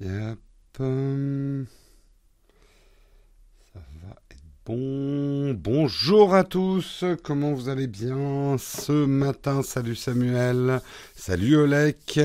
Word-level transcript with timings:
Yep. 0.00 0.38
hum. 0.78 1.66
Ça 3.74 3.80
va 4.02 4.16
être 4.30 4.40
bon. 4.64 5.52
Bonjour 5.52 6.34
à 6.34 6.42
tous. 6.42 7.04
Comment 7.22 7.52
vous 7.52 7.68
allez 7.68 7.86
bien 7.86 8.56
ce 8.58 9.04
matin? 9.04 9.62
Salut 9.62 9.94
Samuel. 9.94 10.80
Salut 11.14 11.56
Olek. 11.56 12.18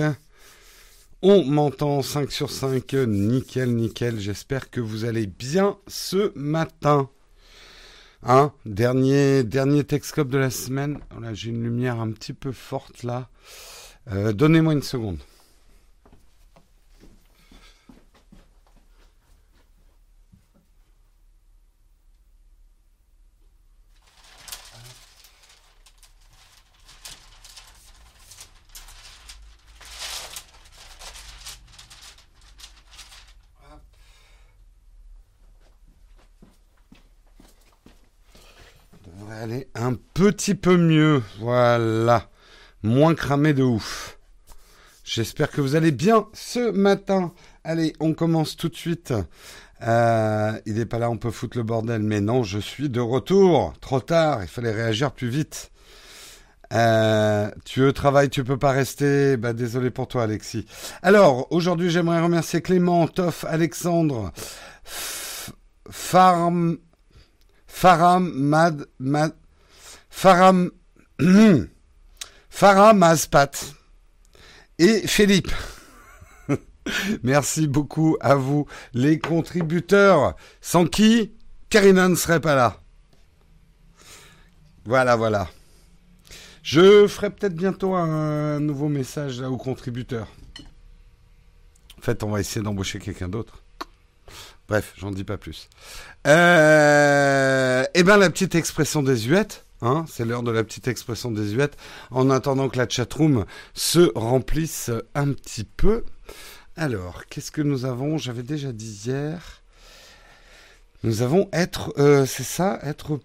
On 1.22 1.44
m'entend 1.44 2.02
5 2.02 2.32
sur 2.32 2.50
5. 2.50 2.94
Nickel, 2.94 3.76
nickel. 3.76 4.22
J'espère 4.22 4.70
que 4.70 4.80
vous 4.80 5.04
allez 5.04 5.28
bien 5.28 5.76
ce 5.88 6.32
matin. 6.40 7.10
Hein 8.24 8.54
dernier, 8.66 9.44
dernier 9.44 9.84
Texcope 9.84 10.30
de 10.30 10.38
la 10.38 10.50
semaine. 10.50 11.00
Voilà, 11.12 11.34
j'ai 11.34 11.50
une 11.50 11.62
lumière 11.62 12.00
un 12.00 12.12
petit 12.12 12.34
peu 12.34 12.54
forte 12.54 13.04
là. 13.04 13.28
Euh, 14.14 14.32
Donnez-moi 14.32 14.72
une 14.72 14.82
seconde. 14.82 15.18
devrait 39.08 39.40
aller 39.40 39.68
un 39.76 39.94
petit 40.26 40.56
peu 40.56 40.76
mieux. 40.76 41.22
Voilà. 41.40 42.30
Moins 42.82 43.14
cramé 43.14 43.54
de 43.54 43.62
ouf. 43.62 44.18
J'espère 45.04 45.52
que 45.52 45.62
vous 45.62 45.76
allez 45.76 45.92
bien 45.92 46.26
ce 46.34 46.72
matin. 46.72 47.32
Allez, 47.64 47.94
on 48.00 48.16
commence 48.16 48.58
tout 48.58 48.70
de 48.70 48.76
suite. 48.76 49.14
Euh, 49.84 50.60
il 50.66 50.76
n'est 50.76 50.88
pas 50.88 50.98
là, 50.98 51.12
on 51.12 51.18
peut 51.18 51.30
foutre 51.30 51.58
le 51.58 51.64
bordel. 51.64 52.02
Mais 52.02 52.22
non, 52.22 52.42
je 52.42 52.58
suis 52.58 52.90
de 52.90 53.00
retour. 53.00 53.74
Trop 53.82 54.00
tard, 54.00 54.42
il 54.42 54.48
fallait 54.48 54.72
réagir 54.72 55.12
plus 55.12 55.30
vite. 55.30 55.72
Euh, 56.74 57.52
tu 57.66 57.82
veux 57.82 57.94
travail, 57.94 58.30
tu 58.30 58.44
peux 58.44 58.58
pas 58.58 58.72
rester. 58.72 59.38
Bah, 59.38 59.54
désolé 59.54 59.92
pour 59.92 60.08
toi, 60.08 60.24
Alexis. 60.24 60.66
Alors, 61.04 61.52
aujourd'hui, 61.52 61.92
j'aimerais 61.92 62.20
remercier 62.20 62.64
Clément, 62.64 63.08
Toff, 63.08 63.46
Alexandre, 63.48 64.32
Farm, 64.84 66.80
Faram 67.68 68.32
Mad, 68.34 68.88
Mad 68.98 69.34
Faram 70.18 70.72
Faram 72.50 73.04
Azpat 73.04 73.76
et 74.80 75.06
Philippe. 75.08 75.52
Merci 77.24 77.68
beaucoup 77.68 78.16
à 78.22 78.36
vous, 78.36 78.66
les 78.94 79.20
contributeurs, 79.20 80.38
sans 80.62 80.86
qui 80.86 81.34
Karina 81.70 82.08
ne 82.08 82.16
serait 82.16 82.40
pas 82.40 82.56
là. 82.56 82.80
Voilà, 84.86 85.18
voilà. 85.18 85.50
Je 86.64 87.08
ferai 87.08 87.30
peut-être 87.30 87.56
bientôt 87.56 87.94
un 87.94 88.62
nouveau 88.62 88.88
message 88.88 89.42
aux 89.42 89.58
contributeurs. 89.58 90.30
En 92.00 92.02
fait, 92.02 92.24
on 92.24 92.30
va 92.30 92.40
essayer 92.40 92.64
d'embaucher 92.64 93.00
quelqu'un 93.00 93.28
d'autre. 93.28 93.62
Bref, 94.70 94.94
j'en 94.98 95.12
dis 95.12 95.26
pas 95.26 95.38
plus. 95.38 95.70
Euh, 96.26 97.84
eh 97.94 98.04
ben, 98.04 98.16
la 98.16 98.30
petite 98.30 98.56
expression 98.56 99.04
désuète, 99.04 99.65
hein, 99.82 100.06
c'est 100.08 100.26
l'heure 100.26 100.44
de 100.44 100.52
la 100.52 100.64
petite 100.64 100.88
expression 100.88 101.32
désuète, 101.32 101.78
en 102.12 102.30
attendant 102.30 102.70
que 102.70 102.78
la 102.78 102.88
chatroom 102.88 103.46
se 103.74 104.12
remplisse 104.16 104.92
un 105.14 105.34
petit 105.34 105.64
peu. 105.64 106.04
Alors, 106.76 107.26
qu'est-ce 107.28 107.52
que 107.52 107.62
nous 107.62 107.86
avons? 107.86 108.18
J'avais 108.18 108.44
déjà 108.44 108.72
dit 108.72 109.08
hier. 109.08 109.62
Nous 111.04 111.22
avons 111.22 111.50
être, 111.54 111.94
euh, 111.98 112.26
c'est 112.26 112.44
ça, 112.44 112.80
être. 112.84 113.20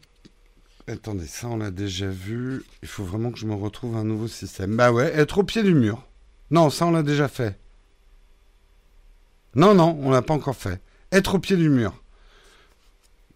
Attendez, 0.86 1.26
ça 1.26 1.48
on 1.48 1.56
l'a 1.56 1.70
déjà 1.70 2.08
vu. 2.08 2.64
Il 2.82 2.88
faut 2.88 3.04
vraiment 3.04 3.30
que 3.30 3.38
je 3.38 3.46
me 3.46 3.54
retrouve 3.54 3.96
un 3.96 4.04
nouveau 4.04 4.28
système. 4.28 4.76
Bah 4.76 4.92
ouais, 4.92 5.06
être 5.14 5.38
au 5.38 5.44
pied 5.44 5.62
du 5.62 5.74
mur. 5.74 6.06
Non, 6.50 6.68
ça 6.68 6.86
on 6.86 6.90
l'a 6.90 7.02
déjà 7.02 7.28
fait. 7.28 7.58
Non, 9.54 9.74
non, 9.74 9.98
on 10.02 10.10
l'a 10.10 10.22
pas 10.22 10.34
encore 10.34 10.56
fait. 10.56 10.80
Être 11.12 11.36
au 11.36 11.38
pied 11.38 11.56
du 11.56 11.68
mur. 11.68 12.02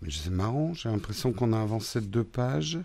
Mais 0.03 0.11
c'est 0.11 0.31
marrant, 0.31 0.75
j'ai 0.75 0.89
l'impression 0.89 1.33
qu'on 1.33 1.53
a 1.53 1.61
avancé 1.61 2.01
de 2.01 2.07
deux 2.07 2.25
pages. 2.25 2.79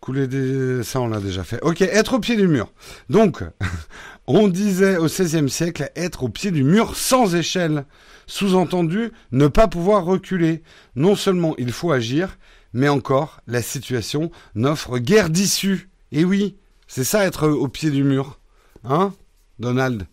Couler 0.00 0.26
des... 0.26 0.82
Ça, 0.84 1.00
on 1.00 1.08
l'a 1.08 1.20
déjà 1.20 1.44
fait. 1.44 1.60
Ok, 1.62 1.82
être 1.82 2.14
au 2.14 2.20
pied 2.20 2.36
du 2.36 2.46
mur. 2.46 2.72
Donc, 3.08 3.42
on 4.26 4.48
disait 4.48 4.96
au 4.96 5.06
XVIe 5.06 5.50
siècle 5.50 5.90
être 5.96 6.22
au 6.24 6.28
pied 6.28 6.50
du 6.50 6.64
mur 6.64 6.96
sans 6.96 7.34
échelle. 7.34 7.84
Sous-entendu, 8.26 9.10
ne 9.32 9.48
pas 9.48 9.68
pouvoir 9.68 10.04
reculer. 10.04 10.62
Non 10.94 11.16
seulement 11.16 11.54
il 11.56 11.72
faut 11.72 11.92
agir, 11.92 12.38
mais 12.72 12.88
encore, 12.88 13.40
la 13.46 13.62
situation 13.62 14.30
n'offre 14.54 14.98
guère 14.98 15.30
d'issue. 15.30 15.88
Et 16.12 16.24
oui, 16.24 16.56
c'est 16.86 17.04
ça 17.04 17.24
être 17.24 17.48
au 17.48 17.68
pied 17.68 17.90
du 17.90 18.04
mur. 18.04 18.38
Hein, 18.84 19.12
Donald? 19.58 20.06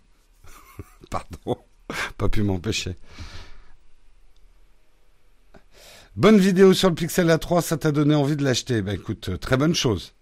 Pardon, 1.11 1.57
pas 2.17 2.29
pu 2.29 2.41
m'empêcher. 2.41 2.95
Bonne 6.15 6.37
vidéo 6.37 6.73
sur 6.73 6.87
le 6.87 6.95
Pixel 6.95 7.27
A3, 7.27 7.61
ça 7.61 7.75
t'a 7.75 7.91
donné 7.91 8.15
envie 8.15 8.37
de 8.37 8.43
l'acheter. 8.45 8.81
Ben 8.81 8.95
écoute, 8.95 9.27
euh, 9.27 9.37
très 9.37 9.57
bonne 9.57 9.75
chose. 9.75 10.13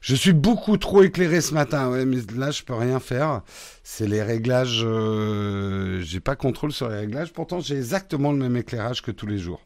Je 0.00 0.14
suis 0.14 0.32
beaucoup 0.32 0.78
trop 0.78 1.02
éclairé 1.02 1.42
ce 1.42 1.52
matin, 1.52 1.90
mais 2.06 2.16
là 2.34 2.50
je 2.50 2.62
peux 2.62 2.72
rien 2.72 2.98
faire. 2.98 3.42
C'est 3.84 4.06
les 4.06 4.22
réglages, 4.22 4.80
euh, 4.82 6.00
j'ai 6.00 6.20
pas 6.20 6.36
contrôle 6.36 6.72
sur 6.72 6.88
les 6.88 7.00
réglages. 7.00 7.34
Pourtant 7.34 7.60
j'ai 7.60 7.76
exactement 7.76 8.32
le 8.32 8.38
même 8.38 8.56
éclairage 8.56 9.02
que 9.02 9.10
tous 9.10 9.26
les 9.26 9.36
jours. 9.36 9.60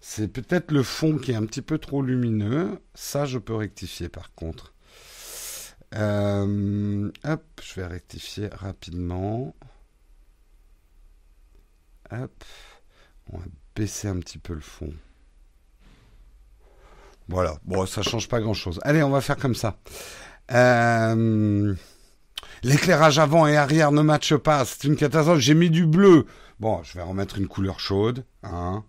C'est 0.00 0.28
peut-être 0.28 0.70
le 0.70 0.84
fond 0.84 1.18
qui 1.18 1.32
est 1.32 1.36
un 1.36 1.44
petit 1.44 1.62
peu 1.62 1.78
trop 1.78 2.00
lumineux. 2.00 2.78
Ça 2.94 3.24
je 3.24 3.38
peux 3.38 3.56
rectifier 3.56 4.08
par 4.08 4.32
contre. 4.34 4.74
Euh, 5.96 7.10
hop, 7.24 7.44
je 7.64 7.74
vais 7.80 7.86
rectifier 7.86 8.46
rapidement. 8.52 9.56
Hop, 12.12 12.44
on 13.32 13.38
va 13.38 13.44
baisser 13.76 14.08
un 14.08 14.18
petit 14.18 14.38
peu 14.38 14.54
le 14.54 14.60
fond. 14.60 14.92
Voilà, 17.28 17.56
bon, 17.64 17.86
ça 17.86 18.02
change 18.02 18.28
pas 18.28 18.40
grand-chose. 18.40 18.80
Allez, 18.82 19.02
on 19.02 19.10
va 19.10 19.20
faire 19.20 19.36
comme 19.36 19.54
ça. 19.54 19.76
Euh, 20.52 21.74
L'éclairage 22.62 23.18
avant 23.18 23.46
et 23.46 23.56
arrière 23.56 23.92
ne 23.92 24.00
matche 24.02 24.34
pas, 24.36 24.64
c'est 24.64 24.84
une 24.84 24.96
catastrophe. 24.96 25.40
J'ai 25.40 25.54
mis 25.54 25.70
du 25.70 25.86
bleu. 25.86 26.26
Bon, 26.58 26.82
je 26.82 26.94
vais 26.94 27.02
remettre 27.02 27.38
une 27.38 27.48
couleur 27.48 27.80
chaude. 27.80 28.24
Hein. 28.42 28.84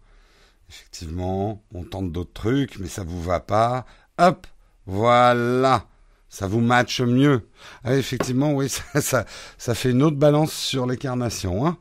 Effectivement, 0.70 1.64
on 1.74 1.84
tente 1.84 2.12
d'autres 2.12 2.34
trucs, 2.34 2.80
mais 2.80 2.88
ça 2.88 3.04
vous 3.04 3.22
va 3.22 3.40
pas. 3.40 3.86
Hop, 4.18 4.48
voilà. 4.86 5.86
Ça 6.30 6.48
vous 6.48 6.60
matche 6.60 7.02
mieux. 7.02 7.50
Ah, 7.84 7.96
effectivement, 7.96 8.54
oui, 8.54 8.70
ça, 8.94 9.02
ça, 9.02 9.26
ça, 9.58 9.76
fait 9.76 9.92
une 9.92 10.04
autre 10.04 10.18
balance 10.18 10.54
sur 10.54 10.86
les 10.86 10.98
carnations. 10.98 11.66
Hein. 11.66 11.78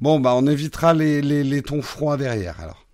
Bon, 0.00 0.18
bah, 0.18 0.34
on 0.34 0.46
évitera 0.46 0.94
les, 0.94 1.20
les, 1.20 1.62
tons 1.62 1.82
froids 1.82 2.16
derrière, 2.16 2.58
alors. 2.60 2.86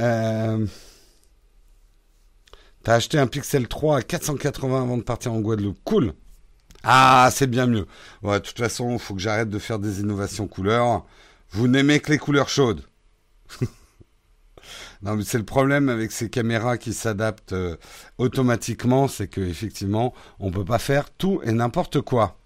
Euh... 0.00 0.66
T'as 2.82 2.94
acheté 2.94 3.18
un 3.18 3.26
Pixel 3.26 3.68
3 3.68 3.98
à 3.98 4.02
480 4.02 4.82
avant 4.82 4.96
de 4.96 5.02
partir 5.02 5.32
en 5.32 5.40
Guadeloupe. 5.40 5.78
Cool. 5.84 6.14
Ah, 6.82 7.28
c'est 7.32 7.46
bien 7.46 7.66
mieux. 7.66 7.86
Ouais, 8.22 8.40
de 8.40 8.44
toute 8.44 8.58
façon, 8.58 8.92
il 8.92 8.98
faut 8.98 9.14
que 9.14 9.20
j'arrête 9.20 9.50
de 9.50 9.58
faire 9.58 9.78
des 9.78 10.00
innovations 10.00 10.48
couleurs. 10.48 11.04
Vous 11.50 11.68
n'aimez 11.68 12.00
que 12.00 12.10
les 12.10 12.18
couleurs 12.18 12.48
chaudes. 12.48 12.82
non, 15.02 15.16
mais 15.16 15.24
c'est 15.24 15.38
le 15.38 15.44
problème 15.44 15.88
avec 15.90 16.10
ces 16.10 16.30
caméras 16.30 16.78
qui 16.78 16.94
s'adaptent 16.94 17.52
euh, 17.52 17.76
automatiquement, 18.18 19.08
c'est 19.08 19.28
que 19.28 19.42
effectivement, 19.42 20.14
on 20.38 20.50
peut 20.50 20.64
pas 20.64 20.78
faire 20.78 21.10
tout 21.10 21.40
et 21.44 21.52
n'importe 21.52 22.00
quoi. 22.00 22.39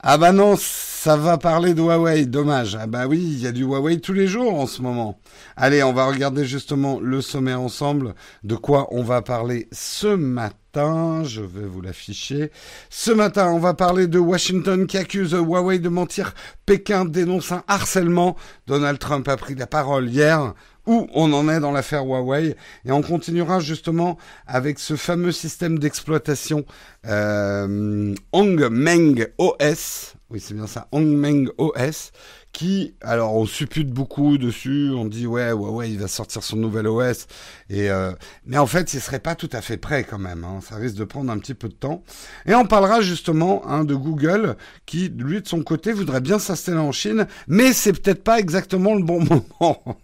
Ah 0.00 0.16
bah 0.16 0.30
non, 0.30 0.54
ça 0.56 1.16
va 1.16 1.38
parler 1.38 1.74
de 1.74 1.82
Huawei, 1.82 2.24
dommage. 2.26 2.78
Ah 2.80 2.86
bah 2.86 3.08
oui, 3.08 3.18
il 3.18 3.40
y 3.40 3.48
a 3.48 3.52
du 3.52 3.64
Huawei 3.64 4.00
tous 4.00 4.12
les 4.12 4.28
jours 4.28 4.54
en 4.54 4.68
ce 4.68 4.80
moment. 4.80 5.18
Allez, 5.56 5.82
on 5.82 5.92
va 5.92 6.06
regarder 6.06 6.44
justement 6.44 7.00
le 7.00 7.20
sommet 7.20 7.54
ensemble, 7.54 8.14
de 8.44 8.54
quoi 8.54 8.86
on 8.92 9.02
va 9.02 9.22
parler 9.22 9.66
ce 9.72 10.06
matin. 10.06 11.24
Je 11.24 11.40
vais 11.40 11.66
vous 11.66 11.80
l'afficher. 11.80 12.52
Ce 12.90 13.10
matin, 13.10 13.50
on 13.50 13.58
va 13.58 13.74
parler 13.74 14.06
de 14.06 14.20
Washington 14.20 14.86
qui 14.86 14.98
accuse 14.98 15.32
Huawei 15.32 15.80
de 15.80 15.88
mentir. 15.88 16.32
Pékin 16.64 17.04
dénonce 17.04 17.50
un 17.50 17.64
harcèlement. 17.66 18.36
Donald 18.68 19.00
Trump 19.00 19.26
a 19.26 19.36
pris 19.36 19.56
la 19.56 19.66
parole 19.66 20.08
hier 20.08 20.54
où 20.88 21.06
on 21.12 21.32
en 21.34 21.48
est 21.48 21.60
dans 21.60 21.70
l'affaire 21.70 22.04
Huawei. 22.04 22.56
Et 22.86 22.90
on 22.90 23.02
continuera 23.02 23.60
justement 23.60 24.16
avec 24.46 24.78
ce 24.78 24.96
fameux 24.96 25.32
système 25.32 25.78
d'exploitation 25.78 26.64
euh, 27.06 28.14
Hongmeng 28.32 29.28
OS. 29.36 30.14
oui 30.30 30.40
c'est 30.40 30.54
bien 30.54 30.66
ça, 30.66 30.88
Hongmeng 30.90 31.48
OS, 31.58 32.12
qui, 32.52 32.94
alors 33.02 33.34
on 33.34 33.46
suppute 33.46 33.90
beaucoup 33.90 34.38
dessus, 34.38 34.90
on 34.94 35.04
dit 35.04 35.26
ouais, 35.26 35.52
ouais, 35.52 35.70
ouais, 35.70 35.90
il 35.90 35.98
va 35.98 36.08
sortir 36.08 36.42
son 36.42 36.56
nouvel 36.56 36.88
OS, 36.88 37.26
et 37.68 37.90
euh, 37.90 38.12
mais 38.46 38.58
en 38.58 38.66
fait, 38.66 38.94
il 38.94 39.00
serait 39.00 39.20
pas 39.20 39.34
tout 39.34 39.50
à 39.52 39.60
fait 39.60 39.76
prêt 39.76 40.04
quand 40.04 40.18
même, 40.18 40.44
hein, 40.44 40.60
ça 40.66 40.76
risque 40.76 40.96
de 40.96 41.04
prendre 41.04 41.30
un 41.30 41.38
petit 41.38 41.54
peu 41.54 41.68
de 41.68 41.74
temps. 41.74 42.02
Et 42.46 42.54
on 42.54 42.66
parlera 42.66 43.00
justement 43.00 43.62
hein, 43.66 43.84
de 43.84 43.94
Google, 43.94 44.56
qui 44.86 45.08
lui 45.08 45.42
de 45.42 45.48
son 45.48 45.62
côté 45.62 45.92
voudrait 45.92 46.22
bien 46.22 46.38
s'installer 46.38 46.78
en 46.78 46.92
Chine, 46.92 47.26
mais 47.46 47.72
c'est 47.72 47.92
peut-être 47.92 48.24
pas 48.24 48.38
exactement 48.38 48.94
le 48.94 49.02
bon 49.02 49.20
moment. 49.60 49.98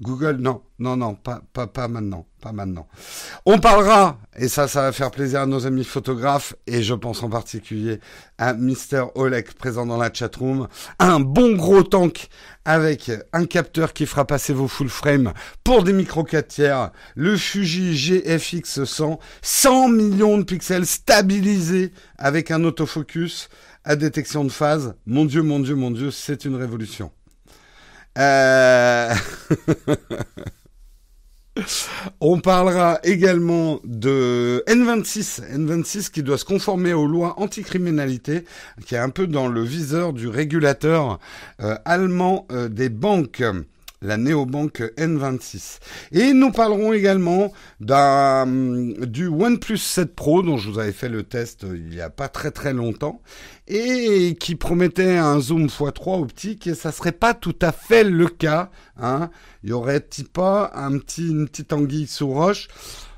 Google, 0.00 0.36
non, 0.40 0.62
non, 0.78 0.96
non, 0.96 1.14
pas, 1.14 1.42
pas, 1.52 1.66
pas 1.66 1.88
maintenant, 1.88 2.26
pas 2.40 2.52
maintenant. 2.52 2.86
On 3.44 3.58
parlera, 3.58 4.18
et 4.36 4.48
ça, 4.48 4.68
ça 4.68 4.82
va 4.82 4.92
faire 4.92 5.10
plaisir 5.10 5.40
à 5.40 5.46
nos 5.46 5.66
amis 5.66 5.84
photographes, 5.84 6.54
et 6.66 6.82
je 6.82 6.94
pense 6.94 7.22
en 7.22 7.28
particulier 7.28 8.00
à 8.38 8.54
Mister 8.54 9.04
Oleg 9.14 9.52
présent 9.54 9.86
dans 9.86 9.96
la 9.96 10.12
chatroom, 10.12 10.68
un 10.98 11.20
bon 11.20 11.56
gros 11.56 11.82
tank 11.82 12.28
avec 12.64 13.10
un 13.32 13.46
capteur 13.46 13.92
qui 13.92 14.06
fera 14.06 14.26
passer 14.26 14.52
vos 14.52 14.68
full 14.68 14.88
frame 14.88 15.32
pour 15.62 15.84
des 15.84 15.92
micro 15.92 16.24
4 16.24 16.48
tiers, 16.48 16.90
le 17.14 17.36
Fuji 17.36 17.94
GFX 17.94 18.84
100, 18.84 19.18
100 19.42 19.88
millions 19.88 20.38
de 20.38 20.44
pixels 20.44 20.86
stabilisés 20.86 21.92
avec 22.18 22.50
un 22.50 22.64
autofocus 22.64 23.48
à 23.84 23.94
détection 23.94 24.44
de 24.44 24.50
phase. 24.50 24.94
Mon 25.06 25.24
Dieu, 25.24 25.42
mon 25.42 25.60
Dieu, 25.60 25.76
mon 25.76 25.92
Dieu, 25.92 26.10
c'est 26.10 26.44
une 26.44 26.56
révolution. 26.56 27.12
Euh... 28.16 29.14
On 32.20 32.40
parlera 32.40 33.00
également 33.02 33.80
de 33.84 34.62
N26, 34.66 35.42
N26 35.54 36.10
qui 36.10 36.22
doit 36.22 36.38
se 36.38 36.44
conformer 36.44 36.92
aux 36.92 37.06
lois 37.06 37.40
anticriminalité, 37.40 38.44
qui 38.84 38.94
est 38.94 38.98
un 38.98 39.08
peu 39.10 39.26
dans 39.26 39.48
le 39.48 39.62
viseur 39.62 40.12
du 40.12 40.28
régulateur 40.28 41.18
euh, 41.62 41.76
allemand 41.84 42.46
euh, 42.52 42.68
des 42.68 42.90
banques 42.90 43.42
la 44.06 44.16
néobanque 44.16 44.82
N26. 44.96 45.78
Et 46.12 46.32
nous 46.32 46.52
parlerons 46.52 46.92
également 46.92 47.52
du 47.80 49.26
OnePlus 49.26 49.78
7 49.78 50.14
Pro 50.14 50.42
dont 50.42 50.56
je 50.56 50.70
vous 50.70 50.78
avais 50.78 50.92
fait 50.92 51.08
le 51.08 51.24
test 51.24 51.66
il 51.68 51.88
n'y 51.88 52.00
a 52.00 52.10
pas 52.10 52.28
très 52.28 52.50
très 52.50 52.72
longtemps 52.72 53.20
et 53.66 54.36
qui 54.38 54.54
promettait 54.54 55.16
un 55.16 55.40
zoom 55.40 55.66
x3 55.66 56.22
optique 56.22 56.66
et 56.68 56.74
ça 56.74 56.92
serait 56.92 57.12
pas 57.12 57.34
tout 57.34 57.56
à 57.60 57.72
fait 57.72 58.04
le 58.04 58.28
cas. 58.28 58.70
Hein. 58.96 59.30
Il 59.64 59.70
y 59.70 59.72
aurait-il 59.72 60.26
pas 60.28 60.70
un 60.74 60.98
petit, 60.98 61.28
une 61.28 61.48
petite 61.48 61.72
anguille 61.72 62.06
sous 62.06 62.28
roche? 62.28 62.68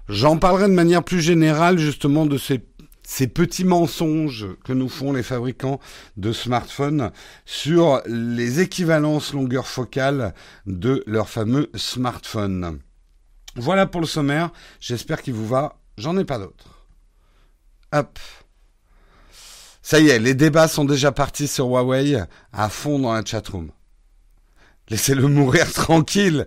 J'en 0.08 0.38
parlerai 0.38 0.68
de 0.68 0.74
manière 0.74 1.04
plus 1.04 1.20
générale 1.20 1.78
justement 1.78 2.24
de 2.24 2.38
ces 2.38 2.58
ces 3.10 3.26
petits 3.26 3.64
mensonges 3.64 4.46
que 4.64 4.74
nous 4.74 4.90
font 4.90 5.14
les 5.14 5.22
fabricants 5.22 5.80
de 6.18 6.30
smartphones 6.30 7.10
sur 7.46 8.02
les 8.06 8.60
équivalences 8.60 9.32
longueur 9.32 9.66
focale 9.66 10.34
de 10.66 11.02
leurs 11.06 11.30
fameux 11.30 11.70
smartphones. 11.74 12.80
Voilà 13.56 13.86
pour 13.86 14.02
le 14.02 14.06
sommaire, 14.06 14.50
j'espère 14.78 15.22
qu'il 15.22 15.32
vous 15.32 15.48
va, 15.48 15.78
j'en 15.96 16.18
ai 16.18 16.26
pas 16.26 16.38
d'autres. 16.38 16.86
Hop. 17.92 18.18
Ça 19.80 20.00
y 20.00 20.10
est, 20.10 20.18
les 20.18 20.34
débats 20.34 20.68
sont 20.68 20.84
déjà 20.84 21.10
partis 21.10 21.48
sur 21.48 21.68
Huawei 21.68 22.22
à 22.52 22.68
fond 22.68 22.98
dans 22.98 23.14
la 23.14 23.24
chatroom. 23.24 23.70
Laissez-le 24.90 25.26
mourir 25.28 25.72
tranquille. 25.72 26.46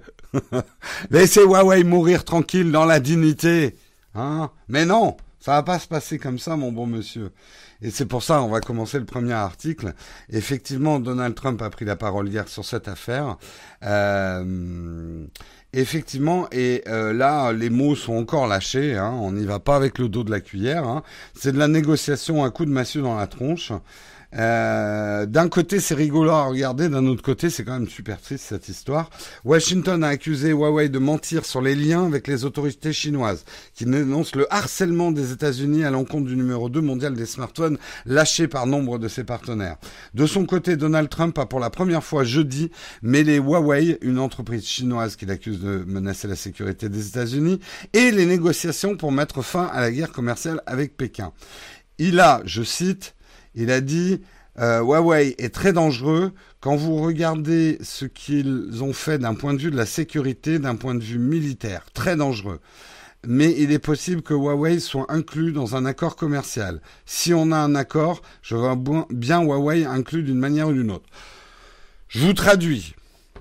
Laissez 1.10 1.42
Huawei 1.42 1.84
mourir 1.84 2.24
tranquille 2.24 2.72
dans 2.72 2.86
la 2.86 3.00
dignité. 3.00 3.76
Hein 4.14 4.52
Mais 4.68 4.86
non, 4.86 5.18
ça 5.42 5.54
va 5.54 5.64
pas 5.64 5.80
se 5.80 5.88
passer 5.88 6.20
comme 6.20 6.38
ça, 6.38 6.56
mon 6.56 6.72
bon 6.72 6.86
monsieur. 6.86 7.32
Et 7.82 7.90
c'est 7.90 8.06
pour 8.06 8.22
ça, 8.22 8.44
on 8.44 8.50
va 8.50 8.62
commencer 8.62 9.00
le 9.00 9.06
premier 9.06 9.34
article. 9.34 9.96
Effectivement, 10.30 11.00
Donald 11.00 11.34
Trump 11.34 11.60
a 11.64 11.70
pris 11.72 11.84
la 11.84 11.96
parole 11.96 12.30
hier 12.30 12.48
sur 12.48 12.64
cette 12.64 12.88
affaire. 12.88 13.38
Euh, 13.84 15.26
effectivement, 15.74 16.48
et 16.52 16.84
euh, 16.88 17.12
là, 17.12 17.54
les 17.54 17.72
mots 17.72 17.96
sont 17.96 18.14
encore 18.14 18.46
lâchés. 18.46 18.96
Hein. 18.96 19.14
on 19.16 19.32
n'y 19.32 19.46
va 19.46 19.58
pas 19.58 19.76
avec 19.76 19.98
le 19.98 20.10
dos 20.10 20.24
de 20.24 20.30
la 20.30 20.42
cuillère. 20.42 20.88
Hein. 20.88 21.02
c'est 21.34 21.52
de 21.52 21.58
la 21.58 21.68
négociation 21.68 22.44
à 22.44 22.52
coup 22.52 22.66
de 22.66 22.72
massue 22.72 23.02
dans 23.02 23.18
la 23.18 23.26
tronche. 23.26 23.74
Euh, 24.34 25.26
d'un 25.26 25.50
côté, 25.50 25.80
c'est 25.80 25.96
rigolo 25.96 26.32
à 26.32 26.46
regarder, 26.46 26.88
d'un 26.90 27.06
autre 27.08 27.22
côté, 27.22 27.50
c'est 27.50 27.64
quand 27.64 27.74
même 27.74 27.90
super 27.90 28.22
triste 28.22 28.46
cette 28.48 28.70
histoire. 28.70 29.10
Washington 29.44 30.04
a 30.04 30.08
accusé 30.10 30.52
Huawei 30.52 30.90
de 30.90 31.00
mentir 31.00 31.46
sur 31.46 31.62
les 31.62 31.76
liens 31.76 32.06
avec 32.06 32.28
les 32.28 32.46
autorités 32.46 32.94
chinoises, 32.94 33.44
qui 33.74 33.86
dénoncent 33.86 34.36
le 34.36 34.52
harcèlement 34.54 35.12
des 35.12 35.32
États-Unis 35.32 35.84
à 35.84 35.92
l'encontre 35.92 36.28
du 36.28 36.36
numéro 36.36 36.70
2 36.70 36.82
mondial 36.82 37.14
des 37.14 37.26
smartphones 37.26 37.78
lâché 38.06 38.48
par 38.48 38.68
nombre 38.68 39.00
de 39.00 39.08
ses 39.08 39.24
partenaires. 39.24 39.78
De 40.14 40.26
son 40.26 40.46
côté, 40.46 40.78
Donald 40.78 41.10
Trump 41.10 41.38
a 41.38 41.46
pour 41.46 41.60
la 41.60 41.70
première 41.70 42.04
fois 42.04 42.24
jeudi 42.24 42.72
mêlé 43.02 43.38
Huawei, 43.38 43.98
une 44.02 44.20
entreprise 44.20 44.66
chinoise 44.66 45.16
qu'il 45.16 45.32
accuse 45.32 45.60
de 45.60 45.84
menacer 45.86 46.28
la 46.28 46.36
sécurité 46.36 46.88
des 46.90 47.08
États-Unis, 47.08 47.60
et 47.94 48.12
les 48.12 48.26
négociations 48.26 48.96
pour 48.96 49.12
mettre 49.12 49.42
fin 49.42 49.66
à 49.66 49.82
la 49.82 49.92
guerre 49.92 50.12
commerciale 50.12 50.62
avec 50.66 50.96
Pékin. 50.96 51.34
Il 51.98 52.20
a, 52.20 52.42
je 52.46 52.64
cite, 52.64 53.16
il 53.56 53.72
a 53.72 53.82
dit 53.82 54.22
euh, 54.60 54.82
Huawei 54.82 55.36
est 55.38 55.54
très 55.54 55.74
dangereux 55.74 56.34
quand 56.60 56.76
vous 56.76 56.98
regardez 56.98 57.78
ce 57.82 58.06
qu'ils 58.06 58.84
ont 58.84 58.94
fait 58.94 59.18
d'un 59.18 59.34
point 59.34 59.54
de 59.54 59.60
vue 59.60 59.72
de 59.72 59.78
la 59.78 59.86
sécurité, 59.86 60.60
d'un 60.60 60.76
point 60.76 60.96
de 60.96 61.04
vue 61.04 61.20
militaire. 61.20 61.86
Très 61.94 62.16
dangereux. 62.16 62.60
Mais 63.26 63.54
il 63.58 63.72
est 63.72 63.80
possible 63.80 64.22
que 64.24 64.34
Huawei 64.34 64.80
soit 64.80 65.06
inclus 65.10 65.52
dans 65.52 65.76
un 65.76 65.86
accord 65.86 66.16
commercial. 66.16 66.82
Si 67.06 67.34
on 67.34 67.52
a 67.52 67.58
un 67.58 67.76
accord, 67.76 68.22
je 68.42 68.56
vois 68.56 68.78
bien 69.10 69.42
Huawei 69.42 69.86
inclus 69.86 70.24
d'une 70.24 70.40
manière 70.40 70.70
ou 70.70 70.74
d'une 70.74 70.92
autre. 70.92 71.10
Je 72.08 72.26
vous 72.26 72.34
traduis. 72.34 72.96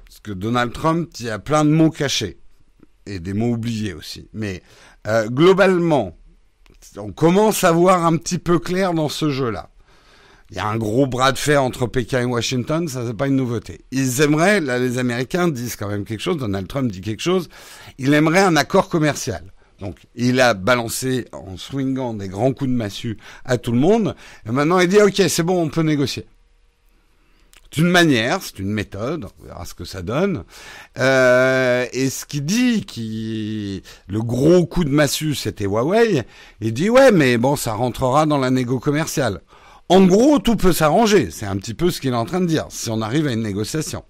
Parce 0.06 0.20
que 0.20 0.32
Donald 0.32 0.72
Trump, 0.72 1.10
il 1.18 1.26
y 1.26 1.30
a 1.30 1.38
plein 1.38 1.64
de 1.64 1.70
mots 1.70 1.90
cachés. 1.90 2.38
Et 3.06 3.18
des 3.18 3.32
mots 3.32 3.52
oubliés 3.52 3.94
aussi. 3.94 4.28
Mais 4.34 4.62
euh, 5.06 5.28
globalement, 5.28 6.16
on 6.96 7.10
commence 7.10 7.64
à 7.64 7.72
voir 7.72 8.04
un 8.04 8.16
petit 8.16 8.38
peu 8.38 8.58
clair 8.58 8.92
dans 8.92 9.08
ce 9.08 9.30
jeu-là. 9.30 9.70
Il 10.50 10.56
y 10.56 10.58
a 10.58 10.66
un 10.66 10.76
gros 10.76 11.06
bras 11.06 11.30
de 11.30 11.38
fer 11.38 11.62
entre 11.62 11.86
Pékin 11.86 12.22
et 12.22 12.24
Washington, 12.24 12.88
ça 12.88 13.06
c'est 13.06 13.16
pas 13.16 13.28
une 13.28 13.36
nouveauté. 13.36 13.84
Ils 13.92 14.20
aimeraient, 14.20 14.60
là 14.60 14.80
les 14.80 14.98
Américains 14.98 15.46
disent 15.46 15.76
quand 15.76 15.88
même 15.88 16.04
quelque 16.04 16.20
chose, 16.20 16.38
Donald 16.38 16.66
Trump 16.66 16.90
dit 16.90 17.00
quelque 17.00 17.22
chose, 17.22 17.48
il 17.98 18.12
aimerait 18.14 18.40
un 18.40 18.56
accord 18.56 18.88
commercial. 18.88 19.44
Donc 19.78 19.96
il 20.16 20.40
a 20.40 20.54
balancé 20.54 21.26
en 21.32 21.56
swingant 21.56 22.14
des 22.14 22.28
grands 22.28 22.52
coups 22.52 22.68
de 22.68 22.74
massue 22.74 23.16
à 23.44 23.58
tout 23.58 23.70
le 23.70 23.78
monde, 23.78 24.16
et 24.44 24.50
maintenant 24.50 24.80
il 24.80 24.88
dit 24.88 25.00
ok 25.00 25.22
c'est 25.28 25.44
bon 25.44 25.62
on 25.62 25.68
peut 25.68 25.82
négocier. 25.82 26.26
C'est 27.72 27.82
une 27.82 27.88
manière, 27.88 28.42
c'est 28.42 28.58
une 28.58 28.72
méthode, 28.72 29.26
on 29.40 29.46
verra 29.46 29.64
ce 29.64 29.74
que 29.74 29.84
ça 29.84 30.02
donne. 30.02 30.42
Euh, 30.98 31.86
et 31.92 32.10
ce 32.10 32.26
qu'il 32.26 32.44
dit, 32.44 32.84
qui 32.84 33.84
le 34.08 34.22
gros 34.22 34.66
coup 34.66 34.82
de 34.82 34.90
massue, 34.90 35.36
c'était 35.36 35.66
Huawei. 35.66 36.24
Il 36.60 36.72
dit 36.72 36.90
ouais, 36.90 37.12
mais 37.12 37.38
bon, 37.38 37.54
ça 37.54 37.74
rentrera 37.74 38.26
dans 38.26 38.38
la 38.38 38.50
négo 38.50 38.80
commerciale. 38.80 39.40
En 39.90 40.06
gros, 40.06 40.38
tout 40.38 40.54
peut 40.54 40.72
s'arranger. 40.72 41.30
C'est 41.32 41.46
un 41.46 41.56
petit 41.56 41.74
peu 41.74 41.90
ce 41.90 42.00
qu'il 42.00 42.12
est 42.12 42.16
en 42.16 42.24
train 42.24 42.40
de 42.40 42.46
dire, 42.46 42.66
si 42.68 42.90
on 42.90 43.02
arrive 43.02 43.26
à 43.26 43.32
une 43.32 43.42
négociation. 43.42 44.04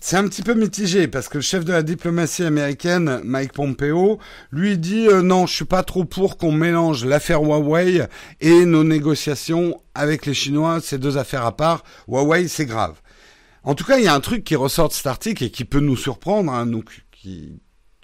c'est 0.00 0.16
un 0.16 0.26
petit 0.26 0.40
peu 0.40 0.54
mitigé 0.54 1.08
parce 1.08 1.28
que 1.28 1.36
le 1.36 1.42
chef 1.42 1.66
de 1.66 1.72
la 1.72 1.82
diplomatie 1.82 2.44
américaine, 2.44 3.20
Mike 3.22 3.52
Pompeo, 3.52 4.18
lui 4.50 4.78
dit 4.78 5.08
euh, 5.08 5.20
non, 5.20 5.44
je 5.44 5.52
suis 5.52 5.66
pas 5.66 5.82
trop 5.82 6.06
pour 6.06 6.38
qu'on 6.38 6.52
mélange 6.52 7.04
l'affaire 7.04 7.42
Huawei 7.42 8.06
et 8.40 8.64
nos 8.64 8.84
négociations 8.84 9.78
avec 9.94 10.24
les 10.24 10.32
Chinois. 10.32 10.78
C'est 10.82 10.96
deux 10.96 11.18
affaires 11.18 11.44
à 11.44 11.54
part. 11.54 11.84
Huawei, 12.08 12.48
c'est 12.48 12.64
grave. 12.64 12.94
En 13.62 13.74
tout 13.74 13.84
cas, 13.84 13.98
il 13.98 14.04
y 14.04 14.08
a 14.08 14.14
un 14.14 14.20
truc 14.20 14.42
qui 14.42 14.56
ressort 14.56 14.88
de 14.88 14.94
cet 14.94 15.06
article 15.06 15.44
et 15.44 15.50
qui 15.50 15.66
peut 15.66 15.80
nous 15.80 15.98
surprendre, 15.98 16.50
hein, 16.50 16.64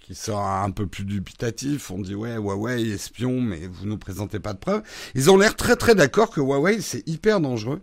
qui 0.05 0.15
sera 0.15 0.63
un 0.63 0.71
peu 0.71 0.87
plus 0.87 1.05
dubitatif. 1.05 1.91
On 1.91 1.99
dit 1.99 2.15
ouais, 2.15 2.35
Huawei 2.35 2.91
espion, 2.91 3.41
mais 3.41 3.67
vous 3.67 3.87
nous 3.87 3.97
présentez 3.97 4.39
pas 4.39 4.53
de 4.53 4.59
preuves. 4.59 4.83
Ils 5.15 5.31
ont 5.31 5.39
l'air 5.39 5.57
très 5.57 5.77
très 5.77 5.95
d'accord 5.95 6.29
que 6.31 6.41
Huawei 6.41 6.83
c'est 6.83 7.09
hyper 7.09 7.41
dangereux. 7.41 7.81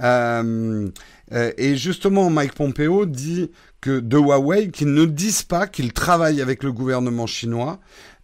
Euh, 0.00 0.88
euh, 1.32 1.52
et 1.58 1.76
justement, 1.76 2.30
Mike 2.30 2.54
Pompeo 2.54 3.06
dit 3.06 3.50
que 3.80 3.98
de 3.98 4.16
Huawei 4.16 4.70
qu'ils 4.70 4.94
ne 4.94 5.04
disent 5.04 5.42
pas 5.42 5.66
qu'ils 5.66 5.92
travaillent 5.92 6.40
avec 6.40 6.62
le 6.62 6.72
gouvernement 6.72 7.26
chinois 7.26 7.80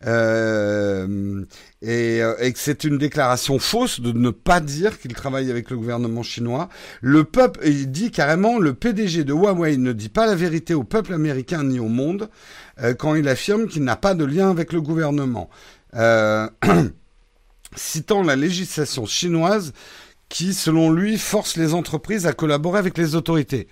euh, 0.07 1.45
et, 1.83 2.23
euh, 2.23 2.35
et, 2.41 2.53
que 2.53 2.59
c'est 2.59 2.85
une 2.85 2.99
déclaration 2.99 3.59
fausse 3.59 4.01
de 4.01 4.13
ne 4.13 4.31
pas 4.31 4.61
dire 4.61 4.99
qu'ils 4.99 5.15
travaillent 5.15 5.51
avec 5.51 5.71
le 5.71 5.77
gouvernement 5.77 6.23
chinois. 6.23 6.69
Le 7.01 7.25
peuple, 7.25 7.61
il 7.65 7.91
dit 7.91 8.11
carrément, 8.11 8.59
le 8.59 8.75
PDG 8.75 9.25
de 9.25 9.33
Huawei 9.33 9.77
ne 9.79 9.93
dit 9.93 10.11
pas 10.11 10.27
la 10.27 10.35
vérité 10.35 10.75
au 10.75 10.85
peuple 10.85 11.15
américain 11.15 11.65
ni 11.65 11.79
au 11.79 11.89
monde 11.89 12.29
euh, 12.81 12.95
quand 12.95 13.15
il 13.15 13.29
affirme 13.29 13.67
qu'il 13.67 13.85
n'a 13.85 13.97
pas 13.97 14.15
de 14.15 14.25
lien 14.25 14.51
avec 14.51 14.73
le 14.73 14.81
gouvernement. 14.81 15.49
Citant 17.77 18.23
la 18.23 18.37
législation 18.37 19.07
chinoise 19.07 19.73
qui, 20.29 20.53
selon 20.55 20.91
lui, 20.91 21.19
force 21.19 21.57
les 21.57 21.75
entreprises 21.75 22.27
à 22.27 22.33
collaborer 22.33 22.79
avec 22.79 22.99
les 22.99 23.15
autorités. 23.15 23.69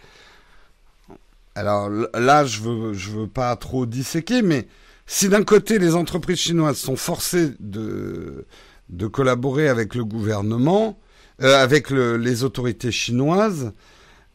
Alors 1.55 1.91
là, 2.15 2.45
je 2.45 2.61
veux, 2.61 2.95
je 2.95 3.11
veux 3.11 3.27
pas 3.27 3.55
trop 3.57 3.85
disséquer, 3.87 4.43
mais 4.43 4.67
si 5.07 5.29
d'un 5.29 5.43
côté 5.43 5.79
les 5.79 5.95
entreprises 5.95 6.39
chinoises 6.39 6.79
sont 6.79 6.97
forcées 6.97 7.53
de, 7.61 8.47
de 8.89 9.07
collaborer 9.07 9.69
avec 9.69 9.95
le 9.95 10.05
gouvernement, 10.05 10.99
euh, 11.43 11.63
avec 11.63 11.91
le, 11.91 12.17
les 12.17 12.45
autorités 12.45 12.93
chinoises, 12.93 13.73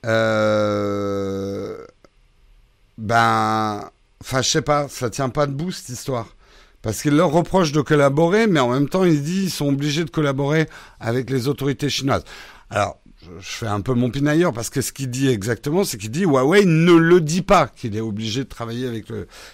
euh, 0.06 1.78
ben, 2.98 3.90
enfin, 4.22 4.42
je 4.42 4.50
sais 4.50 4.62
pas, 4.62 4.88
ça 4.88 5.10
tient 5.10 5.30
pas 5.30 5.48
debout 5.48 5.72
cette 5.72 5.90
histoire. 5.90 6.28
Parce 6.82 7.02
qu'il 7.02 7.16
leur 7.16 7.32
reproche 7.32 7.72
de 7.72 7.82
collaborer, 7.82 8.48
mais 8.48 8.60
en 8.60 8.70
même 8.70 8.88
temps, 8.88 9.04
il 9.04 9.22
dit 9.24 9.42
qu'ils 9.42 9.52
sont 9.52 9.68
obligés 9.68 10.06
de 10.06 10.10
collaborer 10.10 10.68
avec 11.00 11.30
les 11.30 11.48
autorités 11.48 11.90
chinoises. 11.90 12.24
Alors, 12.70 13.00
je 13.40 13.50
fais 13.50 13.68
un 13.68 13.82
peu 13.82 13.94
mon 13.94 14.10
pinailleur 14.10 14.54
parce 14.54 14.70
que 14.70 14.82
ce 14.82 14.92
qu'il 14.92 15.10
dit 15.10 15.28
exactement, 15.28 15.84
c'est 15.84 15.98
qu'il 15.98 16.12
dit 16.12 16.24
Huawei 16.24 16.66
ne 16.66 16.94
le 16.94 17.22
dit 17.22 17.42
pas 17.42 17.68
qu'il 17.68 17.96
est 17.96 18.02
obligé 18.02 18.44
de 18.44 18.50
travailler 18.50 18.88
avec 18.88 19.06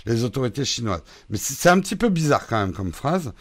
les 0.06 0.24
autorités 0.24 0.66
chinoises. 0.66 1.04
Mais 1.30 1.38
c'est 1.38 1.70
un 1.70 1.80
petit 1.80 1.96
peu 1.96 2.10
bizarre 2.10 2.48
quand 2.48 2.60
même 2.60 2.74
comme 2.74 2.92
phrase. 2.92 3.34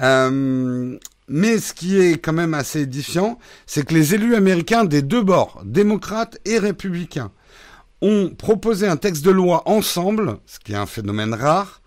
Euh, 0.00 0.98
mais 1.28 1.58
ce 1.58 1.72
qui 1.72 1.98
est 1.98 2.18
quand 2.18 2.32
même 2.32 2.54
assez 2.54 2.80
édifiant, 2.80 3.38
c'est 3.66 3.86
que 3.86 3.94
les 3.94 4.14
élus 4.14 4.34
américains 4.34 4.84
des 4.84 5.02
deux 5.02 5.22
bords, 5.22 5.62
démocrates 5.64 6.38
et 6.44 6.58
républicains, 6.58 7.30
ont 8.02 8.30
proposé 8.30 8.88
un 8.88 8.96
texte 8.96 9.24
de 9.24 9.30
loi 9.30 9.62
ensemble, 9.68 10.38
ce 10.46 10.58
qui 10.58 10.72
est 10.72 10.76
un 10.76 10.86
phénomène 10.86 11.34
rare, 11.34 11.79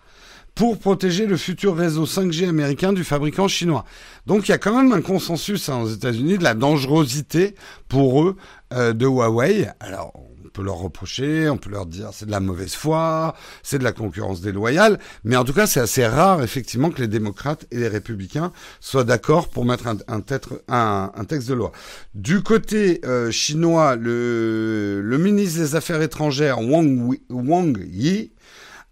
pour 0.55 0.77
protéger 0.77 1.25
le 1.25 1.37
futur 1.37 1.75
réseau 1.75 2.05
5G 2.05 2.47
américain 2.47 2.93
du 2.93 3.03
fabricant 3.03 3.47
chinois. 3.47 3.85
Donc 4.27 4.47
il 4.47 4.51
y 4.51 4.53
a 4.53 4.57
quand 4.57 4.75
même 4.75 4.91
un 4.91 5.01
consensus 5.01 5.69
hein, 5.69 5.81
aux 5.81 5.89
États-Unis 5.89 6.37
de 6.37 6.43
la 6.43 6.53
dangerosité 6.53 7.55
pour 7.87 8.23
eux 8.23 8.35
euh, 8.73 8.93
de 8.93 9.05
Huawei. 9.05 9.67
Alors 9.79 10.13
on 10.15 10.49
peut 10.49 10.61
leur 10.61 10.75
reprocher, 10.75 11.49
on 11.49 11.57
peut 11.57 11.71
leur 11.71 11.87
dire 11.87 12.09
c'est 12.13 12.27
de 12.27 12.31
la 12.31 12.39
mauvaise 12.39 12.75
foi, 12.75 13.33
c'est 13.63 13.79
de 13.79 13.83
la 13.83 13.91
concurrence 13.91 14.41
déloyale, 14.41 14.99
mais 15.23 15.35
en 15.35 15.43
tout 15.43 15.53
cas 15.53 15.65
c'est 15.65 15.79
assez 15.79 16.05
rare 16.05 16.43
effectivement 16.43 16.91
que 16.91 17.01
les 17.01 17.07
démocrates 17.07 17.65
et 17.71 17.79
les 17.79 17.87
républicains 17.87 18.51
soient 18.79 19.03
d'accord 19.03 19.49
pour 19.49 19.65
mettre 19.65 19.87
un, 19.87 19.97
un, 20.07 21.11
un, 21.15 21.25
texte 21.25 21.49
de 21.49 21.55
loi. 21.55 21.71
Du 22.13 22.43
côté 22.43 23.01
euh, 23.05 23.31
chinois, 23.31 23.95
le, 23.95 25.01
le 25.03 25.17
ministre 25.17 25.59
des 25.59 25.75
Affaires 25.75 26.03
étrangères 26.03 26.59
Wang, 26.61 27.17
Wang 27.31 27.83
Yi 27.91 28.31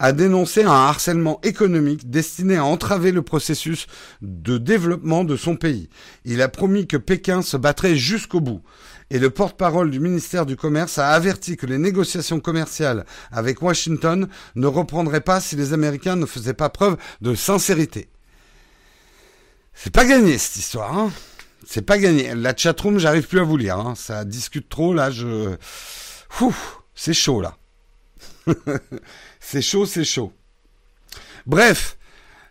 a 0.01 0.13
dénoncé 0.13 0.63
un 0.63 0.71
harcèlement 0.71 1.39
économique 1.43 2.09
destiné 2.09 2.57
à 2.57 2.65
entraver 2.65 3.11
le 3.11 3.21
processus 3.21 3.85
de 4.23 4.57
développement 4.57 5.23
de 5.23 5.35
son 5.35 5.55
pays. 5.55 5.89
Il 6.25 6.41
a 6.41 6.49
promis 6.49 6.87
que 6.87 6.97
Pékin 6.97 7.43
se 7.43 7.55
battrait 7.55 7.95
jusqu'au 7.95 8.39
bout. 8.39 8.63
Et 9.11 9.19
le 9.19 9.29
porte-parole 9.29 9.91
du 9.91 9.99
ministère 9.99 10.47
du 10.47 10.55
Commerce 10.55 10.97
a 10.97 11.09
averti 11.09 11.55
que 11.55 11.67
les 11.67 11.77
négociations 11.77 12.39
commerciales 12.39 13.05
avec 13.31 13.61
Washington 13.61 14.27
ne 14.55 14.65
reprendraient 14.65 15.21
pas 15.21 15.39
si 15.39 15.55
les 15.55 15.71
Américains 15.71 16.15
ne 16.15 16.25
faisaient 16.25 16.55
pas 16.55 16.69
preuve 16.69 16.97
de 17.21 17.35
sincérité. 17.35 18.09
C'est 19.75 19.93
pas 19.93 20.05
gagné 20.05 20.39
cette 20.39 20.55
histoire, 20.55 20.97
hein 20.97 21.11
C'est 21.67 21.83
pas 21.83 21.99
gagné. 21.99 22.33
La 22.33 22.55
chatroom, 22.57 22.97
j'arrive 22.97 23.27
plus 23.27 23.39
à 23.39 23.43
vous 23.43 23.57
lire. 23.57 23.77
Hein. 23.77 23.93
Ça 23.95 24.25
discute 24.25 24.67
trop 24.67 24.95
là. 24.95 25.11
Je, 25.11 25.55
c'est 26.95 27.13
chaud 27.13 27.41
là. 27.41 27.55
C'est 29.43 29.61
chaud, 29.61 29.85
c'est 29.85 30.05
chaud. 30.05 30.31
Bref, 31.45 31.97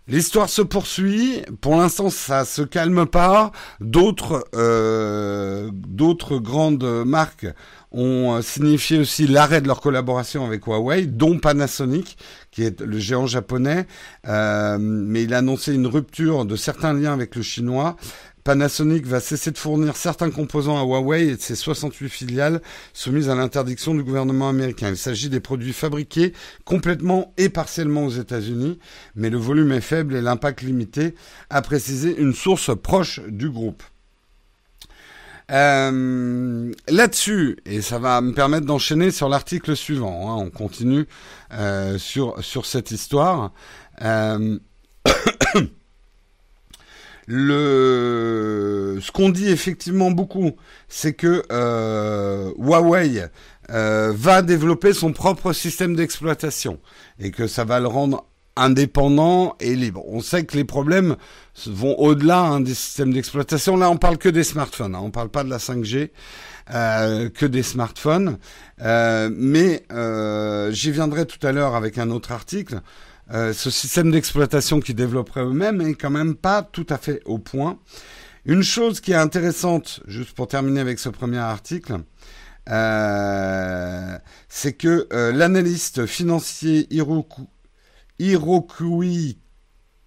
l'histoire 0.08 0.50
se 0.50 0.60
poursuit. 0.60 1.40
Pour 1.60 1.76
l'instant, 1.76 2.10
ça 2.10 2.44
se 2.44 2.60
calme 2.62 3.06
pas. 3.06 3.52
D'autres, 3.80 4.44
euh, 4.54 5.70
d'autres 5.72 6.38
grandes 6.38 7.04
marques 7.06 7.46
ont 7.92 8.42
signifié 8.42 8.98
aussi 8.98 9.26
l'arrêt 9.26 9.60
de 9.60 9.68
leur 9.68 9.80
collaboration 9.80 10.44
avec 10.44 10.66
Huawei, 10.66 11.06
dont 11.06 11.38
Panasonic, 11.38 12.18
qui 12.50 12.64
est 12.64 12.80
le 12.80 12.98
géant 12.98 13.26
japonais. 13.26 13.86
Euh, 14.26 14.76
mais 14.78 15.22
il 15.22 15.32
a 15.32 15.38
annoncé 15.38 15.72
une 15.72 15.86
rupture 15.86 16.44
de 16.44 16.56
certains 16.56 16.92
liens 16.92 17.12
avec 17.12 17.36
le 17.36 17.42
chinois. 17.42 17.96
Panasonic 18.50 19.06
va 19.06 19.20
cesser 19.20 19.52
de 19.52 19.58
fournir 19.58 19.94
certains 19.94 20.32
composants 20.32 20.76
à 20.76 20.82
Huawei 20.82 21.28
et 21.28 21.36
de 21.36 21.40
ses 21.40 21.54
68 21.54 22.08
filiales 22.08 22.60
soumises 22.92 23.28
à 23.28 23.36
l'interdiction 23.36 23.94
du 23.94 24.02
gouvernement 24.02 24.48
américain. 24.48 24.88
Il 24.88 24.96
s'agit 24.96 25.28
des 25.28 25.38
produits 25.38 25.72
fabriqués 25.72 26.32
complètement 26.64 27.32
et 27.38 27.48
partiellement 27.48 28.06
aux 28.06 28.10
États-Unis, 28.10 28.80
mais 29.14 29.30
le 29.30 29.38
volume 29.38 29.70
est 29.70 29.80
faible 29.80 30.16
et 30.16 30.20
l'impact 30.20 30.62
limité, 30.62 31.14
a 31.48 31.62
précisé 31.62 32.12
une 32.18 32.34
source 32.34 32.76
proche 32.76 33.20
du 33.28 33.50
groupe. 33.50 33.84
Euh, 35.52 36.72
Là-dessus, 36.88 37.56
et 37.66 37.82
ça 37.82 38.00
va 38.00 38.20
me 38.20 38.32
permettre 38.32 38.66
d'enchaîner 38.66 39.12
sur 39.12 39.28
l'article 39.28 39.76
suivant, 39.76 40.28
hein, 40.28 40.42
on 40.44 40.50
continue 40.50 41.06
euh, 41.52 41.98
sur, 41.98 42.44
sur 42.44 42.66
cette 42.66 42.90
histoire. 42.90 43.52
Euh, 44.02 44.58
Le, 47.32 48.98
ce 49.00 49.12
qu'on 49.12 49.28
dit 49.28 49.50
effectivement 49.50 50.10
beaucoup, 50.10 50.56
c'est 50.88 51.12
que 51.12 51.44
euh, 51.52 52.50
Huawei 52.58 53.26
euh, 53.70 54.12
va 54.12 54.42
développer 54.42 54.92
son 54.92 55.12
propre 55.12 55.52
système 55.52 55.94
d'exploitation 55.94 56.80
et 57.20 57.30
que 57.30 57.46
ça 57.46 57.62
va 57.62 57.78
le 57.78 57.86
rendre 57.86 58.26
indépendant 58.56 59.54
et 59.60 59.76
libre. 59.76 60.02
On 60.08 60.20
sait 60.20 60.44
que 60.44 60.56
les 60.56 60.64
problèmes 60.64 61.14
vont 61.66 61.96
au-delà 62.00 62.40
hein, 62.40 62.60
des 62.60 62.74
systèmes 62.74 63.12
d'exploitation. 63.12 63.76
Là, 63.76 63.90
on 63.90 63.96
parle 63.96 64.18
que 64.18 64.28
des 64.28 64.42
smartphones, 64.42 64.96
hein. 64.96 65.00
on 65.02 65.12
parle 65.12 65.28
pas 65.28 65.44
de 65.44 65.50
la 65.50 65.58
5G, 65.58 66.10
euh, 66.74 67.28
que 67.30 67.46
des 67.46 67.62
smartphones. 67.62 68.38
Euh, 68.82 69.30
mais 69.32 69.84
euh, 69.92 70.72
j'y 70.72 70.90
viendrai 70.90 71.26
tout 71.26 71.44
à 71.46 71.52
l'heure 71.52 71.76
avec 71.76 71.96
un 71.96 72.10
autre 72.10 72.32
article. 72.32 72.80
Euh, 73.32 73.52
ce 73.52 73.70
système 73.70 74.10
d'exploitation 74.10 74.80
qu'ils 74.80 74.96
développeraient 74.96 75.44
eux-mêmes 75.44 75.80
est 75.80 75.94
quand 75.94 76.10
même 76.10 76.34
pas 76.34 76.62
tout 76.62 76.86
à 76.88 76.98
fait 76.98 77.22
au 77.26 77.38
point. 77.38 77.78
Une 78.44 78.62
chose 78.62 79.00
qui 79.00 79.12
est 79.12 79.16
intéressante, 79.16 80.00
juste 80.06 80.32
pour 80.32 80.48
terminer 80.48 80.80
avec 80.80 80.98
ce 80.98 81.08
premier 81.08 81.38
article, 81.38 81.98
euh, 82.68 84.18
c'est 84.48 84.72
que 84.72 85.06
euh, 85.12 85.32
l'analyste 85.32 86.06
financier 86.06 86.86
Hiroku, 86.90 87.46
Hirokui 88.18 89.38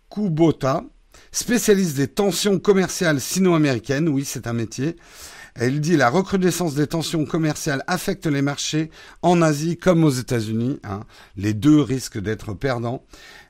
Kubota, 0.09 0.83
spécialiste 1.31 1.95
des 1.95 2.07
tensions 2.07 2.59
commerciales 2.59 3.21
sino-américaines, 3.21 4.09
oui 4.09 4.25
c'est 4.25 4.47
un 4.47 4.53
métier, 4.53 4.97
elle 5.55 5.81
dit 5.81 5.97
la 5.97 6.09
recrudescence 6.09 6.73
des 6.73 6.87
tensions 6.87 7.25
commerciales 7.25 7.83
affecte 7.87 8.25
les 8.25 8.41
marchés 8.41 8.89
en 9.21 9.41
Asie 9.41 9.77
comme 9.77 10.03
aux 10.03 10.09
États-Unis. 10.09 10.79
Hein. 10.83 11.01
Les 11.35 11.53
deux 11.53 11.79
risquent 11.81 12.19
d'être 12.19 12.53
perdants. 12.53 13.05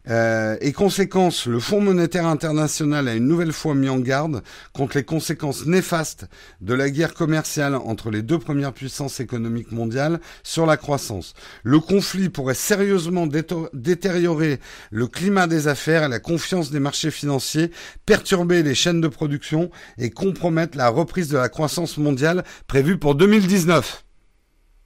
Euh, 0.10 0.57
et 0.60 0.74
conséquence, 0.74 1.45
le 1.45 1.60
Fonds 1.60 1.79
monétaire 1.79 2.25
international 2.25 3.07
a 3.07 3.15
une 3.15 3.27
nouvelle 3.27 3.53
fois 3.53 3.74
mis 3.74 3.88
en 3.88 4.00
garde 4.00 4.43
contre 4.74 4.98
les 4.98 5.03
conséquences 5.03 5.65
néfastes 5.65 6.25
de 6.60 6.74
la 6.74 6.89
guerre 6.89 7.13
commerciale 7.13 7.75
entre 7.75 8.12
les 8.12 8.22
deux 8.22 8.39
premières 8.39 8.74
puissances 8.74 9.22
économiques 9.22 9.72
mondiales 9.72 10.19
sur 10.43 10.65
la 10.65 10.75
croissance. 10.75 11.33
Le 11.63 11.79
conflit 11.79 12.29
pourrait 12.29 12.53
sérieusement 12.53 13.27
détériorer 13.74 14.60
le 14.91 15.07
climat 15.07 15.48
des 15.48 15.67
affaires 15.67 16.03
et 16.03 16.10
la 16.10 16.19
confiance 16.19 16.69
des 16.69 16.79
marchés 16.79 17.12
financiers, 17.12 17.72
perturber 18.05 18.62
les 18.62 18.75
chaînes 18.75 19.01
de 19.01 19.07
production 19.07 19.69
et 19.98 20.10
compromettre 20.10 20.77
la 20.77 20.89
reprise 20.89 21.29
de 21.29 21.38
la 21.38 21.50
croissance 21.50 21.98
mondiale 21.98 22.43
prévue 22.67 22.98
pour 22.98 23.15
2019. 23.15 24.03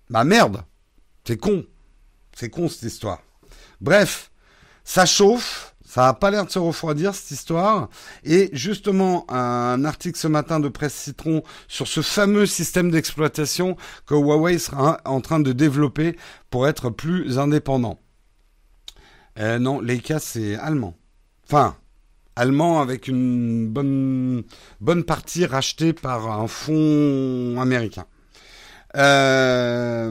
Bah 0.10 0.24
merde, 0.24 0.64
c'est 1.26 1.38
con, 1.38 1.66
c'est 2.36 2.50
con 2.50 2.70
cette 2.70 2.84
histoire. 2.84 3.22
Bref, 3.82 4.32
ça 4.88 5.06
chauffe, 5.06 5.76
ça 5.86 6.04
n'a 6.04 6.14
pas 6.14 6.32
l'air 6.32 6.46
de 6.46 6.50
se 6.50 6.60
refroidir 6.60 7.14
cette 7.14 7.32
histoire. 7.32 7.90
Et 8.24 8.50
justement, 8.54 9.30
un 9.30 9.84
article 9.84 10.18
ce 10.18 10.30
matin 10.30 10.62
de 10.62 10.70
Presse 10.70 10.94
Citron 10.94 11.44
sur 11.68 11.90
ce 11.90 12.02
fameux 12.02 12.46
système 12.46 12.90
d'exploitation 12.90 13.76
que 14.06 14.16
Huawei 14.16 14.58
sera 14.58 15.02
en 15.04 15.20
train 15.20 15.42
de 15.42 15.52
développer 15.52 16.16
pour 16.50 16.70
être 16.70 16.90
plus 16.90 17.38
indépendant. 17.38 18.00
Euh, 19.40 19.60
non, 19.60 19.82
Leica 19.82 20.20
c'est 20.20 20.56
allemand. 20.56 20.96
Enfin, 21.46 21.76
allemand 22.38 22.80
avec 22.80 23.10
une 23.10 23.68
bonne, 23.68 24.44
bonne 24.80 25.04
partie 25.04 25.46
rachetée 25.46 25.92
par 25.92 26.32
un 26.32 26.48
fonds 26.48 27.60
américain. 27.60 28.06
Euh, 28.96 30.10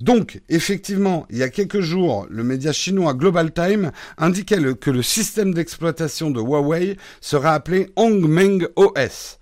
donc, 0.00 0.40
effectivement, 0.48 1.26
il 1.30 1.38
y 1.38 1.42
a 1.42 1.48
quelques 1.48 1.80
jours, 1.80 2.26
le 2.30 2.44
média 2.44 2.72
chinois 2.72 3.14
Global 3.14 3.52
Time 3.52 3.92
indiquait 4.18 4.58
que 4.80 4.90
le 4.90 5.02
système 5.02 5.54
d'exploitation 5.54 6.30
de 6.30 6.40
Huawei 6.40 6.96
sera 7.20 7.54
appelé 7.54 7.90
Hongmeng 7.96 8.66
OS. 8.76 9.38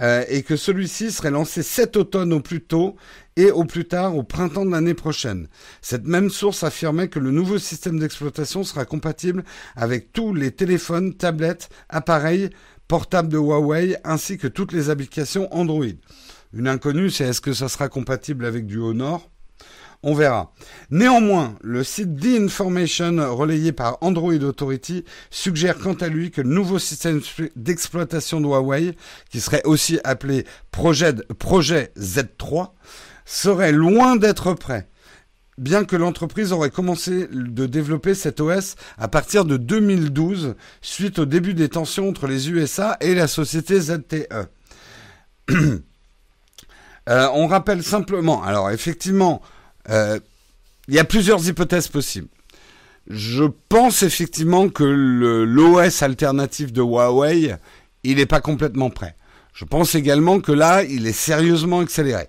Euh, 0.00 0.24
et 0.28 0.44
que 0.44 0.54
celui-ci 0.54 1.10
serait 1.10 1.32
lancé 1.32 1.64
cet 1.64 1.96
automne 1.96 2.32
au 2.32 2.38
plus 2.38 2.60
tôt 2.60 2.94
et 3.34 3.50
au 3.50 3.64
plus 3.64 3.84
tard 3.84 4.16
au 4.16 4.22
printemps 4.22 4.64
de 4.64 4.70
l'année 4.70 4.94
prochaine. 4.94 5.48
Cette 5.82 6.06
même 6.06 6.30
source 6.30 6.62
affirmait 6.62 7.08
que 7.08 7.18
le 7.18 7.32
nouveau 7.32 7.58
système 7.58 7.98
d'exploitation 7.98 8.62
sera 8.62 8.84
compatible 8.84 9.42
avec 9.74 10.12
tous 10.12 10.34
les 10.34 10.52
téléphones, 10.52 11.14
tablettes, 11.14 11.68
appareils 11.88 12.50
portables 12.86 13.28
de 13.28 13.38
Huawei 13.38 13.96
ainsi 14.04 14.38
que 14.38 14.46
toutes 14.46 14.72
les 14.72 14.88
applications 14.88 15.52
Android. 15.52 15.84
Une 16.52 16.68
inconnue, 16.68 17.10
c'est 17.10 17.24
est-ce 17.24 17.40
que 17.40 17.52
ça 17.52 17.68
sera 17.68 17.88
compatible 17.88 18.44
avec 18.44 18.66
du 18.66 18.78
Honor? 18.78 19.28
On 20.04 20.14
verra. 20.14 20.52
Néanmoins, 20.90 21.56
le 21.60 21.82
site 21.82 22.20
The 22.20 22.40
Information 22.40 23.34
relayé 23.34 23.72
par 23.72 23.98
Android 24.00 24.34
Authority 24.34 25.04
suggère 25.30 25.78
quant 25.78 25.94
à 25.94 26.08
lui 26.08 26.30
que 26.30 26.40
le 26.40 26.50
nouveau 26.50 26.78
système 26.78 27.20
d'exploitation 27.56 28.40
de 28.40 28.46
Huawei, 28.46 28.94
qui 29.30 29.40
serait 29.40 29.64
aussi 29.64 29.98
appelé 30.04 30.44
projet, 30.70 31.14
projet 31.38 31.90
Z3, 31.98 32.70
serait 33.24 33.72
loin 33.72 34.14
d'être 34.16 34.54
prêt 34.54 34.88
bien 35.58 35.84
que 35.84 35.96
l'entreprise 35.96 36.52
aurait 36.52 36.70
commencé 36.70 37.26
de 37.30 37.66
développer 37.66 38.14
cet 38.14 38.40
OS 38.40 38.76
à 38.96 39.08
partir 39.08 39.44
de 39.44 39.56
2012, 39.56 40.54
suite 40.80 41.18
au 41.18 41.26
début 41.26 41.54
des 41.54 41.68
tensions 41.68 42.08
entre 42.08 42.26
les 42.26 42.50
USA 42.50 42.96
et 43.00 43.14
la 43.14 43.26
société 43.26 43.80
ZTE. 43.80 44.48
Euh, 47.08 47.26
on 47.32 47.46
rappelle 47.46 47.82
simplement, 47.82 48.42
alors 48.42 48.70
effectivement, 48.70 49.40
euh, 49.88 50.18
il 50.88 50.94
y 50.94 50.98
a 50.98 51.04
plusieurs 51.04 51.46
hypothèses 51.46 51.88
possibles. 51.88 52.28
Je 53.08 53.44
pense 53.68 54.02
effectivement 54.02 54.68
que 54.68 54.84
l'OS 54.84 56.02
alternatif 56.02 56.72
de 56.72 56.82
Huawei, 56.82 57.56
il 58.04 58.16
n'est 58.16 58.26
pas 58.26 58.40
complètement 58.40 58.90
prêt. 58.90 59.16
Je 59.54 59.64
pense 59.64 59.94
également 59.94 60.40
que 60.40 60.52
là, 60.52 60.84
il 60.84 61.06
est 61.06 61.12
sérieusement 61.12 61.80
accéléré. 61.80 62.28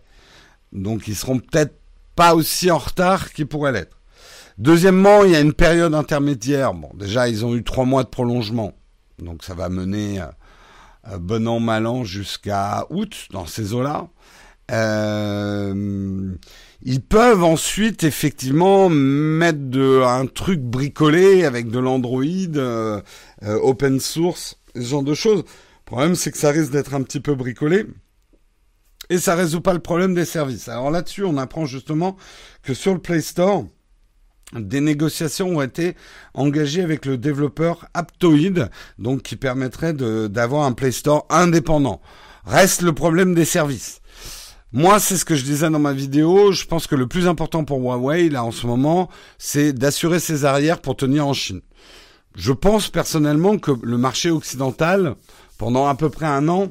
Donc 0.72 1.08
ils 1.08 1.16
seront 1.16 1.40
peut-être 1.40 1.76
pas 2.16 2.36
aussi 2.36 2.72
en 2.72 2.78
retard 2.78 3.32
qu'ils 3.32 3.48
pourraient 3.48 3.72
l'être. 3.72 4.00
Deuxièmement, 4.58 5.24
il 5.24 5.32
y 5.32 5.36
a 5.38 5.40
une 5.40 5.54
période 5.54 5.96
intermédiaire. 5.96 6.74
Bon, 6.74 6.90
déjà, 6.94 7.30
ils 7.30 7.46
ont 7.46 7.56
eu 7.56 7.64
trois 7.64 7.86
mois 7.86 8.04
de 8.04 8.10
prolongement. 8.10 8.74
Donc, 9.18 9.44
ça 9.44 9.54
va 9.54 9.70
mener 9.70 10.20
euh, 10.20 11.18
bon 11.18 11.48
an, 11.48 11.62
mal 11.62 11.88
an 11.88 12.04
jusqu'à 12.04 12.86
août 12.90 13.28
dans 13.32 13.46
ces 13.46 13.74
eaux-là. 13.74 14.10
Euh, 14.70 16.34
ils 16.82 17.02
peuvent 17.02 17.44
ensuite 17.44 18.04
effectivement 18.04 18.90
mettre 18.90 19.60
de, 19.60 20.02
un 20.04 20.26
truc 20.28 20.62
bricolé 20.62 21.44
avec 21.44 21.70
de 21.70 21.80
l'Android, 21.80 22.24
euh, 22.24 23.02
open 23.42 24.00
source, 24.00 24.58
ce 24.76 24.82
genre 24.82 25.04
de 25.04 25.14
choses. 25.14 25.40
Le 25.40 25.86
problème, 25.86 26.16
c'est 26.16 26.32
que 26.32 26.38
ça 26.38 26.52
risque 26.52 26.72
d'être 26.72 26.94
un 26.94 27.02
petit 27.02 27.20
peu 27.20 27.36
bricolé 27.36 27.86
et 29.10 29.18
ça 29.18 29.36
résout 29.36 29.62
pas 29.62 29.74
le 29.74 29.80
problème 29.80 30.14
des 30.14 30.26
services. 30.26 30.70
Alors 30.70 30.92
là-dessus, 30.92 31.24
on 31.24 31.38
apprend 31.38 31.66
justement 31.66 32.16
que 32.64 32.74
sur 32.74 32.94
le 32.94 33.00
Play 33.00 33.22
Store, 33.22 33.66
des 34.54 34.82
négociations 34.82 35.58
ont 35.58 35.62
été 35.62 35.96
engagées 36.34 36.82
avec 36.82 37.06
le 37.06 37.18
développeur 37.18 37.88
Aptoid, 37.94 38.70
donc 38.98 39.24
qui 39.24 39.36
permettrait 39.36 39.94
d'avoir 39.94 40.66
un 40.66 40.74
Play 40.74 40.92
Store 40.92 41.26
indépendant. 41.30 42.02
Reste 42.46 42.82
le 42.82 42.94
problème 42.94 43.36
des 43.36 43.46
services. 43.46 44.02
Moi, 44.72 45.00
c'est 45.00 45.18
ce 45.18 45.26
que 45.26 45.36
je 45.36 45.44
disais 45.44 45.70
dans 45.70 45.80
ma 45.80 45.94
vidéo. 45.94 46.52
Je 46.52 46.66
pense 46.66 46.86
que 46.86 46.96
le 46.96 47.08
plus 47.08 47.28
important 47.28 47.64
pour 47.64 47.80
Huawei, 47.80 48.30
là, 48.30 48.44
en 48.44 48.52
ce 48.52 48.68
moment, 48.68 49.10
c'est 49.40 49.74
d'assurer 49.74 50.20
ses 50.20 50.46
arrières 50.46 50.80
pour 50.80 50.96
tenir 50.96 51.26
en 51.26 51.34
Chine. 51.34 51.62
Je 52.36 52.54
pense 52.54 52.90
personnellement 52.90 53.58
que 53.58 53.72
le 53.82 53.98
marché 53.98 54.30
occidental, 54.30 55.16
pendant 55.58 55.88
à 55.88 55.96
peu 55.96 56.10
près 56.10 56.28
un 56.28 56.48
an, 56.50 56.68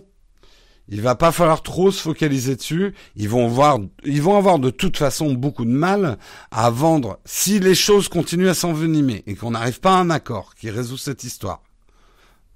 il 0.88 1.02
va 1.02 1.16
pas 1.16 1.32
falloir 1.32 1.62
trop 1.62 1.90
se 1.90 2.00
focaliser 2.00 2.54
dessus. 2.54 2.94
Ils 3.16 3.28
vont 3.28 3.48
voir, 3.48 3.78
ils 4.04 4.22
vont 4.22 4.36
avoir 4.36 4.60
de 4.60 4.70
toute 4.70 4.96
façon 4.96 5.34
beaucoup 5.34 5.64
de 5.64 5.70
mal 5.70 6.18
à 6.52 6.70
vendre 6.70 7.18
si 7.24 7.58
les 7.58 7.74
choses 7.74 8.08
continuent 8.08 8.48
à 8.48 8.54
s'envenimer 8.54 9.24
et 9.26 9.34
qu'on 9.34 9.50
n'arrive 9.50 9.80
pas 9.80 9.96
à 9.96 10.00
un 10.00 10.08
accord 10.08 10.54
qui 10.54 10.70
résout 10.70 10.96
cette 10.96 11.24
histoire. 11.24 11.62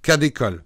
Cas 0.02 0.16
d'école. 0.16 0.64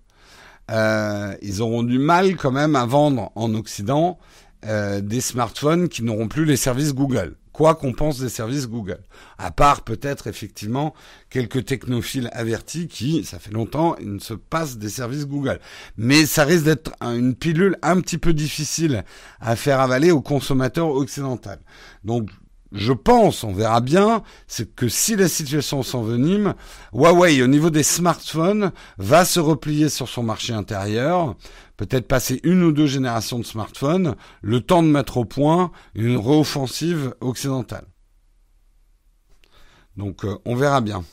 Euh, 0.70 1.34
ils 1.42 1.62
auront 1.62 1.82
du 1.82 1.98
mal 1.98 2.36
quand 2.36 2.50
même 2.50 2.76
à 2.76 2.86
vendre 2.86 3.30
en 3.36 3.54
Occident 3.54 4.18
euh, 4.66 5.00
des 5.00 5.20
smartphones 5.20 5.88
qui 5.88 6.02
n'auront 6.02 6.28
plus 6.28 6.44
les 6.44 6.56
services 6.56 6.94
Google 6.94 7.36
quoi 7.56 7.74
qu'on 7.74 7.92
pense 7.94 8.18
des 8.18 8.28
services 8.28 8.68
Google. 8.68 9.00
À 9.38 9.50
part 9.50 9.80
peut-être 9.80 10.26
effectivement 10.26 10.92
quelques 11.30 11.64
technophiles 11.64 12.28
avertis 12.32 12.86
qui, 12.86 13.24
ça 13.24 13.38
fait 13.38 13.50
longtemps, 13.50 13.96
ils 13.98 14.12
ne 14.12 14.18
se 14.18 14.34
passent 14.34 14.76
des 14.76 14.90
services 14.90 15.26
Google. 15.26 15.58
Mais 15.96 16.26
ça 16.26 16.44
risque 16.44 16.66
d'être 16.66 16.92
une 17.00 17.34
pilule 17.34 17.78
un 17.80 18.02
petit 18.02 18.18
peu 18.18 18.34
difficile 18.34 19.04
à 19.40 19.56
faire 19.56 19.80
avaler 19.80 20.10
aux 20.10 20.20
consommateurs 20.20 20.90
occidentaux. 20.90 21.48
Donc 22.04 22.28
je 22.72 22.92
pense, 22.92 23.42
on 23.42 23.52
verra 23.52 23.80
bien, 23.80 24.22
c'est 24.48 24.74
que 24.74 24.88
si 24.88 25.16
la 25.16 25.28
situation 25.28 25.82
s'envenime, 25.82 26.54
Huawei, 26.92 27.42
au 27.42 27.46
niveau 27.46 27.70
des 27.70 27.84
smartphones, 27.84 28.72
va 28.98 29.24
se 29.24 29.40
replier 29.40 29.88
sur 29.88 30.08
son 30.08 30.22
marché 30.22 30.52
intérieur, 30.52 31.36
peut-être 31.76 32.08
passer 32.08 32.40
une 32.42 32.62
ou 32.62 32.72
deux 32.72 32.86
générations 32.86 33.38
de 33.38 33.44
smartphones, 33.44 34.16
le 34.42 34.60
temps 34.60 34.82
de 34.82 34.88
mettre 34.88 35.18
au 35.18 35.24
point 35.24 35.70
une 35.94 36.16
réoffensive 36.16 37.14
occidentale. 37.20 37.86
Donc 39.96 40.24
euh, 40.24 40.38
on 40.44 40.54
verra 40.54 40.80
bien. 40.80 41.04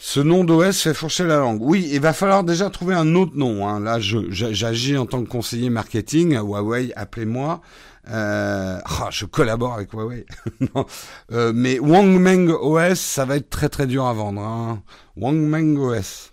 Ce 0.00 0.20
nom 0.20 0.44
d'OS 0.44 0.80
fait 0.80 0.94
fourcher 0.94 1.24
la 1.24 1.38
langue. 1.38 1.60
Oui, 1.60 1.88
il 1.90 2.00
va 2.00 2.12
falloir 2.12 2.44
déjà 2.44 2.70
trouver 2.70 2.94
un 2.94 3.16
autre 3.16 3.32
nom. 3.34 3.66
Hein. 3.66 3.80
Là, 3.80 3.98
j'agis 3.98 4.96
en 4.96 5.06
tant 5.06 5.24
que 5.24 5.28
conseiller 5.28 5.70
marketing. 5.70 6.36
Huawei, 6.36 6.92
appelez-moi. 6.94 7.60
Euh, 8.08 8.78
ah, 8.84 9.08
je 9.10 9.24
collabore 9.24 9.74
avec 9.74 9.92
Huawei. 9.92 10.24
non. 10.74 10.86
Euh, 11.32 11.52
mais 11.52 11.80
Wangmeng 11.80 12.48
OS, 12.48 13.00
ça 13.00 13.24
va 13.24 13.36
être 13.36 13.50
très 13.50 13.68
très 13.68 13.88
dur 13.88 14.06
à 14.06 14.12
vendre. 14.12 14.40
Hein. 14.40 14.82
Wangmeng 15.16 15.76
OS. 15.76 16.32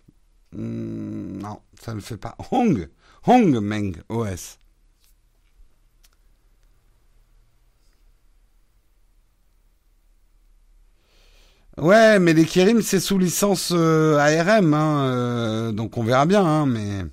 Hmm, 0.56 1.38
non, 1.40 1.60
ça 1.82 1.92
ne 1.92 1.98
le 1.98 2.02
fait 2.02 2.18
pas. 2.18 2.36
Hong, 2.52 2.90
Hongmeng 3.28 3.94
OS. 4.10 4.58
Ouais, 11.78 12.20
mais 12.20 12.34
les 12.34 12.46
Kirim, 12.46 12.82
c'est 12.82 13.02
sous 13.02 13.18
licence 13.20 13.72
euh, 13.76 14.18
ARM, 14.18 14.74
hein, 14.74 15.10
euh, 15.10 15.72
donc 15.74 15.98
on 15.98 16.04
verra 16.04 16.26
bien, 16.26 16.46
hein, 16.46 16.66
mais... 16.66 17.04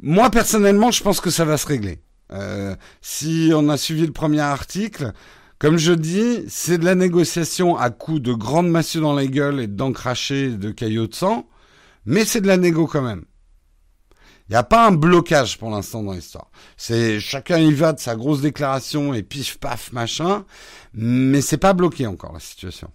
Moi, 0.00 0.30
personnellement, 0.30 0.90
je 0.90 1.02
pense 1.02 1.20
que 1.20 1.30
ça 1.30 1.44
va 1.44 1.58
se 1.58 1.66
régler. 1.66 2.00
Euh, 2.32 2.74
si 3.02 3.50
on 3.54 3.68
a 3.68 3.76
suivi 3.76 4.06
le 4.06 4.12
premier 4.12 4.40
article, 4.40 5.12
comme 5.58 5.76
je 5.76 5.92
dis, 5.92 6.44
c'est 6.48 6.78
de 6.78 6.84
la 6.84 6.94
négociation 6.94 7.76
à 7.76 7.90
coup 7.90 8.20
de 8.20 8.32
grandes 8.32 8.70
massues 8.70 9.00
dans 9.00 9.16
les 9.16 9.28
gueules 9.28 9.60
et 9.60 9.66
de 9.66 9.74
dents 9.74 9.92
crachées 9.92 10.50
de 10.50 10.70
caillots 10.70 11.08
de 11.08 11.14
sang, 11.14 11.48
mais 12.06 12.24
c'est 12.24 12.40
de 12.40 12.46
la 12.46 12.56
négo 12.56 12.86
quand 12.86 13.02
même. 13.02 13.24
Il 14.48 14.52
n'y 14.52 14.56
a 14.56 14.62
pas 14.62 14.86
un 14.86 14.92
blocage 14.92 15.58
pour 15.58 15.70
l'instant 15.70 16.02
dans 16.02 16.12
l'histoire. 16.12 16.50
C'est 16.78 17.20
chacun 17.20 17.58
y 17.58 17.72
va 17.72 17.92
de 17.92 18.00
sa 18.00 18.16
grosse 18.16 18.40
déclaration 18.40 19.12
et 19.12 19.22
pif 19.22 19.58
paf 19.58 19.92
machin, 19.92 20.46
mais 20.94 21.42
c'est 21.42 21.58
pas 21.58 21.74
bloqué 21.74 22.06
encore 22.06 22.32
la 22.32 22.40
situation. 22.40 22.90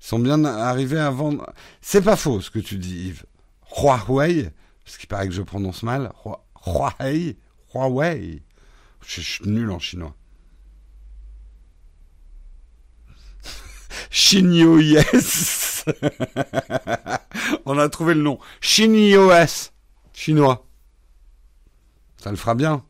Ils 0.00 0.06
sont 0.06 0.18
bien 0.18 0.44
arrivés 0.44 0.98
à 0.98 1.10
vendre. 1.10 1.46
C'est 1.80 2.02
pas 2.02 2.16
faux 2.16 2.40
ce 2.40 2.50
que 2.50 2.58
tu 2.58 2.76
dis, 2.76 3.08
Yves. 3.08 3.24
Huawei, 3.76 4.50
parce 4.84 4.96
qu'il 4.96 5.08
paraît 5.08 5.28
que 5.28 5.34
je 5.34 5.42
prononce 5.42 5.84
mal. 5.84 6.12
Huawei, 6.66 7.36
Huawei. 7.72 8.42
Je 9.06 9.20
suis 9.20 9.48
nul 9.48 9.70
en 9.70 9.78
chinois. 9.78 10.16
Shinyo 14.12 14.78
Yes. 14.78 15.86
On 17.64 17.78
a 17.78 17.88
trouvé 17.88 18.12
le 18.12 18.20
nom. 18.20 18.38
Shinyo 18.60 19.30
Chinois. 20.12 20.66
Ça 22.18 22.30
le 22.30 22.36
fera 22.36 22.54
bien. 22.54 22.84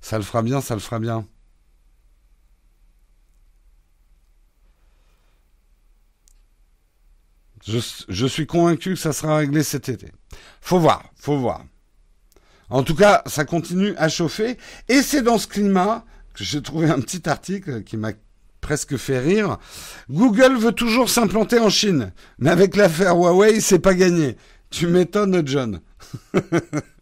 Ça 0.00 0.16
le 0.16 0.24
fera 0.24 0.42
bien, 0.42 0.60
ça 0.60 0.74
le 0.74 0.80
fera 0.80 1.00
bien. 1.00 1.26
Je, 7.66 8.26
suis 8.26 8.46
convaincu 8.46 8.94
que 8.94 9.00
ça 9.00 9.12
sera 9.12 9.36
réglé 9.36 9.62
cet 9.62 9.88
été. 9.88 10.10
Faut 10.60 10.78
voir, 10.78 11.04
faut 11.16 11.36
voir. 11.36 11.64
En 12.70 12.82
tout 12.84 12.94
cas, 12.94 13.22
ça 13.26 13.44
continue 13.44 13.94
à 13.96 14.08
chauffer. 14.08 14.56
Et 14.88 15.02
c'est 15.02 15.22
dans 15.22 15.38
ce 15.38 15.46
climat 15.46 16.04
que 16.34 16.44
j'ai 16.44 16.62
trouvé 16.62 16.88
un 16.88 17.00
petit 17.00 17.28
article 17.28 17.82
qui 17.82 17.96
m'a 17.96 18.12
presque 18.60 18.96
fait 18.96 19.18
rire. 19.18 19.58
Google 20.10 20.56
veut 20.56 20.72
toujours 20.72 21.08
s'implanter 21.08 21.58
en 21.58 21.70
Chine, 21.70 22.12
mais 22.38 22.50
avec 22.50 22.76
l'affaire 22.76 23.16
Huawei, 23.16 23.60
c'est 23.60 23.78
pas 23.78 23.94
gagné. 23.94 24.36
Tu 24.70 24.86
m'étonnes, 24.86 25.42
John. 25.46 25.80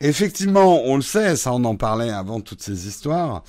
Effectivement, 0.00 0.82
on 0.84 0.96
le 0.96 1.02
sait, 1.02 1.36
ça 1.36 1.52
on 1.52 1.64
en 1.64 1.76
parlait 1.76 2.10
avant 2.10 2.40
toutes 2.40 2.62
ces 2.62 2.86
histoires. 2.86 3.42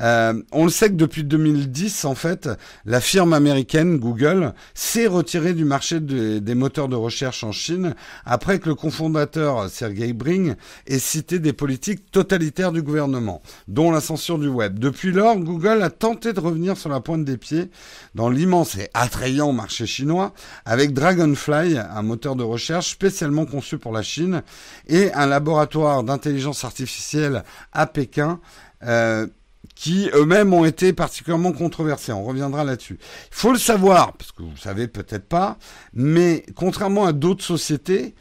Euh, 0.00 0.40
on 0.52 0.64
le 0.64 0.70
sait 0.70 0.88
que 0.88 0.94
depuis 0.94 1.24
2010, 1.24 2.04
en 2.04 2.14
fait, 2.14 2.48
la 2.84 3.00
firme 3.00 3.32
américaine 3.32 3.98
Google 3.98 4.54
s'est 4.74 5.06
retirée 5.06 5.54
du 5.54 5.64
marché 5.64 6.00
des 6.00 6.54
moteurs 6.54 6.88
de 6.88 6.96
recherche 6.96 7.44
en 7.44 7.52
Chine 7.52 7.94
après 8.24 8.58
que 8.58 8.68
le 8.68 8.74
cofondateur 8.74 9.68
Sergey 9.68 10.12
Brin 10.12 10.54
ait 10.86 10.98
cité 10.98 11.38
des 11.38 11.52
politiques 11.52 12.10
totalitaires 12.10 12.72
du 12.72 12.82
gouvernement, 12.82 13.42
dont 13.66 13.90
la 13.90 14.00
censure 14.00 14.38
du 14.38 14.48
web. 14.48 14.78
Depuis 14.78 15.12
lors, 15.12 15.36
Google 15.36 15.82
a 15.82 15.90
tenté 15.90 16.32
de 16.32 16.40
revenir 16.40 16.76
sur 16.76 16.90
la 16.90 17.00
pointe 17.00 17.24
des 17.24 17.36
pieds 17.36 17.70
dans 18.14 18.28
l'immense 18.28 18.76
et 18.76 18.90
attrayant 18.94 19.52
marché 19.52 19.86
chinois 19.86 20.32
avec 20.64 20.92
Dragonfly, 20.92 21.78
un 21.78 22.02
moteur 22.02 22.36
de 22.36 22.44
recherche 22.44 22.90
spécialement 22.90 23.46
conçu 23.46 23.78
pour 23.78 23.92
la 23.92 24.02
Chine, 24.02 24.42
et 24.88 25.12
un 25.12 25.26
laboratoire 25.26 25.57
d'intelligence 25.66 26.64
artificielle 26.64 27.44
à 27.72 27.86
Pékin. 27.86 28.40
Euh, 28.84 29.26
qui 29.74 30.10
eux-mêmes 30.12 30.52
ont 30.52 30.64
été 30.64 30.92
particulièrement 30.92 31.52
controversés. 31.52 32.12
On 32.12 32.24
reviendra 32.24 32.64
là-dessus. 32.64 32.98
Il 33.00 33.34
faut 33.34 33.52
le 33.52 33.58
savoir, 33.58 34.12
parce 34.14 34.32
que 34.32 34.42
vous 34.42 34.50
le 34.50 34.56
savez 34.60 34.88
peut-être 34.88 35.28
pas, 35.28 35.56
mais 35.92 36.44
contrairement 36.56 37.06
à 37.06 37.12
d'autres 37.12 37.44
sociétés, 37.44 38.14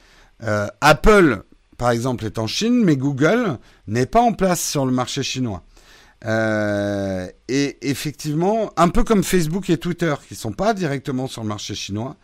euh, 0.43 0.67
Apple, 0.81 1.43
par 1.77 1.89
exemple, 1.89 2.25
est 2.25 2.37
en 2.37 2.45
Chine, 2.45 2.83
mais 2.83 2.95
Google 2.95 3.57
n'est 3.87 4.05
pas 4.05 4.21
en 4.21 4.33
place 4.33 4.61
sur 4.61 4.85
le 4.85 4.91
marché 4.91 5.23
chinois. 5.23 5.63
Euh, 6.25 7.27
et 7.47 7.77
effectivement, 7.89 8.71
un 8.77 8.89
peu 8.89 9.03
comme 9.03 9.23
Facebook 9.23 9.69
et 9.69 9.77
Twitter, 9.77 10.13
qui 10.27 10.35
sont 10.35 10.51
pas 10.51 10.73
directement 10.73 11.27
sur 11.27 11.41
le 11.41 11.47
marché 11.47 11.75
chinois, 11.75 12.17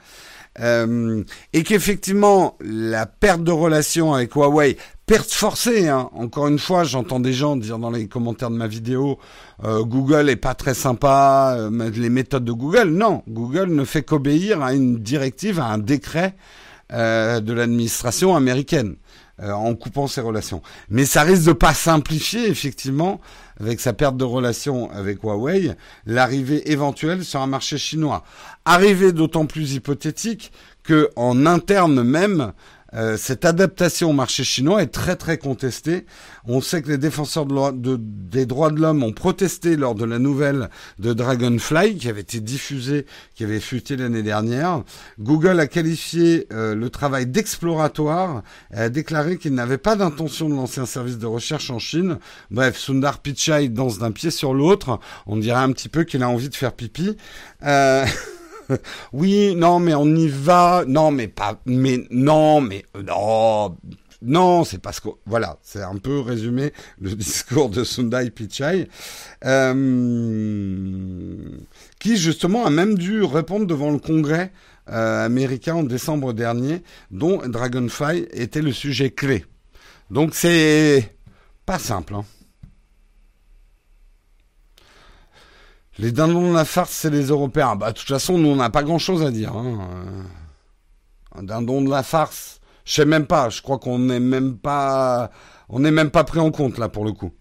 euh, 0.60 1.24
et 1.52 1.64
qu'effectivement 1.64 2.58
la 2.62 3.06
perte 3.06 3.44
de 3.44 3.52
relation 3.52 4.14
avec 4.14 4.34
Huawei, 4.34 4.78
perte 5.06 5.32
forcée, 5.32 5.88
hein. 5.88 6.10
encore 6.14 6.48
une 6.48 6.60
fois, 6.60 6.84
j'entends 6.84 7.20
des 7.20 7.34
gens 7.34 7.56
dire 7.56 7.80
dans 7.80 7.90
les 7.90 8.08
commentaires 8.08 8.52
de 8.52 8.56
ma 8.56 8.68
vidéo, 8.68 9.18
euh, 9.64 9.84
Google 9.84 10.30
est 10.30 10.36
pas 10.36 10.54
très 10.54 10.74
sympa, 10.74 11.56
euh, 11.58 11.90
les 11.96 12.10
méthodes 12.10 12.46
de 12.46 12.52
Google, 12.52 12.90
non, 12.90 13.24
Google 13.28 13.74
ne 13.74 13.84
fait 13.84 14.04
qu'obéir 14.04 14.62
à 14.62 14.74
une 14.74 14.98
directive, 15.00 15.60
à 15.60 15.66
un 15.66 15.80
décret 15.80 16.36
de 16.92 17.54
l'administration 17.54 18.36
américaine. 18.36 18.98
Euh, 19.42 19.52
en 19.52 19.74
coupant 19.74 20.06
ses 20.06 20.22
relations. 20.22 20.62
Mais 20.90 21.06
ça 21.06 21.24
risque 21.24 21.46
de 21.46 21.54
pas 21.54 21.74
simplifier 21.74 22.48
effectivement 22.48 23.20
avec 23.60 23.80
sa 23.80 23.92
perte 23.92 24.16
de 24.16 24.24
relation 24.24 24.92
avec 24.92 25.24
Huawei 25.24 25.72
l'arrivée 26.06 26.72
éventuelle 26.72 27.26
sur 27.26 27.42
un 27.42 27.48
marché 27.48 27.80
chinois. 27.80 28.24
Arrivée 28.64 29.12
d'autant 29.12 29.48
plus 29.48 29.74
hypothétique 29.74 30.52
que 30.84 31.10
en 31.16 31.48
interne 31.48 32.04
même 32.04 32.54
euh, 32.96 33.18
cette 33.18 33.46
adaptation 33.46 34.12
au 34.12 34.14
marché 34.14 34.44
chinois 34.44 34.84
est 34.84 34.88
très 34.88 35.16
très 35.16 35.38
contestée. 35.38 36.06
On 36.46 36.62
sait 36.62 36.82
que 36.82 36.90
les 36.90 36.98
défenseurs 36.98 37.46
des 37.46 38.46
droits 38.46 38.70
de 38.70 38.80
l'homme 38.80 39.04
ont 39.04 39.14
protesté 39.14 39.76
lors 39.76 39.96
de 39.96 40.06
la 40.06 40.20
nouvelle 40.20 40.70
de 41.00 41.14
Dragonfly 41.14 41.98
qui 41.98 42.10
avait 42.10 42.22
été 42.22 42.40
diffusée, 42.40 43.06
qui 43.36 43.44
avait 43.44 43.60
fuité 43.60 43.96
l'année 43.96 44.24
dernière. 44.24 44.84
Google 45.20 45.60
a 45.60 45.68
qualifié 45.68 46.48
euh, 46.52 46.76
le 46.76 46.90
travail 46.90 47.26
d'exploratoire 47.26 48.44
a 48.72 48.90
déclaré 48.90 49.38
qu'il 49.38 49.54
n'avait 49.54 49.78
pas 49.78 49.96
d'intention 49.96 50.50
de 50.50 50.56
lancer 50.56 50.82
un 50.82 50.86
service 50.86 51.18
de 51.18 51.26
recherche 51.26 51.70
en 51.70 51.80
Chine. 51.80 52.20
Bref, 52.52 52.78
Sundar 52.78 53.20
Pichai 53.20 53.70
danse 53.70 54.00
d'un 54.00 54.12
pied 54.12 54.32
sur 54.32 54.54
l'autre. 54.54 55.00
On 55.26 55.38
dirait 55.38 55.62
un 55.62 55.72
petit 55.72 55.90
peu 55.90 56.04
qu'il 56.04 56.24
a 56.24 56.30
envie 56.30 56.50
de 56.50 56.56
faire 56.56 56.74
pipi. 56.74 57.18
Euh... 57.64 58.06
oui, 59.14 59.56
non, 59.56 59.80
mais 59.80 59.94
on 59.94 60.08
y 60.16 60.28
va. 60.28 60.84
Non, 60.88 61.12
mais 61.12 61.28
pas. 61.28 61.60
Mais 61.66 62.06
non, 62.10 62.62
mais 62.62 62.86
non. 63.04 63.76
Non, 64.26 64.64
c'est 64.64 64.78
parce 64.78 65.02
que 65.02 65.10
voilà, 65.26 65.58
c'est 65.62 65.82
un 65.82 65.98
peu 65.98 66.22
résumé 66.22 66.72
le 67.00 67.10
discours 67.16 67.70
de 67.70 67.84
Sundai 67.84 68.30
Pichai, 68.32 68.88
euh, 69.44 71.36
qui 72.00 72.16
justement 72.16 72.66
a 72.66 72.70
même 72.70 72.98
dû 72.98 73.24
répondre 73.24 73.68
devant 73.68 73.92
le 73.92 74.00
Congrès 74.00 74.54
euh, 74.90 75.26
américain 75.26 75.76
en 75.76 75.84
décembre 75.84 76.32
dernier, 76.32 76.84
dont 77.12 77.42
Dragonfly 77.46 78.28
était 78.32 78.62
le 78.62 78.72
sujet 78.72 79.10
clé. 79.10 79.46
Donc 80.10 80.36
c'est 80.36 81.16
pas 81.66 81.80
simple. 81.80 82.16
Hein. 82.16 82.24
Les 86.00 86.12
dindons 86.12 86.50
de 86.50 86.56
la 86.56 86.66
farce, 86.66 86.92
c'est 86.92 87.10
les 87.10 87.28
Européens. 87.28 87.76
Bah, 87.76 87.92
de 87.92 87.98
toute 87.98 88.08
façon, 88.08 88.38
nous, 88.38 88.50
on 88.50 88.56
n'a 88.56 88.70
pas 88.70 88.84
grand-chose 88.84 89.24
à 89.24 89.32
dire. 89.32 89.56
Hein. 89.56 89.90
Euh, 89.92 90.24
un 91.36 91.44
dindon 91.44 91.82
de 91.82 91.90
la 91.90 92.04
farce, 92.04 92.60
je 92.86 92.94
sais 92.94 93.06
même 93.06 93.28
pas. 93.28 93.50
Je 93.50 93.62
crois 93.62 93.78
qu'on 93.78 94.00
n'est 94.00 94.20
même 94.20 94.58
pas, 94.58 95.32
on 95.70 95.80
n'est 95.80 95.92
même 95.92 96.12
pas 96.12 96.24
pris 96.24 96.40
en 96.40 96.52
compte 96.52 96.78
là 96.78 96.90
pour 96.90 97.06
le 97.06 97.12
coup. 97.12 97.32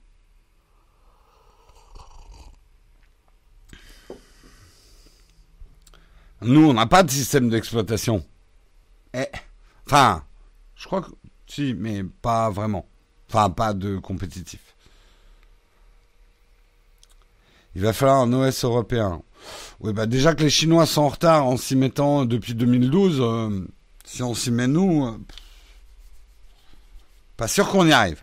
Nous, 6.43 6.69
on 6.69 6.75
n'a 6.75 6.87
pas 6.87 7.05
de 7.05 7.11
système 7.11 7.49
d'exploitation. 7.49 8.25
Eh, 9.15 9.27
enfin, 9.87 10.25
je 10.75 10.87
crois 10.87 11.03
que 11.03 11.11
si, 11.47 11.75
mais 11.75 12.03
pas 12.03 12.51
vraiment. 12.51 12.87
Enfin, 13.29 13.49
pas 13.51 13.75
de 13.75 13.99
compétitif. 13.99 14.72
Il 17.75 17.83
va 17.83 17.93
falloir 17.93 18.21
un 18.21 18.33
OS 18.33 18.65
européen. 18.65 19.23
Oui, 19.81 19.93
bah 19.93 20.07
déjà 20.07 20.35
que 20.35 20.43
les 20.43 20.51
Chinois 20.51 20.87
sont 20.87 21.03
en 21.03 21.09
retard 21.09 21.47
en 21.47 21.57
s'y 21.57 21.75
mettant 21.75 22.25
depuis 22.25 22.55
2012, 22.55 23.19
euh, 23.21 23.67
si 24.05 24.23
on 24.23 24.35
s'y 24.35 24.51
met 24.51 24.69
nous, 24.69 25.07
euh, 25.07 25.19
pas 27.37 27.49
sûr 27.49 27.69
qu'on 27.69 27.87
y 27.87 27.93
arrive. 27.93 28.23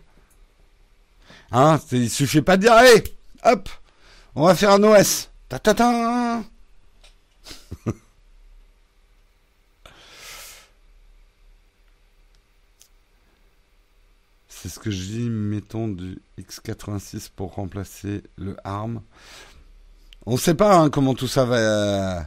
Hein, 1.52 1.80
il 1.92 2.08
suffit 2.08 2.42
pas 2.42 2.56
de 2.56 2.62
dire, 2.62 2.72
allez, 2.72 3.04
hop, 3.44 3.68
on 4.34 4.44
va 4.44 4.54
faire 4.54 4.70
un 4.70 4.82
OS. 4.82 5.30
Ta 5.48 5.58
ta 5.58 5.74
ta. 5.74 6.42
C'est 14.62 14.68
ce 14.68 14.78
que 14.78 14.90
je 14.90 15.02
dis, 15.04 15.30
mettons 15.30 15.88
du 15.88 16.18
x86 16.38 17.30
pour 17.34 17.54
remplacer 17.54 18.22
le 18.36 18.58
ARM. 18.62 19.00
On 20.26 20.32
ne 20.32 20.38
sait 20.38 20.52
pas 20.52 20.76
hein, 20.76 20.90
comment 20.90 21.14
tout 21.14 21.28
ça 21.28 21.46
va... 21.46 21.56
Euh, 21.56 22.20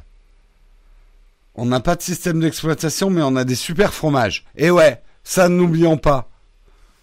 on 1.54 1.68
n'a 1.68 1.80
pas 1.80 1.96
de 1.96 2.02
système 2.02 2.40
d'exploitation, 2.40 3.12
mais 3.12 3.22
on 3.22 3.36
a 3.36 3.44
des 3.44 3.54
super 3.54 3.94
fromages. 3.94 4.48
Et 4.56 4.72
ouais, 4.72 5.04
ça 5.24 5.48
n'oublions 5.48 6.00
pas. 6.00 6.28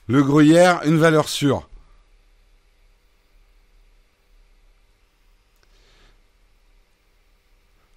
Le 0.08 0.24
gruyère, 0.24 0.80
une 0.84 0.98
valeur 0.98 1.28
sûre. 1.28 1.68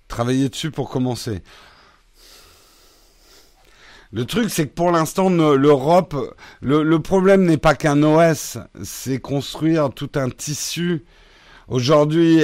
Travailler 0.07 0.49
dessus 0.49 0.69
pour 0.69 0.87
commencer. 0.87 1.41
Le 4.13 4.25
truc, 4.25 4.51
c'est 4.51 4.67
que 4.67 4.73
pour 4.73 4.91
l'instant, 4.91 5.31
l'Europe, 5.31 6.15
le, 6.61 6.97
problème 6.99 7.45
n'est 7.45 7.57
pas 7.57 7.73
qu'un 7.73 8.03
OS, 8.03 8.59
c'est 8.83 9.17
construire 9.17 9.89
tout 9.89 10.11
un 10.13 10.29
tissu. 10.29 11.03
Aujourd'hui, 11.67 12.43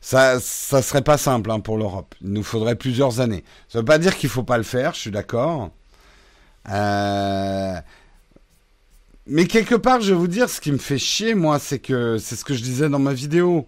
ça, 0.00 0.38
ça 0.38 0.80
serait 0.80 1.02
pas 1.02 1.18
simple 1.18 1.50
hein, 1.50 1.58
pour 1.58 1.76
l'Europe. 1.76 2.14
Il 2.22 2.30
nous 2.30 2.44
faudrait 2.44 2.76
plusieurs 2.76 3.18
années. 3.18 3.42
Ça 3.68 3.80
veut 3.80 3.84
pas 3.84 3.98
dire 3.98 4.16
qu'il 4.16 4.28
faut 4.28 4.44
pas 4.44 4.58
le 4.58 4.62
faire, 4.62 4.94
je 4.94 5.00
suis 5.00 5.10
d'accord. 5.10 5.70
Euh, 6.70 7.74
mais 9.26 9.46
quelque 9.46 9.74
part, 9.74 10.00
je 10.00 10.12
vais 10.12 10.18
vous 10.18 10.28
dire, 10.28 10.48
ce 10.48 10.60
qui 10.60 10.70
me 10.70 10.78
fait 10.78 10.98
chier, 10.98 11.34
moi, 11.34 11.58
c'est 11.58 11.80
que 11.80 12.16
c'est 12.18 12.36
ce 12.36 12.44
que 12.44 12.54
je 12.54 12.62
disais 12.62 12.88
dans 12.88 13.00
ma 13.00 13.12
vidéo. 13.12 13.66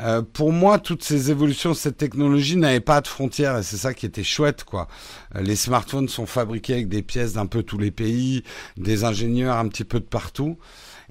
Euh, 0.00 0.22
pour 0.22 0.52
moi, 0.52 0.78
toutes 0.78 1.04
ces 1.04 1.30
évolutions, 1.30 1.74
cette 1.74 1.96
technologie 1.96 2.56
n'avait 2.56 2.80
pas 2.80 3.00
de 3.00 3.06
frontières 3.06 3.58
et 3.58 3.62
c'est 3.62 3.76
ça 3.76 3.92
qui 3.94 4.06
était 4.06 4.24
chouette, 4.24 4.64
quoi. 4.64 4.88
Euh, 5.36 5.42
les 5.42 5.56
smartphones 5.56 6.08
sont 6.08 6.26
fabriqués 6.26 6.74
avec 6.74 6.88
des 6.88 7.02
pièces 7.02 7.34
d'un 7.34 7.46
peu 7.46 7.62
tous 7.62 7.78
les 7.78 7.90
pays, 7.90 8.42
des 8.76 9.04
ingénieurs 9.04 9.56
un 9.56 9.68
petit 9.68 9.84
peu 9.84 10.00
de 10.00 10.04
partout. 10.04 10.58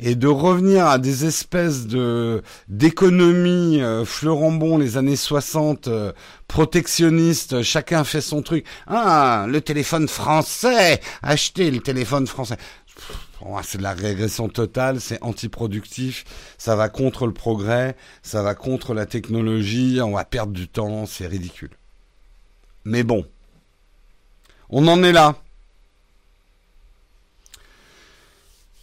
Et 0.01 0.15
de 0.15 0.27
revenir 0.27 0.87
à 0.87 0.97
des 0.97 1.25
espèces 1.25 1.85
de 1.85 2.41
d'économie 2.69 3.81
euh, 3.81 4.05
les 4.79 4.95
années 4.95 5.17
60 5.17 5.89
euh, 5.89 6.13
protectionnistes, 6.47 7.63
chacun 7.63 8.05
fait 8.05 8.21
son 8.21 8.41
truc. 8.41 8.65
Ah, 8.87 9.45
le 9.49 9.59
téléphone 9.59 10.07
français, 10.07 11.01
achetez 11.21 11.69
le 11.69 11.79
téléphone 11.79 12.27
français 12.27 12.55
c'est 13.63 13.77
de 13.77 13.83
la 13.83 13.93
régression 13.93 14.49
totale, 14.49 14.99
c'est 14.99 15.21
antiproductif, 15.23 16.25
ça 16.57 16.75
va 16.75 16.89
contre 16.89 17.25
le 17.25 17.33
progrès, 17.33 17.95
ça 18.21 18.43
va 18.43 18.55
contre 18.55 18.93
la 18.93 19.05
technologie, 19.05 19.99
on 20.01 20.11
va 20.11 20.25
perdre 20.25 20.53
du 20.53 20.67
temps, 20.67 21.05
c'est 21.05 21.27
ridicule. 21.27 21.71
Mais 22.85 23.03
bon, 23.03 23.25
on 24.69 24.87
en 24.87 25.03
est 25.03 25.11
là. 25.11 25.35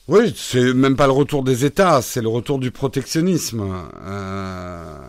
Oui, 0.08 0.32
c'est 0.36 0.72
même 0.72 0.94
pas 0.94 1.06
le 1.06 1.12
retour 1.12 1.42
des 1.42 1.64
États, 1.64 2.00
c'est 2.00 2.22
le 2.22 2.28
retour 2.28 2.58
du 2.60 2.70
protectionnisme. 2.70 3.88
Euh, 4.04 5.08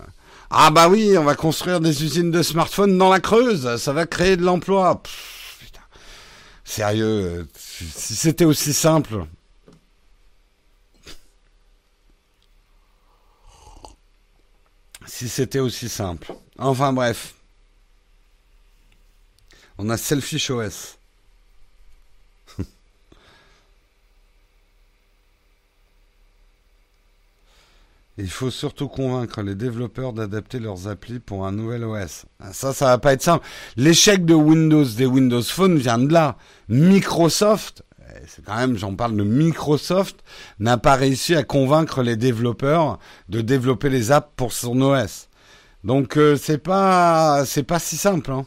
ah 0.50 0.72
bah 0.72 0.90
oui, 0.90 1.16
on 1.18 1.24
va 1.24 1.36
construire 1.36 1.80
des 1.82 2.04
usines 2.04 2.32
de 2.32 2.42
smartphones 2.42 2.98
dans 2.98 3.10
la 3.10 3.20
Creuse, 3.20 3.78
ça 3.78 3.94
va 3.94 4.08
créer 4.08 4.38
de 4.38 4.44
l'emploi. 4.44 5.04
Sérieux, 6.64 7.48
si 7.56 8.16
c'était 8.16 8.46
aussi 8.46 8.74
simple. 8.74 9.26
Si 15.08 15.28
c'était 15.30 15.60
aussi 15.60 15.90
simple. 15.90 16.34
Enfin 16.58 16.94
bref. 16.94 17.34
On 19.78 19.90
a 19.90 19.98
Selfish 19.98 20.50
OS. 20.50 20.98
Il 28.18 28.30
faut 28.30 28.50
surtout 28.52 28.88
convaincre 28.88 29.42
les 29.44 29.56
développeurs 29.56 30.12
d'adapter 30.14 30.60
leurs 30.60 30.88
applis 30.88 31.20
pour 31.20 31.46
un 31.46 31.52
nouvel 31.52 31.84
OS. 31.86 32.26
Ah, 32.40 32.52
ça, 32.54 32.74
ça 32.74 32.88
va 32.88 32.98
pas 32.98 33.14
être 33.14 33.22
simple. 33.22 33.46
L'échec 33.78 34.26
de 34.26 34.34
Windows, 34.34 34.84
des 34.84 35.06
Windows 35.06 35.44
Phone 35.44 35.78
vient 35.78 36.00
de 36.00 36.12
là. 36.12 36.38
Microsoft, 36.68 37.84
c'est 38.28 38.44
quand 38.44 38.56
même, 38.56 38.78
j'en 38.78 38.96
parle 38.96 39.16
de 39.16 39.24
Microsoft, 39.24 40.24
n'a 40.60 40.78
pas 40.78 40.96
réussi 40.96 41.36
à 41.36 41.44
convaincre 41.44 42.02
les 42.02 42.16
développeurs 42.16 43.00
de 43.30 43.42
développer 43.42 43.90
les 43.90 44.12
apps 44.12 44.32
pour 44.36 44.54
son 44.54 44.82
OS. 44.82 45.30
Donc 45.84 46.18
euh, 46.18 46.36
c'est 46.36 46.58
pas, 46.58 47.44
c'est 47.46 47.64
pas 47.64 47.80
si 47.80 47.98
simple. 47.98 48.32
Hein. 48.32 48.46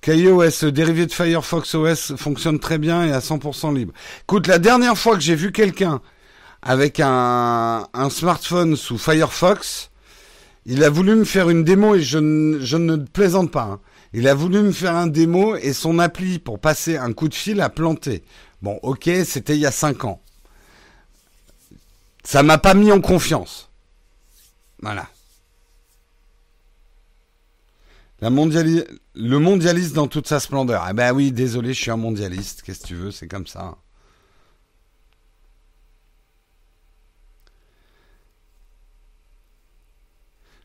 KaiOS, 0.00 0.70
dérivé 0.70 1.06
de 1.06 1.12
Firefox 1.12 1.74
OS, 1.74 2.16
fonctionne 2.16 2.58
très 2.58 2.78
bien 2.78 3.04
et 3.04 3.12
à 3.12 3.18
100% 3.18 3.74
libre. 3.74 3.92
Écoute, 4.22 4.46
la 4.46 4.58
dernière 4.58 4.96
fois 4.96 5.14
que 5.16 5.20
j'ai 5.20 5.34
vu 5.34 5.52
quelqu'un 5.52 6.00
avec 6.62 7.00
un, 7.00 7.86
smartphone 8.10 8.76
sous 8.76 8.96
Firefox, 8.96 9.90
il 10.66 10.82
a 10.82 10.90
voulu 10.90 11.14
me 11.14 11.24
faire 11.24 11.50
une 11.50 11.62
démo 11.62 11.94
et 11.94 12.02
je, 12.02 12.18
ne 12.18 12.96
plaisante 12.96 13.50
pas. 13.50 13.62
Hein. 13.64 13.80
Il 14.12 14.26
a 14.26 14.34
voulu 14.34 14.60
me 14.60 14.72
faire 14.72 14.96
un 14.96 15.06
démo 15.06 15.56
et 15.56 15.72
son 15.72 15.98
appli 15.98 16.38
pour 16.38 16.58
passer 16.58 16.96
un 16.96 17.12
coup 17.12 17.28
de 17.28 17.34
fil 17.34 17.60
a 17.60 17.68
planté. 17.68 18.24
Bon, 18.62 18.78
ok, 18.82 19.10
c'était 19.24 19.54
il 19.54 19.60
y 19.60 19.66
a 19.66 19.70
5 19.70 20.04
ans. 20.04 20.20
Ça 22.24 22.42
m'a 22.42 22.58
pas 22.58 22.74
mis 22.74 22.90
en 22.92 23.00
confiance. 23.00 23.70
Voilà. 24.82 25.08
La 28.20 28.30
le 28.30 29.38
mondialiste 29.38 29.94
dans 29.94 30.08
toute 30.08 30.26
sa 30.26 30.40
splendeur. 30.40 30.86
Eh 30.90 30.92
ben 30.92 31.12
oui, 31.12 31.30
désolé, 31.30 31.72
je 31.72 31.80
suis 31.80 31.90
un 31.90 31.96
mondialiste. 31.96 32.62
Qu'est-ce 32.62 32.80
que 32.80 32.86
tu 32.86 32.94
veux, 32.94 33.10
c'est 33.10 33.28
comme 33.28 33.46
ça. 33.46 33.76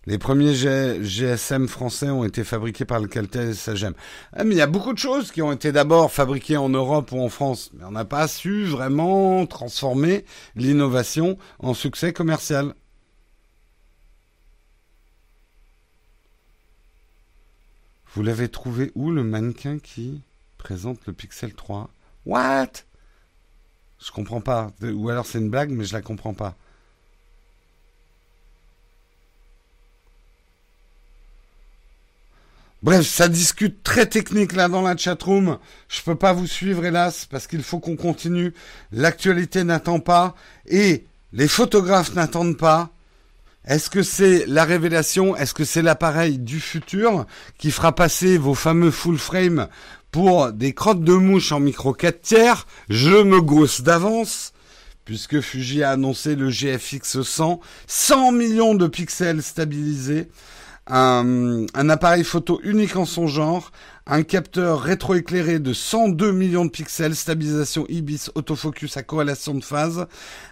Les 0.05 0.17
premiers 0.17 0.53
GSM 0.53 1.69
français 1.69 2.09
ont 2.09 2.25
été 2.25 2.43
fabriqués 2.43 2.83
par 2.83 2.99
le 2.99 3.07
Caltel 3.07 3.55
Sagem. 3.55 3.93
Ah, 4.33 4.43
mais 4.43 4.55
il 4.55 4.57
y 4.57 4.61
a 4.61 4.67
beaucoup 4.67 4.91
de 4.91 4.97
choses 4.97 5.31
qui 5.31 5.41
ont 5.41 5.53
été 5.53 5.71
d'abord 5.71 6.11
fabriquées 6.11 6.57
en 6.57 6.67
Europe 6.67 7.13
ou 7.13 7.21
en 7.21 7.29
France, 7.29 7.71
mais 7.73 7.85
on 7.85 7.91
n'a 7.91 8.03
pas 8.03 8.27
su 8.27 8.65
vraiment 8.65 9.45
transformer 9.45 10.25
l'innovation 10.55 11.37
en 11.59 11.73
succès 11.73 12.11
commercial. 12.11 12.73
Vous 18.13 18.23
l'avez 18.23 18.49
trouvé 18.49 18.91
où 18.95 19.09
le 19.09 19.23
mannequin 19.23 19.79
qui 19.79 20.21
présente 20.57 20.99
le 21.07 21.13
Pixel 21.13 21.53
3 21.53 21.89
What? 22.25 22.67
Je 23.99 24.11
comprends 24.11 24.41
pas. 24.41 24.71
Ou 24.81 25.09
alors 25.09 25.25
c'est 25.25 25.39
une 25.39 25.49
blague, 25.49 25.71
mais 25.71 25.85
je 25.85 25.93
la 25.93 26.01
comprends 26.01 26.33
pas. 26.33 26.57
Bref, 32.83 33.07
ça 33.07 33.29
discute 33.29 33.81
très 33.81 34.07
technique 34.07 34.51
là 34.51 34.67
dans 34.67 34.81
la 34.81 34.97
chatroom. 34.97 35.57
Je 35.87 36.01
peux 36.01 36.15
pas 36.15 36.33
vous 36.33 36.47
suivre 36.47 36.83
hélas 36.83 37.25
parce 37.25 37.47
qu'il 37.47 37.63
faut 37.63 37.79
qu'on 37.79 37.95
continue. 37.95 38.53
L'actualité 38.91 39.63
n'attend 39.63 40.01
pas 40.01 40.35
et 40.67 41.05
les 41.31 41.47
photographes 41.47 42.13
n'attendent 42.13 42.57
pas. 42.57 42.89
Est-ce 43.65 43.89
que 43.89 44.03
c'est 44.03 44.45
la 44.47 44.65
révélation? 44.65 45.33
Est-ce 45.37 45.53
que 45.53 45.63
c'est 45.63 45.81
l'appareil 45.81 46.39
du 46.39 46.59
futur 46.59 47.25
qui 47.57 47.71
fera 47.71 47.95
passer 47.95 48.37
vos 48.37 48.53
fameux 48.53 48.91
full 48.91 49.17
frame 49.17 49.69
pour 50.11 50.51
des 50.51 50.73
crottes 50.73 51.05
de 51.05 51.13
mouche 51.13 51.53
en 51.53 51.61
micro 51.61 51.93
4 51.93 52.21
tiers? 52.21 52.67
Je 52.89 53.23
me 53.23 53.39
gosse 53.39 53.81
d'avance 53.81 54.51
puisque 55.05 55.39
Fuji 55.39 55.83
a 55.83 55.91
annoncé 55.91 56.35
le 56.35 56.49
GFX 56.49 57.21
100, 57.21 57.59
100 57.87 58.31
millions 58.33 58.75
de 58.75 58.87
pixels 58.87 59.41
stabilisés, 59.41 60.29
un, 60.87 61.65
appareil 61.89 62.23
photo 62.23 62.59
unique 62.63 62.95
en 62.95 63.05
son 63.05 63.27
genre, 63.27 63.71
un 64.05 64.23
capteur 64.23 64.81
rétroéclairé 64.81 65.59
de 65.59 65.73
102 65.73 66.31
millions 66.31 66.65
de 66.65 66.69
pixels, 66.69 67.15
stabilisation 67.15 67.85
IBIS, 67.87 68.29
autofocus 68.35 68.97
à 68.97 69.03
corrélation 69.03 69.53
de 69.53 69.63
phase, 69.63 70.07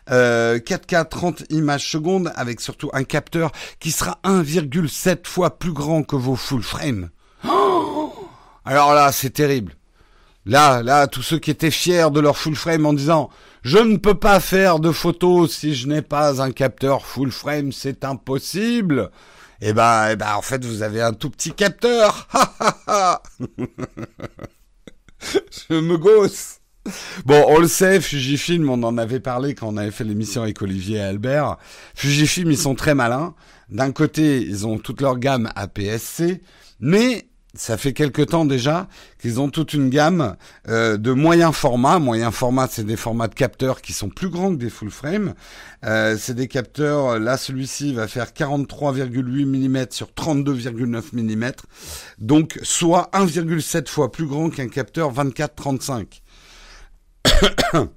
euh, 0.09 0.59
4K 0.59 1.07
30 1.09 1.43
images 1.49 1.89
secondes, 1.89 2.31
avec 2.35 2.61
surtout 2.61 2.89
un 2.93 3.03
capteur 3.03 3.51
qui 3.79 3.91
sera 3.91 4.19
1,7 4.23 5.27
fois 5.27 5.57
plus 5.57 5.73
grand 5.73 6.03
que 6.03 6.15
vos 6.15 6.35
full 6.35 6.63
frame. 6.63 7.09
Oh 7.47 8.13
Alors 8.65 8.93
là, 8.93 9.11
c'est 9.11 9.31
terrible. 9.31 9.73
Là, 10.45 10.81
là, 10.81 11.07
tous 11.07 11.21
ceux 11.21 11.39
qui 11.39 11.51
étaient 11.51 11.71
fiers 11.71 12.09
de 12.11 12.19
leur 12.19 12.37
full 12.37 12.55
frame 12.55 12.85
en 12.85 12.93
disant 12.93 13.29
je 13.63 13.77
ne 13.77 13.97
peux 13.97 14.15
pas 14.15 14.39
faire 14.39 14.79
de 14.79 14.91
photos 14.91 15.51
si 15.51 15.75
je 15.75 15.87
n'ai 15.87 16.01
pas 16.01 16.41
un 16.41 16.51
capteur 16.51 17.05
full 17.05 17.31
frame, 17.31 17.71
c'est 17.71 18.03
impossible. 18.03 19.11
Eh 19.61 19.73
ben, 19.73 20.09
eh 20.11 20.15
ben, 20.15 20.33
en 20.35 20.41
fait, 20.41 20.65
vous 20.65 20.81
avez 20.81 21.01
un 21.01 21.13
tout 21.13 21.29
petit 21.29 21.53
capteur. 21.53 22.27
Je 25.21 25.75
me 25.79 25.97
gosse. 25.97 26.57
Bon, 27.25 27.45
on 27.47 27.59
le 27.59 27.67
sait, 27.67 28.01
Fujifilm, 28.01 28.67
on 28.69 28.81
en 28.81 28.97
avait 28.97 29.19
parlé 29.19 29.53
quand 29.53 29.67
on 29.67 29.77
avait 29.77 29.91
fait 29.91 30.03
l'émission 30.03 30.41
avec 30.41 30.59
Olivier 30.63 30.97
et 30.97 31.01
Albert. 31.01 31.57
Fujifilm, 31.93 32.49
ils 32.49 32.57
sont 32.57 32.73
très 32.73 32.95
malins. 32.95 33.35
D'un 33.69 33.91
côté, 33.91 34.41
ils 34.41 34.65
ont 34.65 34.79
toute 34.79 34.99
leur 34.99 35.19
gamme 35.19 35.51
APS-C, 35.55 36.41
mais 36.79 37.27
ça 37.53 37.77
fait 37.77 37.91
quelque 37.91 38.21
temps 38.21 38.45
déjà 38.45 38.87
qu'ils 39.19 39.41
ont 39.41 39.49
toute 39.49 39.73
une 39.73 39.89
gamme 39.89 40.37
euh, 40.69 40.97
de 40.97 41.11
moyens 41.11 41.53
formats. 41.53 41.99
Moyens 41.99 42.33
formats, 42.33 42.67
c'est 42.69 42.85
des 42.85 42.95
formats 42.95 43.27
de 43.27 43.35
capteurs 43.35 43.81
qui 43.81 43.91
sont 43.91 44.09
plus 44.09 44.29
grands 44.29 44.51
que 44.51 44.59
des 44.59 44.69
full 44.69 44.89
frame. 44.89 45.33
Euh, 45.83 46.15
c'est 46.17 46.33
des 46.33 46.47
capteurs, 46.47 47.19
là 47.19 47.35
celui-ci 47.37 47.93
va 47.93 48.07
faire 48.07 48.27
43,8 48.27 49.45
mm 49.45 49.87
sur 49.89 50.07
32,9 50.07 51.03
mm. 51.13 51.51
Donc 52.19 52.57
soit 52.63 53.09
1,7 53.13 53.87
fois 53.89 54.11
plus 54.11 54.27
grand 54.27 54.49
qu'un 54.49 54.69
capteur 54.69 55.13
24-35. 55.13 56.21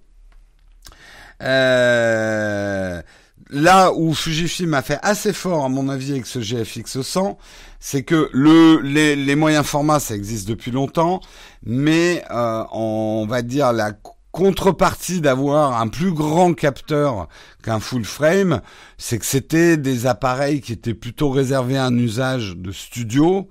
euh, 1.43 3.03
là 3.51 3.93
où 3.93 4.14
Fujifilm 4.14 4.75
a 4.75 4.83
fait 4.83 4.99
assez 5.03 5.33
fort, 5.33 5.64
à 5.64 5.69
mon 5.69 5.88
avis, 5.88 6.12
avec 6.12 6.27
ce 6.27 6.40
GFX 6.40 7.03
100, 7.03 7.38
c'est 7.87 8.03
que 8.03 8.31
le, 8.33 8.81
les, 8.81 9.37
moyens 9.37 9.66
formats, 9.66 10.01
ça 10.01 10.14
existe 10.14 10.49
depuis 10.49 10.70
longtemps, 10.70 11.20
mais 11.66 12.25
euh, 12.31 12.64
on 12.73 13.27
va 13.29 13.42
dire 13.42 13.75
la 13.75 13.92
contrepartie 14.33 15.20
d'avoir 15.20 15.79
un 15.79 15.88
plus 15.88 16.11
grand 16.11 16.55
capteur 16.55 17.29
qu'un 17.62 17.81
full 17.81 18.07
frame, 18.07 18.62
c'est 18.97 19.18
que 19.18 19.27
c'était 19.27 19.77
des 19.77 20.07
appareils 20.07 20.62
qui 20.62 20.73
étaient 20.73 20.94
plutôt 20.94 21.29
réservés 21.29 21.77
à 21.77 21.85
un 21.85 21.99
usage 21.99 22.57
de 22.57 22.73
studio, 22.73 23.51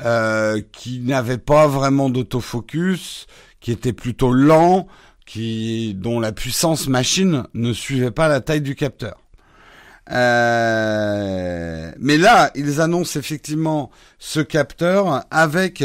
euh, 0.00 0.62
qui 0.72 1.00
n'avaient 1.00 1.36
pas 1.36 1.66
vraiment 1.66 2.08
d'autofocus, 2.08 3.26
qui 3.60 3.70
étaient 3.70 3.92
plutôt 3.92 4.32
lents, 4.32 4.86
qui 5.26 5.92
dont 5.92 6.20
la 6.20 6.32
puissance 6.32 6.88
machine 6.88 7.44
ne 7.52 7.74
suivait 7.74 8.12
pas 8.12 8.28
la 8.28 8.40
taille 8.40 8.62
du 8.62 8.76
capteur. 8.76 9.23
Euh, 10.10 11.90
mais 11.98 12.18
là, 12.18 12.50
ils 12.54 12.80
annoncent 12.80 13.18
effectivement 13.18 13.90
ce 14.18 14.40
capteur 14.40 15.24
avec 15.30 15.82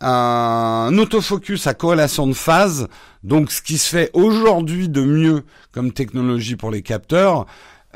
un 0.00 0.90
autofocus 0.98 1.66
à 1.66 1.74
corrélation 1.74 2.26
de 2.26 2.34
phase. 2.34 2.88
Donc, 3.24 3.50
ce 3.50 3.62
qui 3.62 3.78
se 3.78 3.88
fait 3.88 4.10
aujourd'hui 4.12 4.88
de 4.88 5.02
mieux 5.02 5.44
comme 5.72 5.92
technologie 5.92 6.56
pour 6.56 6.70
les 6.70 6.82
capteurs, 6.82 7.46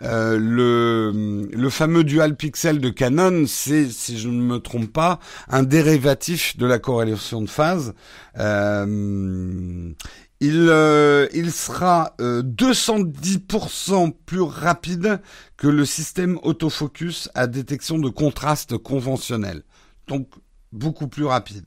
euh, 0.02 0.36
le, 0.38 1.48
le 1.50 1.70
fameux 1.70 2.04
dual 2.04 2.36
pixel 2.36 2.80
de 2.80 2.90
Canon, 2.90 3.44
c'est, 3.46 3.88
si 3.88 4.18
je 4.18 4.28
ne 4.28 4.42
me 4.42 4.58
trompe 4.58 4.92
pas, 4.92 5.18
un 5.48 5.62
dérivatif 5.62 6.56
de 6.58 6.66
la 6.66 6.78
corrélation 6.78 7.40
de 7.40 7.48
phase. 7.48 7.94
Euh, 8.38 9.90
il, 10.40 10.68
euh, 10.68 11.28
il 11.32 11.50
sera 11.52 12.14
210% 12.18 14.08
euh, 14.08 14.10
plus 14.26 14.42
rapide 14.42 15.20
que 15.56 15.66
le 15.66 15.84
système 15.84 16.38
autofocus 16.42 17.30
à 17.34 17.46
détection 17.46 17.98
de 17.98 18.08
contraste 18.08 18.76
conventionnel. 18.76 19.62
Donc 20.08 20.28
beaucoup 20.72 21.08
plus 21.08 21.24
rapide. 21.24 21.64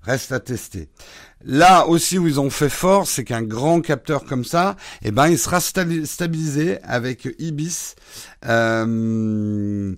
Reste 0.00 0.32
à 0.32 0.40
tester. 0.40 0.90
Là 1.42 1.86
aussi 1.88 2.18
où 2.18 2.28
ils 2.28 2.38
ont 2.38 2.50
fait 2.50 2.68
fort, 2.68 3.06
c'est 3.06 3.24
qu'un 3.24 3.42
grand 3.42 3.80
capteur 3.80 4.24
comme 4.24 4.44
ça, 4.44 4.76
eh 5.02 5.10
ben, 5.10 5.28
il 5.28 5.38
sera 5.38 5.60
stabilisé 5.60 6.78
avec 6.82 7.26
IBIS, 7.38 7.94
euh, 8.44 9.94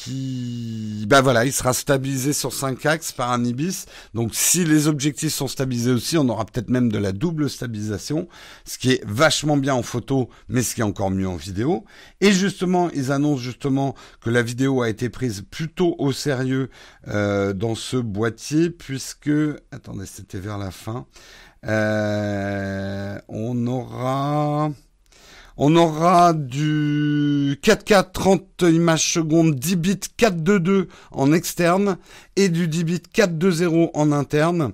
qui, 0.00 1.04
ben 1.08 1.20
voilà, 1.20 1.44
il 1.44 1.52
sera 1.52 1.74
stabilisé 1.74 2.32
sur 2.32 2.54
5 2.54 2.86
axes 2.86 3.12
par 3.12 3.32
un 3.32 3.44
IBIS. 3.44 3.84
Donc 4.14 4.34
si 4.34 4.64
les 4.64 4.88
objectifs 4.88 5.34
sont 5.34 5.46
stabilisés 5.46 5.90
aussi, 5.90 6.16
on 6.16 6.26
aura 6.30 6.46
peut-être 6.46 6.70
même 6.70 6.90
de 6.90 6.96
la 6.96 7.12
double 7.12 7.50
stabilisation, 7.50 8.26
ce 8.64 8.78
qui 8.78 8.92
est 8.92 9.04
vachement 9.04 9.58
bien 9.58 9.74
en 9.74 9.82
photo, 9.82 10.30
mais 10.48 10.62
ce 10.62 10.74
qui 10.74 10.80
est 10.80 10.84
encore 10.84 11.10
mieux 11.10 11.28
en 11.28 11.36
vidéo. 11.36 11.84
Et 12.22 12.32
justement, 12.32 12.88
ils 12.94 13.12
annoncent 13.12 13.42
justement 13.42 13.94
que 14.22 14.30
la 14.30 14.40
vidéo 14.40 14.80
a 14.80 14.88
été 14.88 15.10
prise 15.10 15.44
plutôt 15.50 15.96
au 15.98 16.12
sérieux 16.12 16.70
euh, 17.08 17.52
dans 17.52 17.74
ce 17.74 17.98
boîtier, 17.98 18.70
puisque, 18.70 19.30
attendez, 19.70 20.06
c'était 20.06 20.38
vers 20.38 20.56
la 20.56 20.70
fin. 20.70 21.04
Euh, 21.66 23.18
on 23.28 23.66
aura 23.66 24.70
on 25.62 25.76
aura 25.76 26.32
du 26.32 27.60
4K 27.62 28.12
30 28.12 28.62
images 28.62 29.12
secondes 29.12 29.54
10 29.54 29.76
bits 29.76 30.00
422 30.16 30.88
en 31.10 31.32
externe 31.34 31.98
et 32.34 32.48
du 32.48 32.66
10 32.66 32.84
bits 32.84 33.02
420 33.12 33.90
en 33.92 34.10
interne. 34.10 34.72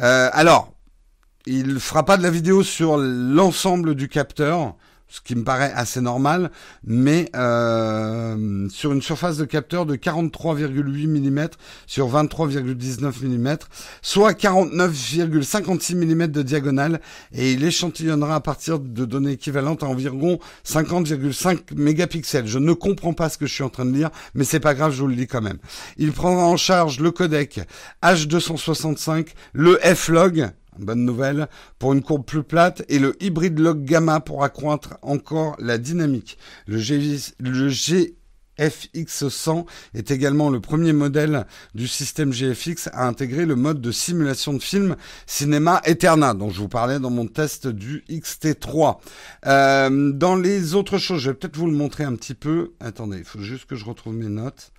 Euh, 0.00 0.30
alors, 0.32 0.72
il 1.44 1.78
fera 1.78 2.06
pas 2.06 2.16
de 2.16 2.22
la 2.22 2.30
vidéo 2.30 2.62
sur 2.62 2.96
l'ensemble 2.96 3.94
du 3.94 4.08
capteur 4.08 4.74
ce 5.12 5.20
qui 5.20 5.34
me 5.34 5.44
paraît 5.44 5.72
assez 5.74 6.00
normal, 6.00 6.50
mais 6.84 7.28
euh, 7.36 8.66
sur 8.70 8.92
une 8.92 9.02
surface 9.02 9.36
de 9.36 9.44
capteur 9.44 9.84
de 9.84 9.94
43,8 9.94 11.06
mm 11.06 11.48
sur 11.86 12.08
23,19 12.08 13.26
mm, 13.26 13.58
soit 14.00 14.32
49,56 14.32 15.96
mm 15.96 16.28
de 16.28 16.40
diagonale, 16.40 17.02
et 17.34 17.52
il 17.52 17.62
échantillonnera 17.62 18.36
à 18.36 18.40
partir 18.40 18.78
de 18.78 19.04
données 19.04 19.32
équivalentes 19.32 19.82
à 19.82 19.86
environ 19.86 20.38
50,5 20.66 21.74
mégapixels. 21.76 22.46
Je 22.46 22.58
ne 22.58 22.72
comprends 22.72 23.12
pas 23.12 23.28
ce 23.28 23.36
que 23.36 23.44
je 23.44 23.52
suis 23.52 23.64
en 23.64 23.68
train 23.68 23.84
de 23.84 23.92
lire, 23.92 24.08
mais 24.34 24.44
c'est 24.44 24.60
pas 24.60 24.72
grave, 24.72 24.92
je 24.92 25.02
vous 25.02 25.08
le 25.08 25.16
dis 25.16 25.26
quand 25.26 25.42
même. 25.42 25.58
Il 25.98 26.12
prendra 26.12 26.44
en 26.44 26.56
charge 26.56 27.00
le 27.00 27.10
codec 27.10 27.60
H265, 28.02 29.26
le 29.52 29.78
F-Log, 29.82 30.52
Bonne 30.78 31.04
nouvelle 31.04 31.48
pour 31.78 31.92
une 31.92 32.02
courbe 32.02 32.24
plus 32.24 32.42
plate 32.42 32.82
et 32.88 32.98
le 32.98 33.22
hybride 33.22 33.58
log 33.58 33.84
gamma 33.84 34.20
pour 34.20 34.42
accroître 34.42 34.96
encore 35.02 35.54
la 35.58 35.76
dynamique. 35.76 36.38
Le, 36.66 36.78
GFX100 36.78 39.66
est 39.92 40.10
également 40.10 40.48
le 40.48 40.60
premier 40.60 40.94
modèle 40.94 41.46
du 41.74 41.86
système 41.86 42.32
GFX 42.32 42.88
à 42.94 43.06
intégrer 43.06 43.44
le 43.44 43.54
mode 43.54 43.82
de 43.82 43.92
simulation 43.92 44.54
de 44.54 44.62
film 44.62 44.96
cinéma 45.26 45.82
Eterna 45.84 46.32
dont 46.32 46.48
je 46.48 46.60
vous 46.60 46.68
parlais 46.68 46.98
dans 46.98 47.10
mon 47.10 47.26
test 47.26 47.66
du 47.66 48.02
XT3. 48.08 48.96
Euh, 49.44 50.12
dans 50.12 50.36
les 50.36 50.74
autres 50.74 50.96
choses, 50.96 51.20
je 51.20 51.30
vais 51.30 51.36
peut-être 51.36 51.58
vous 51.58 51.66
le 51.66 51.76
montrer 51.76 52.04
un 52.04 52.14
petit 52.14 52.34
peu. 52.34 52.72
Attendez, 52.80 53.18
il 53.18 53.24
faut 53.24 53.40
juste 53.40 53.66
que 53.66 53.76
je 53.76 53.84
retrouve 53.84 54.14
mes 54.14 54.30
notes. 54.30 54.72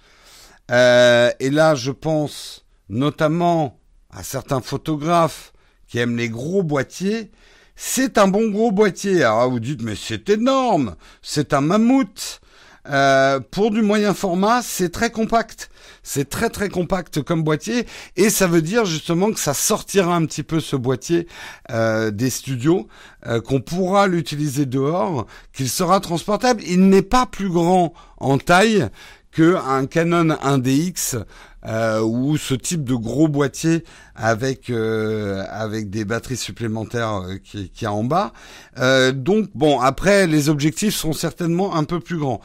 Euh, 0.71 1.29
et 1.39 1.51
là, 1.51 1.75
je 1.75 1.91
pense 1.91 2.65
notamment 2.89 3.79
à 4.09 4.23
certains 4.23 4.61
photographes 4.61 5.52
qui 5.93 5.99
aime 5.99 6.17
les 6.17 6.27
gros 6.27 6.63
boîtiers, 6.63 7.29
c'est 7.75 8.17
un 8.17 8.27
bon 8.27 8.49
gros 8.49 8.71
boîtier. 8.71 9.23
Alors 9.23 9.51
vous 9.51 9.59
dites 9.59 9.83
mais 9.83 9.93
c'est 9.95 10.27
énorme, 10.27 10.95
c'est 11.21 11.53
un 11.53 11.61
mammouth. 11.61 12.41
Euh, 12.89 13.39
pour 13.39 13.69
du 13.69 13.83
moyen 13.83 14.15
format, 14.15 14.63
c'est 14.63 14.89
très 14.89 15.11
compact. 15.11 15.69
C'est 16.01 16.27
très 16.27 16.49
très 16.49 16.69
compact 16.69 17.21
comme 17.21 17.43
boîtier 17.43 17.85
et 18.15 18.31
ça 18.31 18.47
veut 18.47 18.63
dire 18.63 18.85
justement 18.85 19.31
que 19.31 19.39
ça 19.39 19.53
sortira 19.53 20.15
un 20.15 20.25
petit 20.25 20.41
peu 20.41 20.59
ce 20.59 20.75
boîtier 20.75 21.27
euh, 21.69 22.09
des 22.09 22.31
studios, 22.31 22.87
euh, 23.27 23.39
qu'on 23.39 23.61
pourra 23.61 24.07
l'utiliser 24.07 24.65
dehors, 24.65 25.27
qu'il 25.53 25.69
sera 25.69 25.99
transportable. 25.99 26.63
Il 26.65 26.89
n'est 26.89 27.03
pas 27.03 27.27
plus 27.27 27.49
grand 27.49 27.93
en 28.17 28.39
taille 28.39 28.89
que 29.33 29.55
un 29.55 29.85
Canon 29.87 30.35
1DX 30.35 31.23
euh, 31.65 32.01
ou 32.01 32.37
ce 32.37 32.53
type 32.53 32.83
de 32.83 32.93
gros 32.93 33.27
boîtier 33.27 33.83
avec 34.15 34.69
euh, 34.69 35.43
avec 35.49 35.89
des 35.89 36.05
batteries 36.05 36.37
supplémentaires 36.37 37.23
euh, 37.23 37.37
qui, 37.43 37.69
qui 37.69 37.85
a 37.85 37.93
en 37.93 38.03
bas. 38.03 38.33
Euh, 38.77 39.11
donc 39.11 39.49
bon, 39.55 39.79
après 39.79 40.27
les 40.27 40.49
objectifs 40.49 40.95
seront 40.95 41.13
certainement 41.13 41.75
un 41.75 41.83
peu 41.83 41.99
plus 41.99 42.17
grands. 42.17 42.41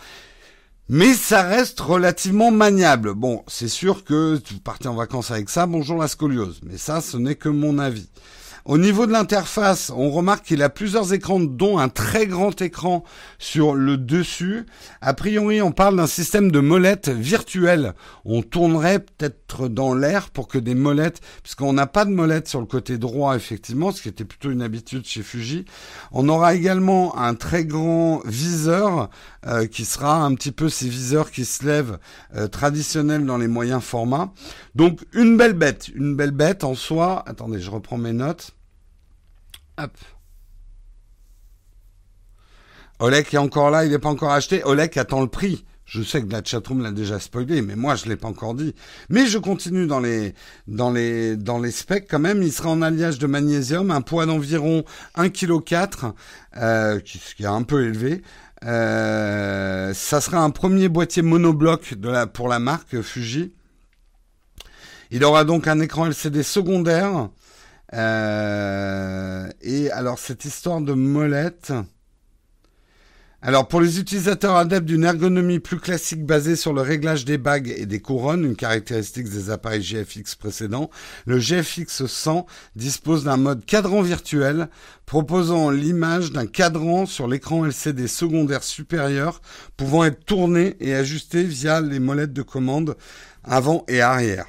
Mais 0.91 1.13
ça 1.13 1.43
reste 1.43 1.81
relativement 1.81 2.51
maniable. 2.51 3.13
Bon, 3.13 3.45
c'est 3.47 3.69
sûr 3.69 4.05
que 4.05 4.41
vous 4.51 4.61
partez 4.61 4.89
en 4.89 4.95
vacances 4.95 5.31
avec 5.31 5.51
ça, 5.51 5.67
bonjour 5.67 5.99
la 5.99 6.09
scoliose. 6.09 6.61
Mais 6.63 6.79
ça, 6.79 7.03
ce 7.03 7.19
n'est 7.19 7.35
que 7.35 7.51
mon 7.51 7.79
avis. 7.79 8.09
Au 8.69 8.77
niveau 8.77 9.07
de 9.07 9.13
l'interface, 9.13 9.91
on 9.97 10.11
remarque 10.11 10.45
qu'il 10.45 10.63
a 10.63 10.69
plusieurs 10.69 11.15
écrans, 11.15 11.41
dont 11.41 11.79
un 11.79 11.89
très 11.89 12.27
grand 12.27 12.61
écran 12.61 13.03
sur 13.39 13.75
le 13.75 13.97
dessus. 13.97 14.67
A 15.01 15.15
priori, 15.15 15.63
on 15.63 15.73
parle 15.73 15.97
d'un 15.97 16.07
système 16.07 16.51
de 16.51 16.61
molettes 16.61 17.09
virtuelles. 17.09 17.95
On 18.27 18.43
tournerait 18.43 18.99
peut-être 18.99 19.69
dans 19.69 19.95
l'air 19.95 20.29
pour 20.29 20.49
que 20.49 20.59
des 20.59 20.75
molettes, 20.75 21.23
puisqu'on 21.43 21.73
n'a 21.73 21.87
pas 21.87 22.05
de 22.05 22.11
molettes 22.11 22.47
sur 22.47 22.61
le 22.61 22.67
côté 22.67 22.99
droit, 22.99 23.37
effectivement, 23.37 23.91
ce 23.91 24.03
qui 24.03 24.11
était 24.11 24.27
plutôt 24.27 24.51
une 24.51 24.61
habitude 24.61 25.07
chez 25.07 25.23
Fuji. 25.23 25.65
On 26.13 26.29
aura 26.29 26.55
également 26.55 27.17
un 27.17 27.35
très 27.35 27.65
grand 27.65 28.21
viseur 28.27 29.09
euh, 29.47 29.67
qui 29.67 29.87
sera 29.87 30.23
un 30.23 30.35
petit 30.35 30.53
peu 30.53 30.69
ces 30.69 30.91
viseurs 30.91 31.31
qui 31.31 31.47
se 31.47 31.65
lèvent 31.65 31.99
euh, 32.37 32.49
traditionnels 32.49 33.25
dans 33.25 33.39
les 33.39 33.49
moyens 33.49 33.83
formats. 33.83 34.31
Donc 34.75 35.07
une 35.15 35.39
belle 35.39 35.55
bête, 35.55 35.89
une 35.89 36.15
belle 36.15 36.33
bête 36.33 36.65
en 36.65 36.75
soi. 36.75 37.25
Attendez, 37.27 37.61
je 37.61 37.71
reprends 37.71 37.97
mes 37.97 38.13
notes. 38.13 38.58
Hop. 39.79 39.93
Olek 42.99 43.33
est 43.33 43.39
encore 43.39 43.71
là, 43.71 43.85
il 43.85 43.93
n'est 43.93 44.01
pas 44.01 44.09
encore 44.09 44.33
acheté. 44.33 44.65
Olek 44.65 44.97
attend 44.97 45.21
le 45.21 45.29
prix. 45.29 45.65
Je 45.85 46.03
sais 46.03 46.21
que 46.21 46.31
la 46.31 46.43
chatroom 46.45 46.83
l'a 46.83 46.91
déjà 46.91 47.19
spoilé, 47.19 47.63
mais 47.63 47.77
moi 47.77 47.95
je 47.95 48.07
l'ai 48.07 48.17
pas 48.17 48.29
encore 48.29 48.55
dit. 48.55 48.75
Mais 49.09 49.27
je 49.27 49.39
continue 49.39 49.87
dans 49.87 50.01
les 50.01 50.35
dans 50.67 50.91
les 50.91 51.37
dans 51.37 51.59
les 51.61 51.71
specs 51.71 52.07
quand 52.11 52.19
même. 52.19 52.43
Il 52.43 52.53
sera 52.53 52.71
en 52.71 52.83
alliage 52.83 53.19
de 53.19 53.27
magnésium, 53.27 53.91
un 53.91 54.03
poids 54.03 54.27
d'environ 54.27 54.85
1,4 55.17 55.31
kg, 55.31 56.13
euh, 56.57 57.01
qui, 57.01 57.21
qui 57.37 57.45
est 57.45 57.47
un 57.47 57.63
peu 57.63 57.85
élevé. 57.85 58.23
Euh, 58.65 59.95
ça 59.95 60.21
sera 60.21 60.43
un 60.43 60.51
premier 60.51 60.89
boîtier 60.89 61.23
monobloc 61.23 61.95
de 61.95 62.09
la, 62.09 62.27
pour 62.27 62.49
la 62.49 62.59
marque 62.59 63.01
Fuji. 63.01 63.55
Il 65.11 65.25
aura 65.25 65.45
donc 65.45 65.69
un 65.69 65.81
écran 65.81 66.07
LCD 66.07 66.43
secondaire 66.43 67.31
euh, 67.95 69.49
et 69.63 69.91
alors 69.91 70.19
cette 70.19 70.45
histoire 70.45 70.81
de 70.81 70.93
molette. 70.93 71.73
Alors 73.41 73.69
pour 73.69 73.81
les 73.81 74.01
utilisateurs 74.01 74.57
adeptes 74.57 74.85
d'une 74.85 75.05
ergonomie 75.05 75.61
plus 75.61 75.79
classique 75.79 76.27
basée 76.27 76.57
sur 76.57 76.73
le 76.73 76.81
réglage 76.81 77.25
des 77.25 77.39
bagues 77.39 77.73
et 77.77 77.87
des 77.87 78.01
couronnes, 78.01 78.45
une 78.45 78.57
caractéristique 78.57 79.31
des 79.31 79.51
appareils 79.51 79.81
GFX 79.81 80.35
précédents, 80.35 80.91
le 81.25 81.39
GFX 81.39 82.07
100 82.07 82.47
dispose 82.75 83.23
d'un 83.23 83.37
mode 83.37 83.65
cadran 83.65 84.03
virtuel 84.03 84.69
proposant 85.07 85.71
l'image 85.71 86.33
d'un 86.33 86.47
cadran 86.47 87.07
sur 87.07 87.29
l'écran 87.29 87.65
LCD 87.65 88.09
secondaire 88.09 88.65
supérieur 88.65 89.41
pouvant 89.77 90.05
être 90.05 90.25
tourné 90.25 90.77
et 90.81 90.97
ajusté 90.97 91.45
via 91.45 91.81
les 91.81 92.01
molettes 92.01 92.33
de 92.33 92.43
commande 92.43 92.97
avant 93.45 93.85
et 93.87 94.01
arrière. 94.01 94.47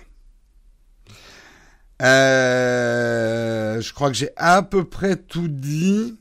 Euh, 2.01 3.81
je 3.81 3.93
crois 3.93 4.09
que 4.09 4.15
j'ai 4.15 4.29
à 4.37 4.61
peu 4.61 4.83
près 4.83 5.17
tout 5.17 5.47
dit. 5.47 6.17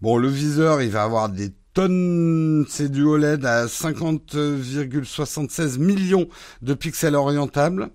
Bon, 0.00 0.16
le 0.16 0.28
viseur, 0.28 0.82
il 0.82 0.90
va 0.90 1.02
avoir 1.02 1.28
des 1.28 1.52
tonnes, 1.72 2.64
c'est 2.68 2.90
du 2.90 3.02
OLED 3.02 3.44
à 3.44 3.66
50,76 3.66 5.78
millions 5.78 6.28
de 6.62 6.74
pixels 6.74 7.16
orientables. 7.16 7.90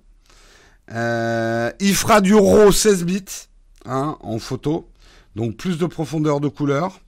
Euh, 0.91 1.71
il 1.79 1.95
fera 1.95 2.19
du 2.19 2.33
RAW 2.33 2.71
16 2.71 3.05
bits 3.05 3.47
hein, 3.85 4.17
en 4.21 4.39
photo, 4.39 4.89
donc 5.35 5.55
plus 5.55 5.77
de 5.77 5.85
profondeur 5.85 6.39
de 6.39 6.47
couleur. 6.47 6.99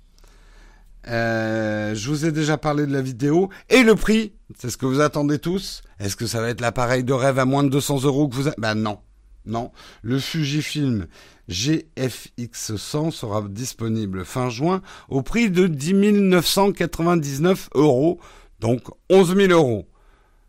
Euh, 1.07 1.95
je 1.95 2.09
vous 2.09 2.27
ai 2.27 2.31
déjà 2.31 2.57
parlé 2.57 2.85
de 2.85 2.93
la 2.93 3.01
vidéo 3.01 3.49
et 3.69 3.81
le 3.81 3.95
prix, 3.95 4.33
c'est 4.57 4.69
ce 4.69 4.77
que 4.77 4.85
vous 4.85 5.01
attendez 5.01 5.39
tous. 5.39 5.81
Est-ce 5.99 6.15
que 6.15 6.27
ça 6.27 6.41
va 6.41 6.49
être 6.49 6.61
l'appareil 6.61 7.03
de 7.03 7.13
rêve 7.13 7.39
à 7.39 7.45
moins 7.45 7.63
de 7.63 7.69
200 7.69 8.03
euros 8.03 8.27
que 8.27 8.35
vous 8.35 8.47
avez 8.47 8.55
Ben 8.59 8.75
non, 8.75 8.99
non, 9.45 9.71
le 10.03 10.19
Fujifilm 10.19 11.07
GFX100 11.49 13.11
sera 13.11 13.41
disponible 13.49 14.23
fin 14.25 14.49
juin 14.49 14.81
au 15.09 15.21
prix 15.23 15.49
de 15.49 15.67
10 15.67 15.93
999 15.93 17.69
euros, 17.73 18.19
donc 18.59 18.83
11 19.09 19.35
000 19.35 19.51
euros. 19.51 19.87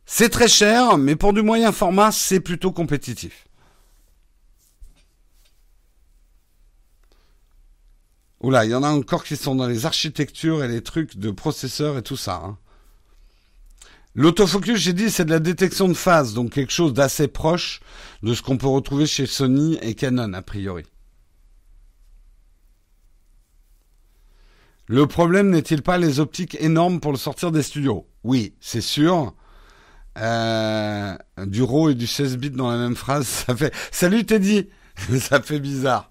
C'est 0.04 0.28
très 0.28 0.48
cher, 0.48 0.98
mais 0.98 1.16
pour 1.16 1.32
du 1.32 1.42
moyen 1.42 1.72
format, 1.72 2.12
c'est 2.12 2.40
plutôt 2.40 2.72
compétitif. 2.72 3.46
Oula, 8.40 8.64
il 8.64 8.72
y 8.72 8.74
en 8.74 8.82
a 8.82 8.90
encore 8.90 9.24
qui 9.24 9.36
sont 9.36 9.54
dans 9.54 9.68
les 9.68 9.86
architectures 9.86 10.64
et 10.64 10.68
les 10.68 10.82
trucs 10.82 11.16
de 11.16 11.30
processeurs 11.30 11.96
et 11.96 12.02
tout 12.02 12.16
ça. 12.16 12.42
Hein. 12.44 12.58
L'autofocus, 14.14 14.78
j'ai 14.78 14.92
dit, 14.92 15.10
c'est 15.10 15.24
de 15.24 15.30
la 15.30 15.38
détection 15.38 15.88
de 15.88 15.94
phase, 15.94 16.34
donc 16.34 16.50
quelque 16.52 16.72
chose 16.72 16.92
d'assez 16.92 17.28
proche 17.28 17.80
de 18.22 18.34
ce 18.34 18.42
qu'on 18.42 18.58
peut 18.58 18.66
retrouver 18.66 19.06
chez 19.06 19.26
Sony 19.26 19.78
et 19.80 19.94
Canon, 19.94 20.34
a 20.34 20.42
priori. 20.42 20.84
Le 24.86 25.06
problème 25.06 25.48
n'est-il 25.48 25.82
pas 25.82 25.96
les 25.96 26.20
optiques 26.20 26.56
énormes 26.60 27.00
pour 27.00 27.12
le 27.12 27.18
sortir 27.18 27.50
des 27.50 27.62
studios? 27.62 28.06
Oui, 28.24 28.54
c'est 28.60 28.82
sûr. 28.82 29.34
Euh, 30.18 31.16
du 31.46 31.62
RAW 31.62 31.90
et 31.90 31.94
du 31.94 32.06
16 32.06 32.36
bits 32.36 32.50
dans 32.50 32.70
la 32.70 32.76
même 32.76 32.96
phrase, 32.96 33.26
ça 33.46 33.56
fait 33.56 33.72
Salut 33.90 34.26
Teddy 34.26 34.68
Ça 35.18 35.40
fait 35.40 35.60
bizarre. 35.60 36.10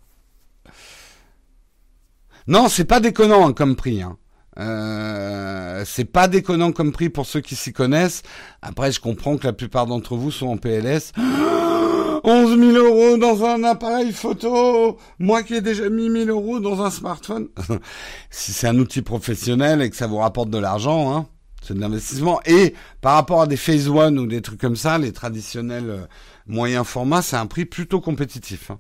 Non, 2.48 2.68
c'est 2.68 2.86
pas 2.86 3.00
déconnant 3.00 3.48
hein, 3.48 3.54
comme 3.54 3.76
prix. 3.76 4.02
Hein. 4.02 4.18
Euh, 4.60 5.84
c'est 5.86 6.06
pas 6.06 6.28
déconnant 6.28 6.72
comme 6.72 6.92
prix 6.92 7.10
pour 7.10 7.26
ceux 7.26 7.42
qui 7.42 7.56
s'y 7.56 7.74
connaissent. 7.74 8.22
Après, 8.62 8.92
je 8.92 9.00
comprends 9.00 9.38
que 9.38 9.48
la 9.48 9.54
plupart 9.54 9.86
d'entre 9.86 10.16
vous 10.16 10.32
sont 10.32 10.48
en 10.48 10.58
PLS. 10.58 11.14
11 12.24 12.60
000 12.60 12.72
euros 12.74 13.18
dans 13.18 13.44
un 13.46 13.64
appareil 13.64 14.12
photo 14.12 15.00
Moi 15.18 15.42
qui 15.42 15.56
ai 15.56 15.62
déjà 15.62 15.90
mis 15.90 16.08
1000 16.08 16.30
euros 16.30 16.60
dans 16.60 16.84
un 16.84 16.92
smartphone 16.92 17.48
Si 18.30 18.54
c'est 18.54 18.68
un 18.68 18.78
outil 18.78 19.02
professionnel 19.02 19.82
et 19.82 19.90
que 19.90 19.96
ça 19.96 20.06
vous 20.06 20.18
rapporte 20.18 20.52
de 20.52 20.60
l'argent, 20.60 21.16
hein, 21.16 21.26
c'est 21.64 21.74
de 21.74 21.80
l'investissement. 21.80 22.40
Et 22.46 22.76
par 23.02 23.16
rapport 23.16 23.42
à 23.42 23.48
des 23.48 23.58
Phase 23.58 23.90
One 23.90 24.20
ou 24.20 24.28
des 24.28 24.42
trucs 24.42 24.62
comme 24.62 24.76
ça, 24.76 24.98
les 24.98 25.14
traditionnels 25.14 25.90
euh, 25.90 26.06
moyens 26.46 26.86
formats, 26.86 27.22
c'est 27.22 27.38
un 27.38 27.48
prix 27.48 27.66
plutôt 27.66 28.02
compétitif. 28.02 28.70
Hein. 28.70 28.80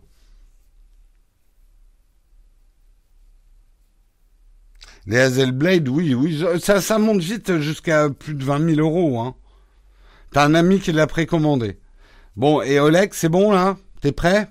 Les 5.07 5.17
Hazelblade, 5.17 5.87
oui, 5.87 6.13
oui, 6.13 6.43
ça, 6.61 6.79
ça 6.79 6.99
monte 6.99 7.21
vite 7.21 7.59
jusqu'à 7.59 8.09
plus 8.09 8.35
de 8.35 8.43
20 8.43 8.75
000 8.75 8.81
euros. 8.81 9.19
Hein. 9.19 9.35
T'as 10.31 10.45
un 10.45 10.53
ami 10.53 10.79
qui 10.79 10.91
l'a 10.91 11.07
précommandé. 11.07 11.79
Bon, 12.35 12.61
et 12.61 12.79
Oleg, 12.79 13.13
c'est 13.13 13.29
bon 13.29 13.51
là? 13.51 13.77
T'es 14.01 14.11
prêt? 14.11 14.49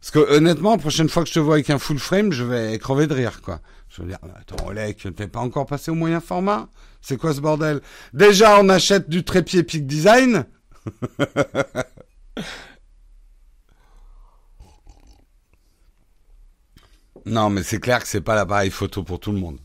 Parce 0.00 0.10
que 0.12 0.34
honnêtement, 0.34 0.72
la 0.72 0.78
prochaine 0.78 1.08
fois 1.08 1.22
que 1.22 1.28
je 1.28 1.34
te 1.34 1.40
vois 1.40 1.54
avec 1.54 1.70
un 1.70 1.78
full 1.78 1.98
frame, 1.98 2.32
je 2.32 2.44
vais 2.44 2.78
crever 2.78 3.06
de 3.06 3.14
rire, 3.14 3.42
quoi. 3.42 3.60
Je 3.88 4.00
veux 4.00 4.08
dire, 4.08 4.18
attends, 4.38 4.66
Oleg, 4.66 4.96
t'es 5.14 5.26
pas 5.26 5.40
encore 5.40 5.66
passé 5.66 5.90
au 5.90 5.94
moyen 5.94 6.20
format? 6.20 6.68
C'est 7.02 7.16
quoi 7.16 7.34
ce 7.34 7.40
bordel? 7.40 7.80
Déjà, 8.14 8.60
on 8.60 8.68
achète 8.68 9.10
du 9.10 9.24
trépied 9.24 9.62
Peak 9.64 9.86
Design? 9.86 10.46
Non, 17.26 17.50
mais 17.50 17.62
c'est 17.62 17.80
clair 17.80 18.00
que 18.00 18.08
c'est 18.08 18.20
pas 18.20 18.34
l'appareil 18.34 18.70
photo 18.70 19.02
pour 19.02 19.20
tout 19.20 19.32
le 19.32 19.38
monde. 19.38 19.58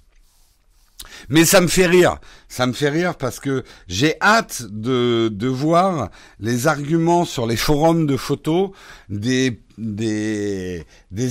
Mais 1.30 1.46
ça 1.46 1.62
me 1.62 1.68
fait 1.68 1.86
rire. 1.86 2.18
Ça 2.48 2.68
me 2.68 2.74
fait 2.74 2.90
rire 2.90 3.16
parce 3.16 3.40
que 3.40 3.64
j'ai 3.88 4.16
hâte 4.22 4.64
de, 4.70 5.30
de 5.32 5.48
voir 5.48 6.10
les 6.40 6.68
arguments 6.68 7.26
sur 7.26 7.48
les 7.48 7.56
forums 7.56 8.06
de 8.06 8.18
photos 8.18 8.72
des, 9.10 9.60
des, 9.78 10.86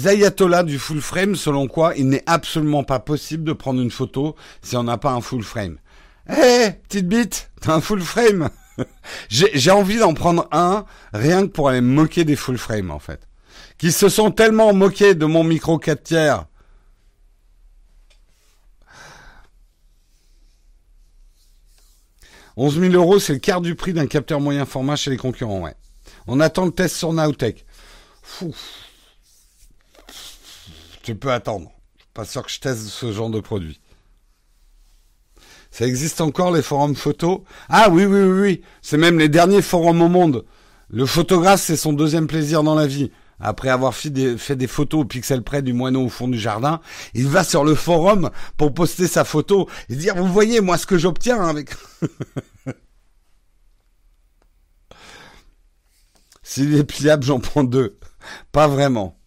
ayatollahs 0.07 0.65
du 0.65 0.79
full 0.79 1.01
frame 1.01 1.37
selon 1.37 1.67
quoi 1.67 1.95
il 1.97 2.09
n'est 2.09 2.23
absolument 2.27 2.85
pas 2.85 2.99
possible 2.99 3.45
de 3.45 3.53
prendre 3.53 3.81
une 3.81 3.91
photo 3.91 4.37
si 4.63 4.77
on 4.77 4.85
n'a 4.85 4.99
pas 4.99 5.13
un 5.13 5.21
full 5.21 5.43
frame. 5.43 5.79
Eh, 6.29 6.71
petite 6.89 7.09
bite, 7.09 7.51
t'as 7.61 7.75
un 7.75 7.81
full 7.81 8.01
frame 8.01 8.49
J'ai 9.29 9.71
envie 9.71 9.99
d'en 9.99 10.15
prendre 10.15 10.49
un 10.51 10.85
rien 11.13 11.43
que 11.43 11.53
pour 11.53 11.69
aller 11.69 11.81
moquer 11.81 12.25
des 12.25 12.37
full 12.37 12.59
frame 12.59 12.91
en 12.91 12.99
fait. 12.99 13.29
Qui 13.79 13.93
se 13.93 14.09
sont 14.09 14.31
tellement 14.31 14.73
moqués 14.73 15.15
de 15.15 15.27
mon 15.27 15.45
micro 15.45 15.79
4 15.79 16.03
tiers 16.03 16.47
11 22.57 22.81
000 22.81 22.93
euros, 22.95 23.19
c'est 23.19 23.33
le 23.33 23.39
quart 23.39 23.61
du 23.61 23.75
prix 23.75 23.93
d'un 23.93 24.07
capteur 24.07 24.41
moyen 24.41 24.65
format 24.65 24.97
chez 24.97 25.11
les 25.11 25.17
concurrents, 25.17 25.61
ouais. 25.61 25.75
On 26.27 26.41
attend 26.41 26.65
le 26.65 26.71
test 26.71 26.97
sur 26.97 27.13
Nowtech. 27.13 27.65
Fou. 28.23 28.55
Tu 31.03 31.15
peux 31.15 31.33
attendre. 31.33 31.71
Je 31.97 32.03
suis 32.03 32.11
pas 32.15 32.25
sûr 32.25 32.43
que 32.45 32.51
je 32.51 32.61
teste 32.61 32.87
ce 32.87 33.13
genre 33.13 33.31
de 33.31 33.41
produit. 33.41 33.81
Ça 35.71 35.87
existe 35.87 36.21
encore 36.21 36.53
les 36.53 36.63
forums 36.63 36.95
photos 36.95 37.41
Ah 37.69 37.89
oui, 37.91 38.05
oui, 38.05 38.21
oui, 38.23 38.41
oui. 38.41 38.63
C'est 38.81 38.97
même 38.97 39.19
les 39.19 39.29
derniers 39.29 39.63
forums 39.63 40.03
au 40.03 40.09
monde. 40.09 40.45
Le 40.89 41.05
photographe, 41.05 41.61
c'est 41.61 41.77
son 41.77 41.93
deuxième 41.93 42.29
plaisir 42.29 42.63
dans 42.63 42.77
la 42.77 42.87
vie 42.87 43.11
après 43.45 43.69
avoir 43.69 43.95
fait 43.95 44.09
des, 44.11 44.67
photos 44.67 45.03
au 45.03 45.05
pixel 45.05 45.43
près 45.43 45.61
du 45.61 45.75
moineau 45.75 46.07
au 46.07 46.09
fond 46.09 46.29
du 46.29 46.39
jardin, 46.39 46.81
il 47.13 47.29
va 47.29 47.45
sur 47.45 47.63
le 47.63 47.75
forum 47.75 48.31
pour 48.57 48.73
poster 48.73 49.07
sa 49.07 49.23
photo 49.25 49.69
et 49.91 49.97
dire 49.97 50.17
vous 50.17 50.33
voyez 50.33 50.63
moi 50.63 50.79
ce 50.79 50.87
que 50.87 50.97
j'obtiens 50.97 51.47
avec. 51.47 51.71
S'il 56.43 56.75
est 56.75 56.85
pliable, 56.85 57.23
j'en 57.23 57.39
prends 57.39 57.65
deux. 57.65 57.99
Pas 58.51 58.67
vraiment. 58.67 59.19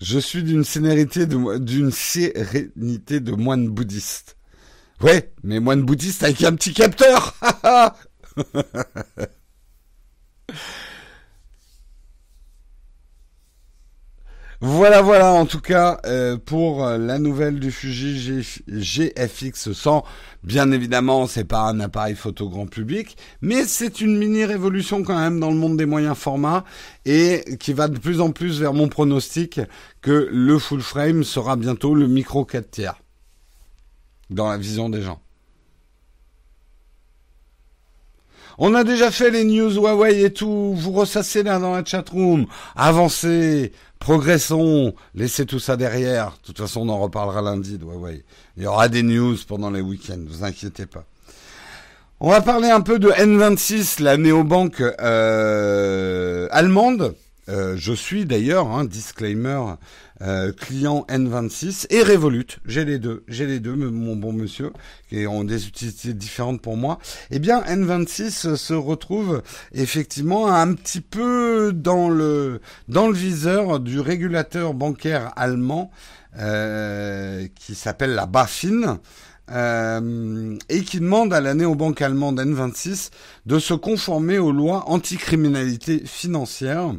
Je 0.00 0.18
suis 0.18 0.42
d'une 0.42 0.64
d'une 1.58 1.92
sérénité 1.92 3.20
de 3.20 3.32
moine 3.32 3.68
bouddhiste. 3.68 4.36
Ouais, 5.02 5.32
mais 5.44 5.60
moine 5.60 5.82
bouddhiste 5.82 6.24
avec 6.24 6.42
un 6.42 6.54
petit 6.56 6.74
capteur. 6.74 7.36
Voilà, 14.62 15.00
voilà, 15.00 15.32
en 15.32 15.46
tout 15.46 15.60
cas, 15.60 16.00
euh, 16.04 16.36
pour 16.36 16.84
la 16.84 17.18
nouvelle 17.18 17.58
du 17.58 17.72
Fuji 17.72 18.42
GFX 18.68 19.72
100. 19.72 20.04
Bien 20.44 20.70
évidemment, 20.70 21.26
c'est 21.26 21.44
pas 21.44 21.62
un 21.62 21.80
appareil 21.80 22.14
photo 22.14 22.50
grand 22.50 22.66
public, 22.66 23.16
mais 23.40 23.64
c'est 23.64 24.02
une 24.02 24.18
mini 24.18 24.44
révolution 24.44 25.02
quand 25.02 25.18
même 25.18 25.40
dans 25.40 25.48
le 25.50 25.56
monde 25.56 25.78
des 25.78 25.86
moyens 25.86 26.14
formats 26.14 26.66
et 27.06 27.56
qui 27.58 27.72
va 27.72 27.88
de 27.88 27.98
plus 27.98 28.20
en 28.20 28.32
plus 28.32 28.60
vers 28.60 28.74
mon 28.74 28.88
pronostic 28.88 29.60
que 30.02 30.28
le 30.30 30.58
full 30.58 30.82
frame 30.82 31.24
sera 31.24 31.56
bientôt 31.56 31.94
le 31.94 32.06
micro 32.06 32.44
4 32.44 32.70
tiers 32.70 33.00
dans 34.28 34.50
la 34.50 34.58
vision 34.58 34.90
des 34.90 35.00
gens. 35.00 35.22
On 38.58 38.74
a 38.74 38.84
déjà 38.84 39.10
fait 39.10 39.30
les 39.30 39.44
news 39.44 39.74
Huawei 39.74 40.22
et 40.22 40.32
tout. 40.32 40.74
Vous 40.76 40.92
ressassez 40.92 41.42
là 41.42 41.58
dans 41.58 41.74
la 41.74 41.84
chatroom. 41.84 42.46
Avancez, 42.76 43.72
progressons, 43.98 44.94
laissez 45.14 45.46
tout 45.46 45.60
ça 45.60 45.76
derrière. 45.76 46.30
De 46.40 46.46
toute 46.46 46.58
façon, 46.58 46.80
on 46.80 46.88
en 46.88 46.98
reparlera 46.98 47.42
lundi 47.42 47.78
de 47.78 47.84
Huawei. 47.84 48.24
Il 48.56 48.64
y 48.64 48.66
aura 48.66 48.88
des 48.88 49.02
news 49.02 49.36
pendant 49.46 49.70
les 49.70 49.80
week-ends, 49.80 50.18
vous 50.26 50.44
inquiétez 50.44 50.86
pas. 50.86 51.04
On 52.22 52.30
va 52.30 52.42
parler 52.42 52.68
un 52.68 52.82
peu 52.82 52.98
de 52.98 53.08
N26, 53.08 54.02
la 54.02 54.18
néobanque 54.18 54.82
euh, 55.00 56.48
allemande. 56.50 57.14
Euh, 57.48 57.74
je 57.76 57.92
suis 57.92 58.26
d'ailleurs, 58.26 58.68
hein, 58.68 58.84
disclaimer, 58.84 59.60
euh, 60.22 60.52
client 60.52 61.06
N26 61.08 61.86
et 61.90 62.02
Revolut. 62.02 62.46
J'ai 62.66 62.84
les 62.84 62.98
deux, 62.98 63.24
j'ai 63.26 63.46
les 63.46 63.58
deux, 63.58 63.74
mon 63.74 64.16
bon 64.16 64.32
monsieur, 64.32 64.72
qui 65.08 65.26
ont 65.26 65.44
des 65.44 65.66
utilités 65.66 66.12
différentes 66.12 66.60
pour 66.60 66.76
moi. 66.76 66.98
Eh 67.30 67.38
bien, 67.38 67.62
N26 67.62 68.56
se 68.56 68.74
retrouve 68.74 69.42
effectivement 69.72 70.52
un 70.52 70.74
petit 70.74 71.00
peu 71.00 71.72
dans 71.74 72.10
le 72.10 72.60
dans 72.88 73.08
le 73.08 73.14
viseur 73.14 73.80
du 73.80 73.98
régulateur 73.98 74.74
bancaire 74.74 75.32
allemand 75.36 75.90
euh, 76.38 77.46
qui 77.54 77.74
s'appelle 77.74 78.14
la 78.14 78.26
BaFin. 78.26 79.00
Euh, 79.52 80.56
et 80.68 80.84
qui 80.84 81.00
demande 81.00 81.34
à 81.34 81.40
la 81.40 81.54
néobanque 81.54 82.02
allemande 82.02 82.38
N26 82.38 83.10
de 83.46 83.58
se 83.58 83.74
conformer 83.74 84.38
aux 84.38 84.52
lois 84.52 84.88
anticriminalité 84.88 86.04
financière 86.06 86.92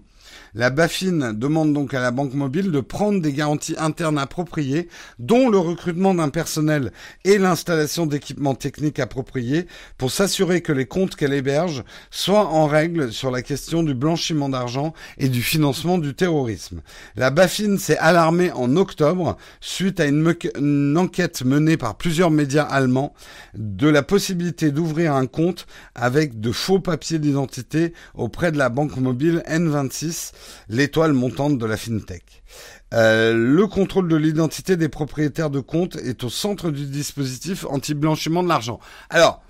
la 0.53 0.69
BaFin 0.69 1.33
demande 1.33 1.73
donc 1.73 1.93
à 1.93 2.01
la 2.01 2.11
banque 2.11 2.33
mobile 2.33 2.71
de 2.71 2.81
prendre 2.81 3.21
des 3.21 3.31
garanties 3.31 3.75
internes 3.77 4.17
appropriées, 4.17 4.89
dont 5.17 5.49
le 5.49 5.57
recrutement 5.57 6.13
d'un 6.13 6.29
personnel 6.29 6.91
et 7.23 7.37
l'installation 7.37 8.05
d'équipements 8.05 8.55
techniques 8.55 8.99
appropriés 8.99 9.67
pour 9.97 10.11
s'assurer 10.11 10.61
que 10.61 10.73
les 10.73 10.85
comptes 10.85 11.15
qu'elle 11.15 11.33
héberge 11.33 11.83
soient 12.09 12.47
en 12.47 12.67
règle 12.67 13.13
sur 13.13 13.31
la 13.31 13.41
question 13.41 13.83
du 13.83 13.93
blanchiment 13.93 14.49
d'argent 14.49 14.93
et 15.17 15.29
du 15.29 15.41
financement 15.41 15.97
du 15.97 16.13
terrorisme. 16.13 16.81
La 17.15 17.29
BaFin 17.29 17.77
s'est 17.77 17.97
alarmée 17.97 18.51
en 18.51 18.75
octobre 18.75 19.37
suite 19.61 19.99
à 19.99 20.05
une, 20.05 20.35
une 20.57 20.97
enquête 20.97 21.43
menée 21.45 21.77
par 21.77 21.95
plusieurs 21.95 22.31
médias 22.31 22.63
allemands 22.63 23.13
de 23.53 23.87
la 23.87 24.03
possibilité 24.03 24.71
d'ouvrir 24.71 25.13
un 25.13 25.27
compte 25.27 25.65
avec 25.95 26.39
de 26.41 26.51
faux 26.51 26.79
papiers 26.79 27.19
d'identité 27.19 27.93
auprès 28.15 28.51
de 28.51 28.57
la 28.57 28.69
banque 28.69 28.97
mobile 28.97 29.43
N26 29.47 30.31
l'étoile 30.69 31.13
montante 31.13 31.57
de 31.57 31.65
la 31.65 31.77
fintech. 31.77 32.43
Euh, 32.93 33.33
le 33.33 33.67
contrôle 33.67 34.07
de 34.07 34.15
l'identité 34.15 34.75
des 34.75 34.89
propriétaires 34.89 35.49
de 35.49 35.59
comptes 35.59 35.95
est 35.95 36.23
au 36.23 36.29
centre 36.29 36.71
du 36.71 36.85
dispositif 36.85 37.65
anti-blanchiment 37.69 38.43
de 38.43 38.49
l'argent. 38.49 38.79
Alors, 39.09 39.41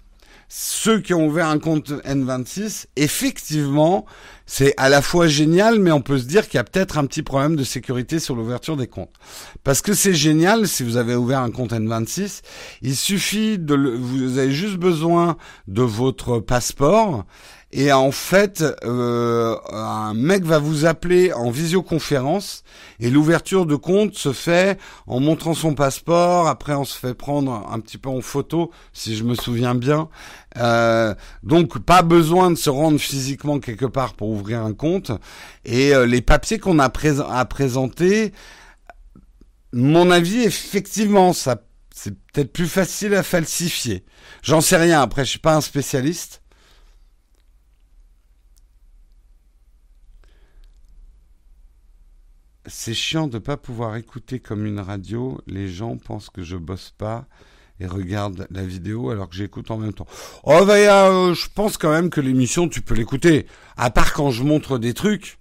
ceux 0.53 0.99
qui 0.99 1.13
ont 1.13 1.27
ouvert 1.27 1.47
un 1.47 1.59
compte 1.59 1.91
N26, 2.03 2.87
effectivement, 2.97 4.05
c'est 4.45 4.73
à 4.75 4.89
la 4.89 5.01
fois 5.01 5.27
génial, 5.27 5.79
mais 5.79 5.93
on 5.93 6.01
peut 6.01 6.17
se 6.17 6.25
dire 6.25 6.49
qu'il 6.49 6.57
y 6.57 6.59
a 6.59 6.65
peut-être 6.65 6.97
un 6.97 7.05
petit 7.05 7.23
problème 7.23 7.55
de 7.55 7.63
sécurité 7.63 8.19
sur 8.19 8.35
l'ouverture 8.35 8.75
des 8.75 8.87
comptes. 8.87 9.15
Parce 9.63 9.81
que 9.81 9.93
c'est 9.93 10.13
génial, 10.13 10.67
si 10.67 10.83
vous 10.83 10.97
avez 10.97 11.15
ouvert 11.15 11.39
un 11.39 11.51
compte 11.51 11.71
N26, 11.71 12.41
il 12.81 12.97
suffit 12.97 13.59
de, 13.59 13.75
vous 13.75 14.39
avez 14.39 14.51
juste 14.51 14.75
besoin 14.75 15.37
de 15.69 15.83
votre 15.83 16.39
passeport 16.39 17.25
et 17.73 17.91
en 17.93 18.11
fait, 18.11 18.63
euh, 18.83 19.55
un 19.71 20.13
mec 20.13 20.43
va 20.43 20.59
vous 20.59 20.85
appeler 20.85 21.31
en 21.31 21.51
visioconférence 21.51 22.63
et 22.99 23.09
l'ouverture 23.09 23.65
de 23.65 23.75
compte 23.75 24.15
se 24.15 24.33
fait 24.33 24.77
en 25.07 25.21
montrant 25.21 25.53
son 25.53 25.73
passeport. 25.73 26.47
Après, 26.47 26.73
on 26.73 26.83
se 26.83 26.97
fait 26.97 27.13
prendre 27.13 27.65
un 27.71 27.79
petit 27.79 27.97
peu 27.97 28.09
en 28.09 28.19
photo, 28.19 28.71
si 28.91 29.15
je 29.15 29.23
me 29.23 29.35
souviens 29.35 29.73
bien. 29.73 30.09
Euh, 30.57 31.15
donc, 31.43 31.79
pas 31.79 32.01
besoin 32.01 32.51
de 32.51 32.55
se 32.55 32.69
rendre 32.69 32.99
physiquement 32.99 33.59
quelque 33.59 33.85
part 33.85 34.15
pour 34.15 34.29
ouvrir 34.29 34.61
un 34.63 34.73
compte. 34.73 35.11
Et 35.63 35.95
euh, 35.95 36.05
les 36.05 36.21
papiers 36.21 36.59
qu'on 36.59 36.77
a 36.77 36.89
présenter, 36.89 38.33
mon 39.71 40.11
avis, 40.11 40.43
effectivement, 40.43 41.31
ça 41.31 41.61
c'est 41.93 42.15
peut-être 42.33 42.51
plus 42.51 42.67
facile 42.67 43.13
à 43.15 43.23
falsifier. 43.23 44.03
J'en 44.41 44.61
sais 44.61 44.77
rien. 44.77 45.01
Après, 45.01 45.23
je 45.23 45.31
suis 45.31 45.39
pas 45.39 45.55
un 45.55 45.61
spécialiste. 45.61 46.40
C'est 52.71 52.93
chiant 52.93 53.27
de 53.27 53.37
pas 53.37 53.57
pouvoir 53.57 53.95
écouter 53.97 54.39
comme 54.39 54.65
une 54.65 54.79
radio. 54.79 55.39
Les 55.45 55.67
gens 55.67 55.97
pensent 55.97 56.29
que 56.29 56.41
je 56.41 56.55
bosse 56.55 56.93
pas 56.97 57.25
et 57.79 57.85
regardent 57.85 58.47
la 58.49 58.63
vidéo 58.63 59.09
alors 59.09 59.29
que 59.29 59.35
j'écoute 59.35 59.69
en 59.71 59.77
même 59.77 59.93
temps. 59.93 60.07
Oh 60.43 60.65
bah, 60.65 60.75
euh, 60.75 61.33
je 61.33 61.47
pense 61.53 61.77
quand 61.77 61.91
même 61.91 62.09
que 62.09 62.21
l'émission 62.21 62.69
tu 62.69 62.81
peux 62.81 62.95
l'écouter. 62.95 63.45
À 63.77 63.89
part 63.89 64.13
quand 64.13 64.31
je 64.31 64.43
montre 64.43 64.77
des 64.77 64.93
trucs. 64.93 65.37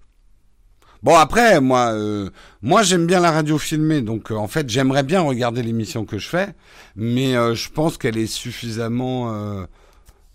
Bon 1.03 1.17
après 1.17 1.61
moi 1.61 1.93
euh, 1.93 2.29
moi 2.61 2.83
j'aime 2.83 3.07
bien 3.07 3.21
la 3.21 3.31
radio 3.31 3.57
filmée 3.57 4.03
donc 4.03 4.31
euh, 4.31 4.35
en 4.35 4.49
fait 4.49 4.69
j'aimerais 4.69 5.03
bien 5.03 5.23
regarder 5.23 5.63
l'émission 5.63 6.05
que 6.05 6.19
je 6.19 6.29
fais 6.29 6.55
mais 6.95 7.33
je 7.33 7.71
pense 7.71 7.97
qu'elle 7.97 8.19
est 8.19 8.27
suffisamment 8.27 9.67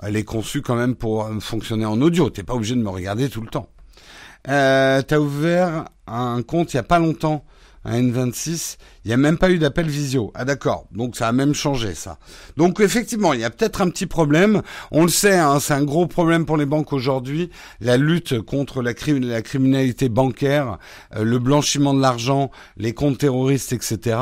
elle 0.02 0.16
est 0.16 0.24
conçue 0.24 0.64
quand 0.64 0.76
même 0.76 0.96
pour 0.96 1.30
fonctionner 1.40 1.86
en 1.86 2.02
audio. 2.02 2.30
T'es 2.30 2.44
pas 2.44 2.56
obligé 2.56 2.74
de 2.74 2.82
me 2.82 2.90
regarder 2.90 3.30
tout 3.30 3.42
le 3.42 3.48
temps. 3.48 3.70
Euh, 4.48 5.02
T'as 5.02 5.20
ouvert 5.20 5.86
un 6.08 6.42
compte 6.44 6.74
il 6.74 6.78
y 6.78 6.80
a 6.80 6.84
pas 6.84 7.00
longtemps, 7.00 7.44
un 7.86 8.02
N26. 8.02 8.78
Il 9.04 9.10
n'y 9.10 9.14
a 9.14 9.18
même 9.18 9.38
pas 9.38 9.52
eu 9.52 9.60
d'appel 9.60 9.88
visio. 9.88 10.32
Ah 10.34 10.44
d'accord. 10.44 10.88
Donc 10.92 11.16
ça 11.16 11.28
a 11.28 11.32
même 11.32 11.54
changé 11.54 11.94
ça. 11.94 12.18
Donc 12.58 12.80
effectivement, 12.80 13.34
il 13.34 13.40
y 13.40 13.44
a 13.44 13.50
peut-être 13.50 13.82
un 13.82 13.90
petit 13.90 14.08
problème. 14.08 14.62
On 14.92 15.04
le 15.04 15.10
sait, 15.10 15.38
hein, 15.38 15.60
c'est 15.60 15.74
un 15.74 15.84
gros 15.84 16.08
problème 16.08 16.46
pour 16.46 16.58
les 16.58 16.66
banques 16.66 16.92
aujourd'hui. 16.92 17.52
La 17.80 17.98
lutte 17.98 18.42
contre 18.42 18.82
la, 18.82 18.94
criminalité 18.94 20.10
bancaire, 20.10 20.80
euh, 21.16 21.24
le 21.24 21.40
blanchiment 21.40 21.94
de 21.94 22.02
l'argent, 22.02 22.52
les 22.78 22.94
comptes 22.94 23.20
terroristes, 23.20 23.74
etc. 23.74 24.18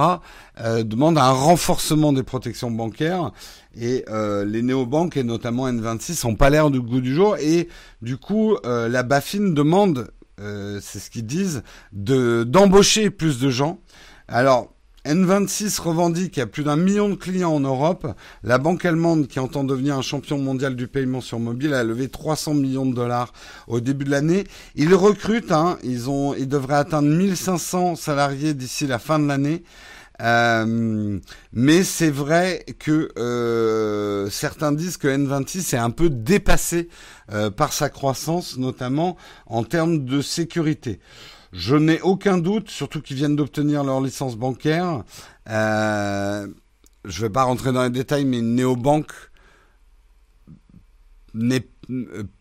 Euh, 0.62 0.84
demande 0.84 1.18
un 1.18 1.32
renforcement 1.32 2.14
des 2.14 2.24
protections 2.24 2.70
bancaires. 2.70 3.32
Et 3.76 4.06
euh, 4.10 4.46
les 4.46 4.62
néobanques 4.62 5.18
et 5.18 5.24
notamment 5.24 5.68
N26 5.68 6.28
n'ont 6.28 6.36
pas 6.36 6.50
l'air 6.50 6.70
du 6.70 6.80
goût 6.80 7.02
du 7.02 7.14
jour. 7.14 7.38
Et 7.38 7.70
du 8.02 8.18
coup, 8.18 8.58
euh, 8.66 8.88
la 8.88 9.04
Bafin 9.04 9.50
demande, 9.52 10.12
euh, 10.44 10.80
c'est 10.82 11.00
ce 11.00 11.10
qu'ils 11.10 11.26
disent, 11.26 11.64
de 11.92 12.44
d'embaucher 12.44 13.10
plus 13.10 13.40
de 13.40 13.50
gens. 13.50 13.80
Alors, 14.28 14.74
N26 15.06 15.82
revendique 15.82 16.38
a 16.38 16.48
plus 16.48 16.64
d'un 16.64 16.78
million 16.78 17.10
de 17.10 17.16
clients 17.16 17.52
en 17.52 17.60
Europe. 17.60 18.08
La 18.42 18.58
banque 18.58 18.86
allemande, 18.86 19.28
qui 19.28 19.40
entend 19.40 19.66
devenir 19.66 19.98
un 19.98 20.02
champion 20.02 20.38
mondial 20.38 20.78
du 20.78 20.88
paiement 20.88 21.20
sur 21.20 21.40
mobile, 21.40 21.74
a 21.74 21.84
levé 21.84 22.08
300 22.08 22.54
millions 22.54 22.86
de 22.86 22.96
dollars 22.96 23.34
au 23.68 23.82
début 23.82 24.06
de 24.06 24.12
l'année. 24.12 24.46
Ils 24.76 24.96
recrutent, 24.96 25.52
hein, 25.52 25.78
ils, 25.84 26.10
ont, 26.10 26.34
ils 26.36 26.48
devraient 26.48 26.76
atteindre 26.76 27.10
1500 27.10 27.98
salariés 27.98 28.54
d'ici 28.54 28.88
la 28.88 28.98
fin 28.98 29.20
de 29.20 29.28
l'année. 29.28 29.64
Euh, 30.24 31.20
mais 31.52 31.84
c'est 31.84 32.10
vrai 32.10 32.66
que 32.80 33.10
euh, 33.18 34.30
certains 34.30 34.72
disent 34.72 34.98
que 34.98 35.08
N26 35.08 35.76
est 35.76 35.80
un 35.80 35.90
peu 35.90 36.10
dépassé 36.10 36.90
euh, 37.32 37.50
par 37.50 37.74
sa 37.74 37.90
croissance, 37.90 38.58
notamment 38.58 39.18
en 39.46 39.64
termes 39.64 40.06
de 40.06 40.22
sécurité. 40.22 41.00
Je 41.52 41.76
n'ai 41.76 42.02
aucun 42.02 42.38
doute, 42.38 42.70
surtout 42.70 43.02
qu'ils 43.02 43.18
viennent 43.18 43.36
d'obtenir 43.36 43.84
leur 43.84 44.02
licence 44.02 44.38
bancaire. 44.38 45.04
je 45.46 45.52
ne 47.06 47.22
vais 47.22 47.30
pas 47.30 47.44
rentrer 47.44 47.72
dans 47.72 47.84
les 47.84 47.90
détails, 47.90 48.26
mais 48.26 48.40
une 48.40 48.56
néobanque 48.56 49.12
n'est 51.34 51.68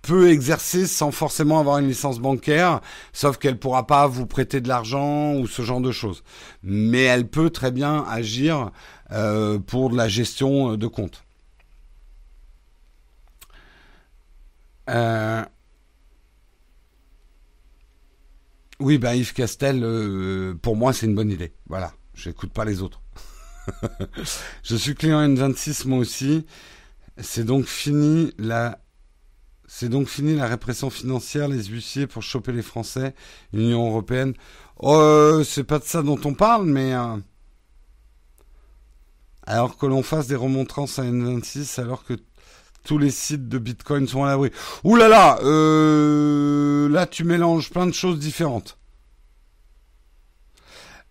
peut 0.03 0.31
exercer 0.31 0.87
sans 0.87 1.11
forcément 1.11 1.59
avoir 1.61 1.79
une 1.79 1.89
licence 1.89 2.19
bancaire, 2.19 2.81
sauf 3.13 3.39
qu'elle 3.39 3.59
pourra 3.59 3.87
pas 3.87 4.07
vous 4.07 4.27
prêter 4.27 4.61
de 4.61 4.69
l'argent 4.69 5.35
ou 5.35 5.47
ce 5.47 5.63
genre 5.63 5.81
de 5.81 5.93
choses. 5.93 6.23
Mais 6.63 7.03
elle 7.03 7.29
peut 7.29 7.51
très 7.51 7.71
bien 7.71 8.05
agir 8.09 8.71
euh, 9.13 9.59
pour 9.59 9.91
de 9.91 9.97
la 9.97 10.09
gestion 10.09 10.77
de 10.77 10.87
compte. 10.87 11.25
Euh, 14.91 15.45
oui, 18.81 18.99
ben 18.99 19.15
Yves 19.15 19.33
Castel, 19.33 19.83
euh, 19.85 20.55
pour 20.61 20.77
moi, 20.77 20.93
c'est 20.93 21.07
une 21.07 21.15
bonne 21.15 21.31
idée. 21.31 21.53
Voilà, 21.69 21.93
je 22.15 22.29
n'écoute 22.29 22.53
pas 22.53 22.65
les 22.65 22.83
autres. 22.83 23.01
je 24.65 24.75
suis 24.75 24.95
client 24.95 25.23
N26 25.27 25.87
moi 25.87 25.99
aussi. 25.99 26.47
C'est 27.19 27.45
donc 27.45 27.67
fini 27.67 28.33
la 28.39 28.82
c'est 29.75 29.89
donc 29.89 30.07
fini 30.07 30.37
la 30.37 30.47
répression 30.47 30.91
financière, 30.91 31.49
les 31.49 31.65
huissiers 31.65 32.07
pour 32.07 32.23
choper 32.23 32.53
les 32.53 32.61
Français, 32.61 33.15
l'Union 33.55 33.89
européenne. 33.89 34.35
Euh, 34.83 35.45
c'est 35.45 35.65
pas 35.65 35.79
de 35.79 35.85
ça 35.85 36.03
dont 36.03 36.21
on 36.27 36.35
parle, 36.35 36.67
mais 36.67 36.93
euh, 36.93 37.17
alors 39.47 39.79
que 39.79 39.87
l'on 39.87 40.03
fasse 40.03 40.27
des 40.27 40.37
remontrances 40.37 40.99
à 40.99 41.05
N26, 41.05 41.81
alors 41.81 42.05
que 42.05 42.13
tous 42.85 42.99
les 42.99 43.11
sites 43.11 43.49
de 43.49 43.57
Bitcoin 43.57 44.07
sont 44.07 44.25
à 44.25 44.29
l'abri. 44.29 44.51
Ouh 44.85 44.95
là 44.95 45.09
là, 45.09 45.39
euh, 45.43 46.87
là 46.91 47.07
tu 47.07 47.25
mélanges 47.25 47.71
plein 47.71 47.87
de 47.87 47.95
choses 47.95 48.19
différentes. 48.19 48.77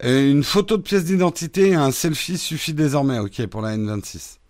une 0.03 0.43
photo 0.43 0.78
de 0.78 0.84
pièce 0.84 1.05
d'identité 1.05 1.70
et 1.70 1.76
un 1.76 1.91
selfie 1.91 2.38
suffit 2.38 2.76
désormais, 2.76 3.18
ok, 3.18 3.47
pour 3.47 3.64
la 3.64 3.76
N26. 3.76 4.40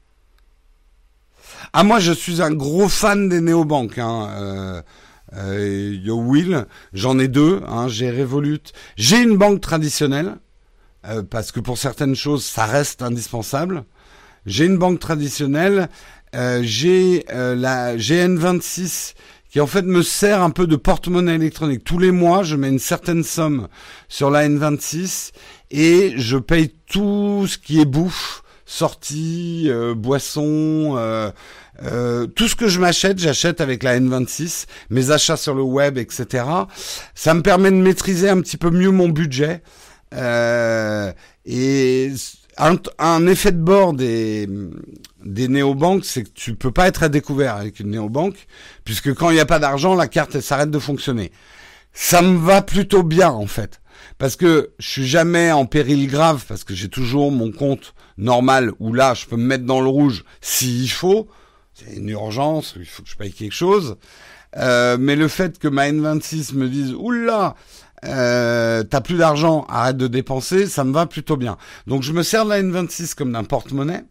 Ah 1.74 1.84
moi 1.84 2.00
je 2.00 2.12
suis 2.12 2.42
un 2.42 2.52
gros 2.52 2.90
fan 2.90 3.30
des 3.30 3.42
néobanques. 3.42 3.98
Hein. 3.98 4.30
Euh, 4.32 4.82
euh, 5.34 5.98
yo 6.04 6.18
Will, 6.18 6.66
j'en 6.94 7.20
ai 7.20 7.28
deux. 7.28 7.62
Hein. 7.68 7.88
J'ai 7.88 8.12
Revolut. 8.12 8.62
J'ai 8.98 9.22
une 9.22 9.38
banque 9.38 9.62
traditionnelle 9.62 10.38
euh, 11.08 11.24
parce 11.24 11.52
que 11.52 11.60
pour 11.60 11.78
certaines 11.78 12.16
choses 12.16 12.44
ça 12.44 12.66
reste 12.66 13.02
indispensable. 13.02 13.86
J'ai 14.46 14.66
une 14.66 14.78
banque 14.78 15.00
traditionnelle. 15.00 15.90
Euh, 16.36 16.62
j'ai 16.64 17.26
euh, 17.32 17.56
la 17.56 17.98
GN26 17.98 19.14
qui 19.50 19.60
en 19.60 19.68
fait 19.68 19.82
me 19.82 20.02
sert 20.02 20.42
un 20.42 20.50
peu 20.50 20.66
de 20.66 20.78
porte-monnaie 20.78 21.36
électronique. 21.36 21.84
Tous 21.84 22.00
les 22.00 22.12
mois, 22.12 22.42
je 22.42 22.56
mets 22.56 22.70
une 22.70 22.80
certaine 22.80 23.24
somme 23.24 23.68
sur 24.08 24.30
la 24.30 24.48
N26 24.48 25.32
et 25.72 26.14
je 26.16 26.38
paye 26.38 26.74
tout 26.90 27.46
ce 27.48 27.58
qui 27.58 27.82
est 27.82 27.86
bouffe 27.86 28.44
sorties, 28.72 29.66
euh, 29.68 29.94
boissons, 29.94 30.96
euh, 30.96 31.30
euh, 31.84 32.26
tout 32.26 32.48
ce 32.48 32.56
que 32.56 32.70
je 32.70 32.80
m'achète, 32.80 33.20
j'achète 33.20 33.60
avec 33.60 33.84
la 33.84 34.00
N26, 34.00 34.66
mes 34.90 35.12
achats 35.12 35.36
sur 35.36 35.54
le 35.54 35.62
web, 35.62 35.98
etc. 35.98 36.46
Ça 37.14 37.34
me 37.34 37.42
permet 37.42 37.70
de 37.70 37.76
maîtriser 37.76 38.30
un 38.30 38.40
petit 38.40 38.56
peu 38.56 38.70
mieux 38.70 38.92
mon 38.92 39.10
budget. 39.10 39.62
et 40.14 42.12
un, 42.58 43.28
effet 43.28 43.52
de 43.52 43.62
bord 43.62 43.94
des, 43.94 44.48
des 45.26 45.48
néobanques, 45.50 46.06
c'est 46.06 46.24
que 46.24 46.30
tu 46.30 46.56
peux 46.56 46.72
pas 46.72 46.88
être 46.88 47.04
à 47.04 47.10
découvert 47.10 47.56
avec 47.56 47.80
une 47.80 47.90
néobanque, 47.90 48.48
puisque 48.86 49.14
quand 49.14 49.32
il 49.32 49.34
n'y 49.34 49.40
a 49.42 49.46
pas 49.46 49.60
d'argent, 49.60 49.96
la 49.96 50.08
carte 50.08 50.40
s'arrête 50.40 50.72
de 50.72 50.80
fonctionner. 50.80 51.32
Ça 51.92 52.22
me 52.22 52.38
va 52.38 52.62
plutôt 52.62 53.04
bien 53.04 53.32
en 53.32 53.48
fait, 53.48 53.81
parce 54.18 54.36
que 54.36 54.72
je 54.80 54.88
suis 54.88 55.08
jamais 55.08 55.52
en 55.52 55.66
péril 55.66 56.08
grave, 56.08 56.46
parce 56.48 56.64
que 56.64 56.74
j'ai 56.74 56.90
toujours 56.90 57.32
mon 57.32 57.52
compte 57.52 57.94
normal 58.18 58.72
où 58.80 58.94
là, 58.94 59.14
je 59.14 59.26
peux 59.26 59.38
me 59.38 59.46
mettre 59.46 59.66
dans 59.66 59.82
le 59.82 59.90
rouge 59.90 60.24
s'il 60.42 60.90
faut. 60.90 61.28
C'est 61.74 61.96
une 61.96 62.10
urgence, 62.10 62.76
il 62.78 62.86
faut 62.86 63.04
que 63.04 63.10
je 63.10 63.16
paye 63.16 63.34
quelque 63.34 63.54
chose. 63.54 63.98
Euh, 64.58 64.98
mais 65.00 65.16
le 65.16 65.28
fait 65.28 65.58
que 65.58 65.68
ma 65.68 65.90
N26 65.90 66.56
me 66.56 66.68
dise 66.68 66.94
oula, 66.94 67.56
euh, 68.06 68.84
t'as 68.84 69.02
plus 69.02 69.16
d'argent, 69.16 69.66
arrête 69.70 69.98
de 69.98 70.08
dépenser, 70.08 70.68
ça 70.68 70.84
me 70.84 70.92
va 70.92 71.06
plutôt 71.06 71.38
bien. 71.38 71.58
Donc 71.88 72.04
je 72.04 72.12
me 72.12 72.24
sers 72.24 72.46
de 72.46 72.50
la 72.50 72.62
N26 72.62 73.16
comme 73.16 73.32
d'un 73.32 73.44
porte-monnaie. 73.44 74.04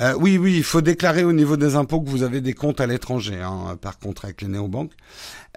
Euh, 0.00 0.14
oui, 0.18 0.38
oui, 0.38 0.56
il 0.56 0.64
faut 0.64 0.80
déclarer 0.80 1.22
au 1.24 1.32
niveau 1.32 1.56
des 1.56 1.76
impôts 1.76 2.00
que 2.00 2.10
vous 2.10 2.24
avez 2.24 2.40
des 2.40 2.52
comptes 2.52 2.80
à 2.80 2.86
l'étranger, 2.86 3.40
hein, 3.40 3.78
par 3.80 3.98
contre 3.98 4.24
avec 4.24 4.42
les 4.42 4.48
néobanques. 4.48 4.92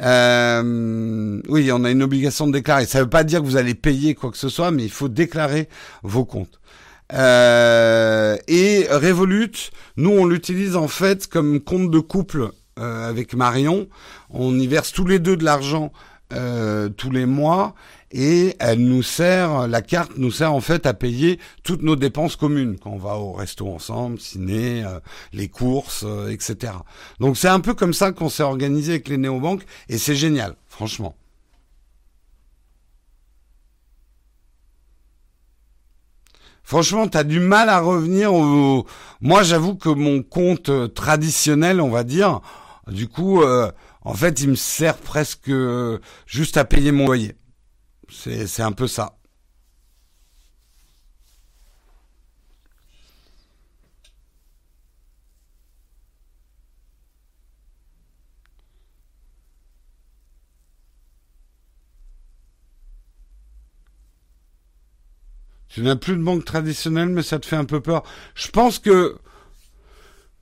Euh, 0.02 1.42
oui, 1.50 1.72
on 1.72 1.84
a 1.84 1.90
une 1.90 2.04
obligation 2.04 2.46
de 2.48 2.54
déclarer. 2.54 2.86
Ça 2.86 3.00
ne 3.00 3.04
veut 3.04 3.10
pas 3.10 3.24
dire 3.24 3.42
que 3.42 3.46
vous 3.46 3.58
allez 3.58 3.74
payer 3.74 4.14
quoi 4.14 4.30
que 4.30 4.38
ce 4.38 4.50
soit, 4.50 4.70
mais 4.72 4.84
il 4.84 4.92
faut 4.92 5.10
déclarer 5.10 5.70
vos 6.04 6.26
comptes. 6.26 6.60
Euh, 7.14 8.38
et 8.48 8.88
Revolut, 8.92 9.72
nous 9.96 10.12
on 10.12 10.26
l'utilise 10.26 10.76
en 10.76 10.90
fait 10.90 11.28
comme 11.28 11.62
compte 11.62 11.90
de 11.90 12.00
couple 12.00 12.52
avec 12.76 13.34
Marion. 13.34 13.88
On 14.30 14.60
y 14.60 14.68
verse 14.68 14.92
tous 14.92 15.08
les 15.08 15.18
deux 15.18 15.36
de 15.36 15.44
l'argent 15.44 15.92
tous 16.30 17.10
les 17.10 17.26
mois 17.26 17.74
et 18.12 18.56
elle 18.60 18.80
nous 18.80 19.04
sert, 19.04 19.68
la 19.68 19.82
carte 19.82 20.14
nous 20.18 20.32
sert 20.32 20.54
en 20.54 20.62
fait 20.62 20.86
à 20.86 20.94
payer 20.94 21.40
toutes 21.64 21.82
nos 21.82 21.96
dépenses 21.96 22.36
communes 22.36 22.78
quand 22.82 22.92
on 22.92 22.98
va 22.98 23.18
au 23.18 23.34
resto 23.34 23.68
ensemble, 23.68 24.20
ciné, 24.20 24.84
euh, 24.86 25.00
les 25.34 25.50
courses, 25.50 26.04
euh, 26.06 26.30
etc. 26.30 26.74
Donc 27.20 27.38
c'est 27.38 27.50
un 27.50 27.60
peu 27.60 27.74
comme 27.74 27.94
ça 27.94 28.12
qu'on 28.12 28.30
s'est 28.30 28.44
organisé 28.44 28.94
avec 28.94 29.10
les 29.10 29.18
néobanques 29.18 29.64
et 29.90 29.98
c'est 29.98 30.16
génial, 30.16 30.56
franchement. 30.68 31.16
Franchement, 36.64 37.08
t'as 37.08 37.24
du 37.24 37.40
mal 37.40 37.70
à 37.70 37.80
revenir 37.80 38.34
au... 38.34 38.86
Moi, 39.22 39.42
j'avoue 39.44 39.76
que 39.76 39.88
mon 39.88 40.22
compte 40.22 40.94
traditionnel, 40.94 41.80
on 41.80 41.90
va 41.90 42.04
dire, 42.04 42.42
du 42.88 43.08
coup, 43.08 43.42
euh, 43.42 43.72
en 44.02 44.14
fait, 44.14 44.42
il 44.42 44.50
me 44.50 44.56
sert 44.56 44.98
presque 44.98 45.50
juste 46.26 46.58
à 46.58 46.66
payer 46.66 46.92
mon 46.92 47.06
loyer. 47.06 47.38
C'est 48.10 48.62
un 48.62 48.72
peu 48.72 48.88
ça. 48.88 49.18
Tu 65.70 65.84
n'as 65.84 65.96
plus 65.96 66.16
de 66.18 66.24
banque 66.24 66.44
traditionnelle, 66.44 67.10
mais 67.10 67.22
ça 67.22 67.40
te 67.40 67.46
fait 67.46 67.56
un 67.56 67.66
peu 67.66 67.82
peur. 67.82 68.04
Je 68.36 68.48
pense 68.48 68.80
que 68.80 69.20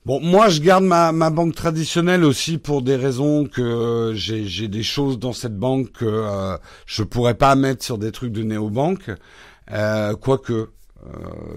Bon, 0.06 0.20
moi, 0.20 0.48
je 0.48 0.60
garde 0.60 0.84
ma, 0.84 1.10
ma 1.10 1.30
banque 1.30 1.56
traditionnelle 1.56 2.22
aussi 2.22 2.58
pour 2.58 2.80
des 2.80 2.94
raisons 2.94 3.44
que 3.44 3.60
euh, 3.60 4.14
j'ai 4.14 4.68
des 4.68 4.84
choses 4.84 5.18
dans 5.18 5.32
cette 5.32 5.56
banque 5.56 5.90
que 5.90 6.04
euh, 6.04 6.56
je 6.86 7.02
pourrais 7.02 7.34
pas 7.34 7.56
mettre 7.56 7.84
sur 7.84 7.98
des 7.98 8.12
trucs 8.12 8.30
de 8.30 8.44
néobanque. 8.44 9.10
Euh, 9.72 10.14
quoique, 10.14 10.52
euh, 10.52 10.68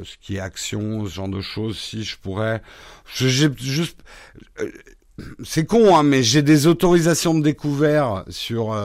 ce 0.04 0.16
qui 0.20 0.38
est 0.38 0.40
action, 0.40 1.06
ce 1.06 1.14
genre 1.14 1.28
de 1.30 1.42
choses, 1.42 1.78
si 1.78 2.04
je 2.04 2.18
pourrais... 2.18 2.64
J'ai 3.14 3.52
juste... 3.56 4.00
C'est 5.44 5.66
con, 5.66 5.96
hein, 5.96 6.02
mais 6.02 6.24
j'ai 6.24 6.42
des 6.42 6.66
autorisations 6.66 7.36
de 7.36 7.44
découvert 7.44 8.24
sur 8.30 8.76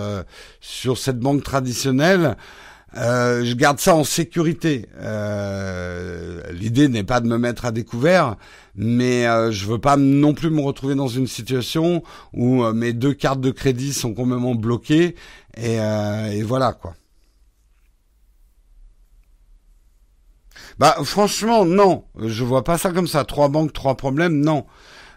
sur 0.61 0.99
cette 0.99 1.21
banque 1.21 1.43
traditionnelle. 1.43 2.37
Euh, 2.97 3.45
je 3.45 3.55
garde 3.55 3.81
ça 3.81 3.97
en 3.97 4.05
sécurité. 4.05 4.89
Euh, 4.99 6.24
L'idée 6.65 6.89
n'est 6.89 7.05
pas 7.05 7.21
de 7.21 7.29
me 7.29 7.37
mettre 7.37 7.67
à 7.67 7.73
découvert, 7.73 8.37
mais 8.75 9.27
euh, 9.27 9.53
je 9.53 9.67
veux 9.67 9.79
pas 9.79 9.99
non 9.99 10.33
plus 10.33 10.49
me 10.49 10.63
retrouver 10.63 10.95
dans 10.95 11.09
une 11.09 11.27
situation 11.27 12.03
où 12.33 12.65
euh, 12.65 12.73
mes 12.73 12.95
deux 12.95 13.13
cartes 13.13 13.43
de 13.43 13.51
crédit 13.51 13.93
sont 13.93 14.15
complètement 14.15 14.55
bloquées 14.55 15.15
et, 15.59 15.79
euh, 15.79 16.31
et 16.31 16.43
voilà 16.43 16.73
quoi. 16.73 16.95
Bah 20.79 20.97
franchement 21.05 21.67
non, 21.67 22.05
je 22.19 22.43
vois 22.45 22.65
pas 22.65 22.79
ça 22.79 22.93
comme 22.93 23.09
ça. 23.09 23.27
Trois 23.27 23.51
banques, 23.51 23.75
trois 23.75 23.99
problèmes, 23.99 24.41
non. 24.41 24.65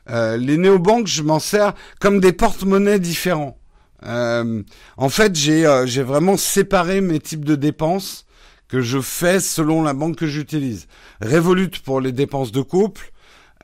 les 0.10 0.58
néobanques, 0.58 1.08
je 1.08 1.24
m'en 1.24 1.40
sers 1.40 1.74
comme 2.02 2.20
des 2.20 2.34
porte-monnaies 2.34 3.00
différents. 3.00 3.58
Euh, 4.06 4.64
en 4.98 5.10
fait, 5.10 5.36
j'ai 5.36 5.66
euh, 5.66 5.86
j'ai 5.86 6.04
vraiment 6.04 6.38
séparé 6.38 7.02
mes 7.02 7.20
types 7.20 7.46
de 7.46 7.56
dépenses 7.56 8.26
que 8.68 8.82
je 8.82 9.00
fais 9.00 9.40
selon 9.40 9.82
la 9.82 9.94
banque 9.94 10.18
que 10.18 10.28
j'utilise. 10.28 10.88
Revolut 11.22 11.70
pour 11.84 12.02
les 12.02 12.12
dépenses 12.12 12.52
de 12.52 12.62
couple, 12.62 13.12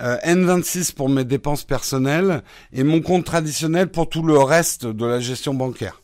euh, 0.01 0.17
N26 0.25 0.93
pour 0.93 1.09
mes 1.09 1.25
dépenses 1.25 1.63
personnelles 1.63 2.43
et 2.71 2.83
mon 2.83 3.01
compte 3.01 3.25
traditionnel 3.25 3.89
pour 3.89 4.09
tout 4.09 4.23
le 4.23 4.37
reste 4.37 4.85
de 4.85 5.05
la 5.05 5.19
gestion 5.19 5.53
bancaire. 5.53 6.01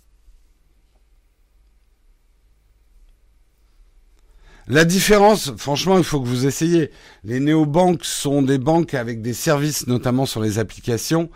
La 4.67 4.85
différence, 4.85 5.51
franchement, 5.57 5.97
il 5.97 6.03
faut 6.03 6.21
que 6.21 6.27
vous 6.27 6.45
essayiez. 6.45 6.91
Les 7.23 7.39
néobanques 7.39 8.05
sont 8.05 8.43
des 8.43 8.59
banques 8.59 8.93
avec 8.93 9.23
des 9.23 9.33
services, 9.33 9.87
notamment 9.87 10.27
sur 10.27 10.41
les 10.41 10.59
applications. 10.59 11.31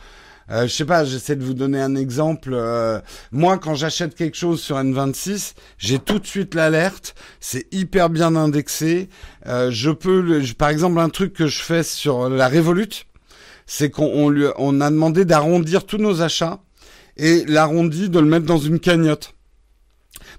Euh, 0.52 0.64
je 0.64 0.74
sais 0.74 0.86
pas, 0.86 1.06
j'essaie 1.06 1.36
de 1.36 1.44
vous 1.44 1.54
donner 1.54 1.82
un 1.82 1.96
exemple. 1.96 2.52
Euh, 2.54 3.00
moi, 3.32 3.58
quand 3.58 3.76
j'achète 3.76 4.16
quelque 4.16 4.38
chose 4.38 4.62
sur 4.62 4.78
N26, 4.78 5.54
j'ai 5.78 6.00
tout 6.00 6.20
de 6.20 6.28
suite 6.28 6.56
l'alerte. 6.56 7.16
C'est 7.40 7.68
hyper 7.72 8.10
bien 8.10 8.36
indexé. 8.36 9.10
Euh, 9.48 9.72
je 9.72 9.92
peux, 9.92 10.42
par 10.58 10.70
exemple, 10.70 11.00
un 11.00 11.10
truc 11.10 11.34
que 11.34 11.48
je 11.48 11.62
fais 11.62 11.84
sur 11.84 12.30
la 12.30 12.50
Revolut, 12.50 13.06
c'est 13.66 13.90
qu'on 13.90 14.30
lui, 14.30 14.46
on 14.58 14.82
a 14.82 14.90
demandé 14.90 15.26
d'arrondir 15.26 15.86
tous 15.86 15.98
nos 15.98 16.22
achats 16.22 16.60
et 17.18 17.46
l'arrondi 17.46 18.10
de 18.10 18.20
le 18.20 18.26
mettre 18.26 18.46
dans 18.46 18.58
une 18.58 18.80
cagnotte. 18.80 19.34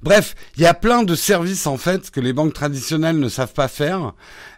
Bref, 0.05 0.35
il 0.59 0.63
y 0.63 0.67
a 0.67 0.75
plein 0.75 1.03
de 1.03 1.15
services 1.15 1.67
en 1.67 1.79
fait 1.79 2.11
que 2.11 2.21
les 2.21 2.35
banques 2.35 2.53
traditionnelles 2.53 3.19
ne 3.19 3.31
savent 3.31 3.55
pas 3.55 3.69
faire 3.69 4.13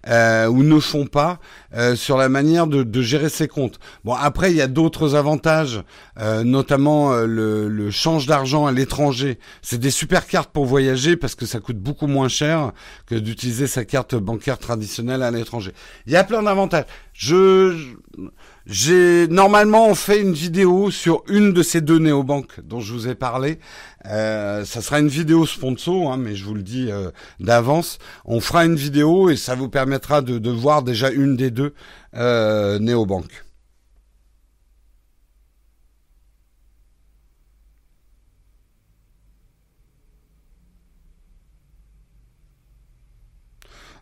euh, 0.09 0.49
ou 0.49 0.65
ne 0.65 0.81
font 0.81 1.07
pas 1.07 1.39
euh, 1.77 1.95
sur 1.95 2.17
la 2.17 2.29
manière 2.29 2.67
de, 2.67 3.01
gérer 3.01 3.29
ses 3.29 3.47
comptes. 3.47 3.79
Bon, 4.05 4.15
après, 4.15 4.51
il 4.51 4.57
y 4.57 4.61
a 4.61 4.67
d'autres 4.67 5.15
avantages, 5.15 5.85
euh, 6.19 6.43
notamment 6.43 7.15
le, 7.15 7.69
le, 7.69 7.91
change 7.93 8.27
d'argent 8.27 8.67
à 8.67 8.73
l'étranger. 8.73 9.39
C'est 9.63 9.79
des 9.79 9.93
super 9.93 10.27
cartes 10.27 10.51
pour 10.51 10.67
voyager 10.67 11.17
parce 11.17 11.37
que 11.37 11.47
ça 11.47 11.61
coûte 11.61 11.79
beaucoup 11.79 12.09
moins 12.09 12.29
cher 12.29 12.73
que 13.07 13.15
d'utiliser 13.15 13.69
sa 13.69 13.85
carte 13.85 14.17
bancaire 14.17 14.59
traditionnelle 14.59 15.23
à 15.23 15.31
l'étranger. 15.31 15.73
Il 16.09 16.13
y 16.13 16.17
a 16.17 16.25
plein 16.25 16.43
d'avantages. 16.43 16.87
Je, 17.13 17.95
j'ai 18.67 19.29
normalement 19.29 19.95
fait 19.95 20.21
une 20.21 20.33
vidéo 20.33 20.91
sur 20.91 21.23
une 21.29 21.53
de 21.53 21.63
ces 21.63 21.81
deux 21.81 21.99
néobanques 21.99 22.61
dont 22.61 22.81
je 22.81 22.93
vous 22.93 23.09
ai 23.09 23.15
parlé. 23.15 23.61
Euh, 24.07 24.65
ça 24.65 24.83
sera 24.83 24.99
une 25.01 25.09
vidéo 25.09 25.47
sponsor, 25.47 26.13
hein, 26.13 26.17
mais 26.17 26.35
je 26.35 26.45
vous 26.45 26.55
le 26.55 26.63
dis 26.63 26.91
euh, 26.91 27.11
d'avance. 27.41 27.99
On 28.25 28.41
fera 28.41 28.65
une 28.65 28.75
vidéo 28.77 29.31
et 29.31 29.37
ça 29.37 29.55
vous 29.55 29.69
permettra 29.69 30.21
de, 30.21 30.39
de 30.39 30.51
voir 30.51 30.83
déjà 30.83 31.11
une 31.11 31.37
des 31.37 31.51
deux 31.53 31.75
euh, 32.15 32.79
néobanques. 32.81 33.45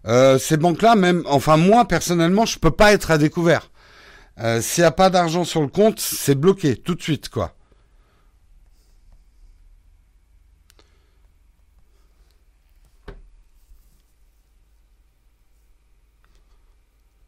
Euh, 0.07 0.39
ces 0.39 0.57
banques-là, 0.57 0.97
même, 0.97 1.23
enfin 1.27 1.57
moi 1.57 1.87
personnellement, 1.87 2.45
je 2.47 2.59
peux 2.59 2.71
pas 2.71 2.93
être 2.93 3.11
à 3.11 3.19
découvert. 3.19 3.71
Euh, 4.41 4.61
S'il 4.61 4.83
n'y 4.83 4.87
a 4.87 4.91
pas 4.93 5.11
d'argent 5.11 5.45
sur 5.45 5.61
le 5.63 5.69
compte, 5.69 6.01
c'est 6.01 6.35
bloqué 6.35 6.77
tout 6.77 6.95
de 6.95 7.03
suite, 7.03 7.29
quoi. 7.29 7.55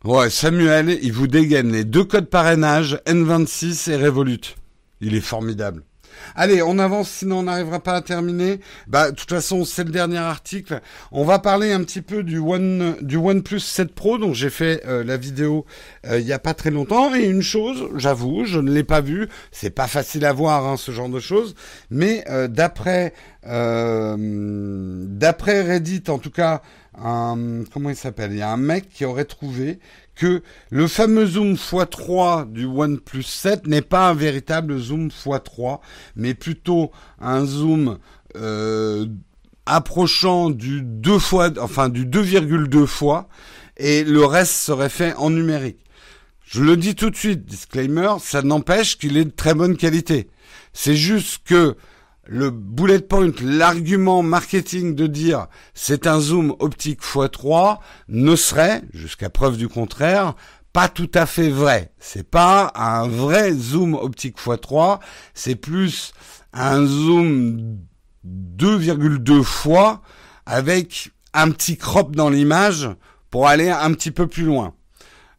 Ouais, 0.04 0.30
Samuel, 0.30 0.98
il 1.02 1.12
vous 1.12 1.26
dégaine 1.26 1.72
les 1.72 1.84
deux 1.84 2.04
codes 2.04 2.30
parrainage, 2.30 3.00
N26 3.06 3.90
et 3.90 3.96
Revolut. 3.96 4.54
Il 5.00 5.14
est 5.14 5.20
formidable. 5.20 5.82
Allez, 6.34 6.62
on 6.62 6.78
avance, 6.78 7.10
sinon 7.10 7.38
on 7.38 7.42
n'arrivera 7.44 7.80
pas 7.80 7.94
à 7.94 8.02
terminer. 8.02 8.60
Bah, 8.86 9.10
de 9.10 9.16
toute 9.16 9.30
façon, 9.30 9.64
c'est 9.64 9.84
le 9.84 9.90
dernier 9.90 10.18
article. 10.18 10.80
On 11.12 11.24
va 11.24 11.38
parler 11.38 11.72
un 11.72 11.82
petit 11.82 12.02
peu 12.02 12.22
du 12.22 12.38
One, 12.38 12.96
du 13.00 13.16
OnePlus 13.16 13.60
7 13.60 13.94
Pro. 13.94 14.18
Donc, 14.18 14.34
j'ai 14.34 14.50
fait 14.50 14.82
euh, 14.86 15.04
la 15.04 15.16
vidéo 15.16 15.64
euh, 16.06 16.18
il 16.18 16.26
y 16.26 16.32
a 16.32 16.38
pas 16.38 16.54
très 16.54 16.70
longtemps. 16.70 17.14
Et 17.14 17.24
une 17.24 17.42
chose, 17.42 17.88
j'avoue, 17.96 18.44
je 18.44 18.58
ne 18.58 18.70
l'ai 18.70 18.84
pas 18.84 19.00
vu. 19.00 19.28
C'est 19.52 19.70
pas 19.70 19.86
facile 19.86 20.24
à 20.24 20.32
voir 20.32 20.66
hein, 20.66 20.76
ce 20.76 20.92
genre 20.92 21.08
de 21.08 21.20
choses. 21.20 21.54
Mais 21.90 22.24
euh, 22.28 22.48
d'après, 22.48 23.12
d'après 23.44 25.62
Reddit, 25.62 26.04
en 26.08 26.18
tout 26.18 26.30
cas, 26.30 26.62
un, 26.98 27.62
comment 27.72 27.90
il 27.90 27.96
s'appelle? 27.96 28.32
Il 28.32 28.38
y 28.38 28.42
a 28.42 28.50
un 28.50 28.56
mec 28.56 28.88
qui 28.88 29.04
aurait 29.04 29.24
trouvé 29.24 29.78
que 30.16 30.42
le 30.70 30.88
fameux 30.88 31.26
zoom 31.26 31.54
x3 31.54 32.50
du 32.50 32.64
OnePlus 32.64 33.22
7 33.22 33.66
n'est 33.66 33.82
pas 33.82 34.08
un 34.08 34.14
véritable 34.14 34.78
zoom 34.78 35.08
x3, 35.08 35.80
mais 36.16 36.34
plutôt 36.34 36.90
un 37.20 37.44
zoom 37.44 37.98
euh, 38.34 39.06
approchant 39.66 40.50
du 40.50 40.82
2 40.82 41.18
fois, 41.18 41.50
enfin 41.60 41.88
du 41.88 42.06
2,2 42.06 42.86
fois, 42.86 43.28
et 43.76 44.04
le 44.04 44.24
reste 44.24 44.54
serait 44.54 44.88
fait 44.88 45.14
en 45.14 45.30
numérique. 45.30 45.78
Je 46.44 46.62
le 46.62 46.76
dis 46.76 46.94
tout 46.94 47.10
de 47.10 47.16
suite, 47.16 47.44
disclaimer, 47.44 48.14
ça 48.20 48.42
n'empêche 48.42 48.98
qu'il 48.98 49.16
est 49.16 49.24
de 49.24 49.30
très 49.30 49.52
bonne 49.52 49.76
qualité. 49.76 50.28
C'est 50.72 50.96
juste 50.96 51.42
que 51.44 51.76
le 52.28 52.50
bullet 52.50 53.00
point, 53.00 53.30
l'argument 53.42 54.22
marketing 54.22 54.94
de 54.94 55.06
dire 55.06 55.46
c'est 55.74 56.06
un 56.06 56.20
zoom 56.20 56.54
optique 56.58 57.00
x3 57.02 57.78
ne 58.08 58.36
serait, 58.36 58.82
jusqu'à 58.92 59.30
preuve 59.30 59.56
du 59.56 59.68
contraire, 59.68 60.34
pas 60.72 60.88
tout 60.88 61.10
à 61.14 61.26
fait 61.26 61.48
vrai. 61.48 61.92
C'est 61.98 62.28
pas 62.28 62.72
un 62.74 63.08
vrai 63.08 63.52
zoom 63.52 63.94
optique 63.94 64.38
x3, 64.38 65.00
c'est 65.34 65.56
plus 65.56 66.12
un 66.52 66.84
zoom 66.84 67.78
2,2 68.26 69.42
fois 69.42 70.02
avec 70.46 71.10
un 71.32 71.50
petit 71.50 71.76
crop 71.76 72.16
dans 72.16 72.30
l'image 72.30 72.88
pour 73.30 73.46
aller 73.46 73.70
un 73.70 73.92
petit 73.92 74.10
peu 74.10 74.26
plus 74.26 74.44
loin. 74.44 74.74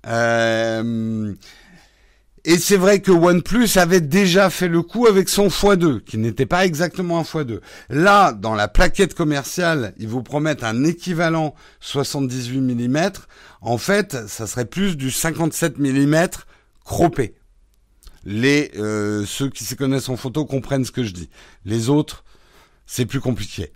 Euh, 0.08 1.34
et 2.48 2.58
c'est 2.60 2.78
vrai 2.78 3.02
que 3.02 3.12
OnePlus 3.12 3.78
avait 3.78 4.00
déjà 4.00 4.50
fait 4.50 4.70
le 4.70 4.82
coup 4.82 5.06
avec 5.06 5.28
son 5.28 5.50
x2, 5.50 6.00
qui 6.00 6.18
n'était 6.18 6.46
pas 6.46 6.66
exactement 6.66 7.20
un 7.20 7.24
x2. 7.24 7.60
Là, 7.90 8.32
dans 8.32 8.56
la 8.56 8.70
plaquette 8.70 9.14
commerciale, 9.14 9.94
ils 9.98 10.08
vous 10.08 10.24
promettent 10.24 10.64
un 10.64 10.86
équivalent 10.86 11.56
78 11.82 12.62
mm. 12.62 13.12
En 13.60 13.78
fait, 13.78 14.30
ça 14.30 14.48
serait 14.48 14.64
plus 14.64 14.96
du 14.96 15.12
57 15.12 15.78
mm 15.78 16.28
croppé. 16.86 17.36
Les 18.24 18.72
euh, 18.78 19.26
ceux 19.26 19.50
qui 19.50 19.66
se 19.66 19.76
connaissent 19.76 20.08
en 20.08 20.16
photo 20.16 20.46
comprennent 20.46 20.86
ce 20.86 20.92
que 20.94 21.04
je 21.04 21.12
dis. 21.12 21.30
Les 21.66 21.90
autres, 21.90 22.24
c'est 22.86 23.06
plus 23.06 23.20
compliqué. 23.20 23.74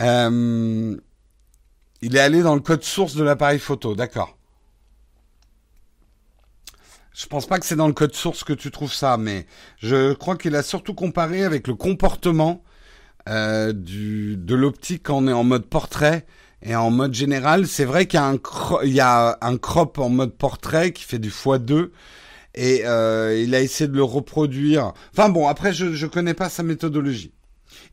Euh, 0.00 0.96
il 2.00 2.16
est 2.16 2.20
allé 2.20 2.40
dans 2.40 2.54
le 2.54 2.62
code 2.62 2.84
source 2.84 3.14
de 3.16 3.22
l'appareil 3.22 3.58
photo, 3.58 3.94
d'accord. 3.94 4.37
Je 7.18 7.26
pense 7.26 7.46
pas 7.46 7.58
que 7.58 7.66
c'est 7.66 7.74
dans 7.74 7.88
le 7.88 7.92
code 7.92 8.14
source 8.14 8.44
que 8.44 8.52
tu 8.52 8.70
trouves 8.70 8.92
ça, 8.92 9.16
mais 9.16 9.44
je 9.78 10.12
crois 10.12 10.36
qu'il 10.36 10.54
a 10.54 10.62
surtout 10.62 10.94
comparé 10.94 11.42
avec 11.42 11.66
le 11.66 11.74
comportement 11.74 12.62
euh, 13.28 13.72
du, 13.72 14.36
de 14.36 14.54
l'optique 14.54 15.02
quand 15.02 15.16
on 15.24 15.26
est 15.26 15.32
en 15.32 15.42
mode 15.42 15.66
portrait 15.66 16.26
et 16.62 16.76
en 16.76 16.92
mode 16.92 17.14
général. 17.14 17.66
C'est 17.66 17.84
vrai 17.84 18.06
qu'il 18.06 18.20
y 18.20 18.22
a 18.22 18.28
un, 18.28 18.38
y 18.84 19.00
a 19.00 19.36
un 19.40 19.56
crop 19.58 19.98
en 19.98 20.10
mode 20.10 20.36
portrait 20.36 20.92
qui 20.92 21.02
fait 21.02 21.18
du 21.18 21.30
x2 21.30 21.90
et 22.54 22.82
euh, 22.84 23.36
il 23.36 23.52
a 23.56 23.62
essayé 23.62 23.88
de 23.88 23.96
le 23.96 24.04
reproduire. 24.04 24.92
Enfin 25.12 25.28
bon, 25.28 25.48
après 25.48 25.72
je 25.72 25.94
je 25.94 26.06
connais 26.06 26.34
pas 26.34 26.48
sa 26.48 26.62
méthodologie. 26.62 27.32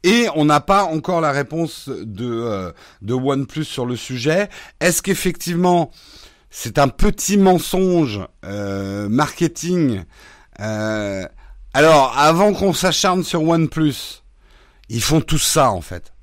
Et 0.03 0.27
on 0.35 0.45
n'a 0.45 0.59
pas 0.59 0.83
encore 0.83 1.19
la 1.19 1.31
réponse 1.31 1.89
de 1.89 2.29
euh, 2.29 2.71
de 3.01 3.15
OnePlus 3.15 3.63
sur 3.63 3.87
le 3.87 3.95
sujet. 3.95 4.49
Est-ce 4.81 5.01
qu'effectivement 5.01 5.89
c'est 6.57 6.79
un 6.79 6.87
petit 6.87 7.35
mensonge 7.35 8.21
euh, 8.45 9.09
marketing. 9.09 10.03
Euh, 10.61 11.27
alors, 11.73 12.17
avant 12.17 12.53
qu'on 12.53 12.71
s'acharne 12.71 13.25
sur 13.25 13.43
OnePlus, 13.43 14.23
ils 14.87 15.01
font 15.01 15.19
tout 15.19 15.37
ça 15.37 15.69
en 15.71 15.81
fait. 15.81 16.13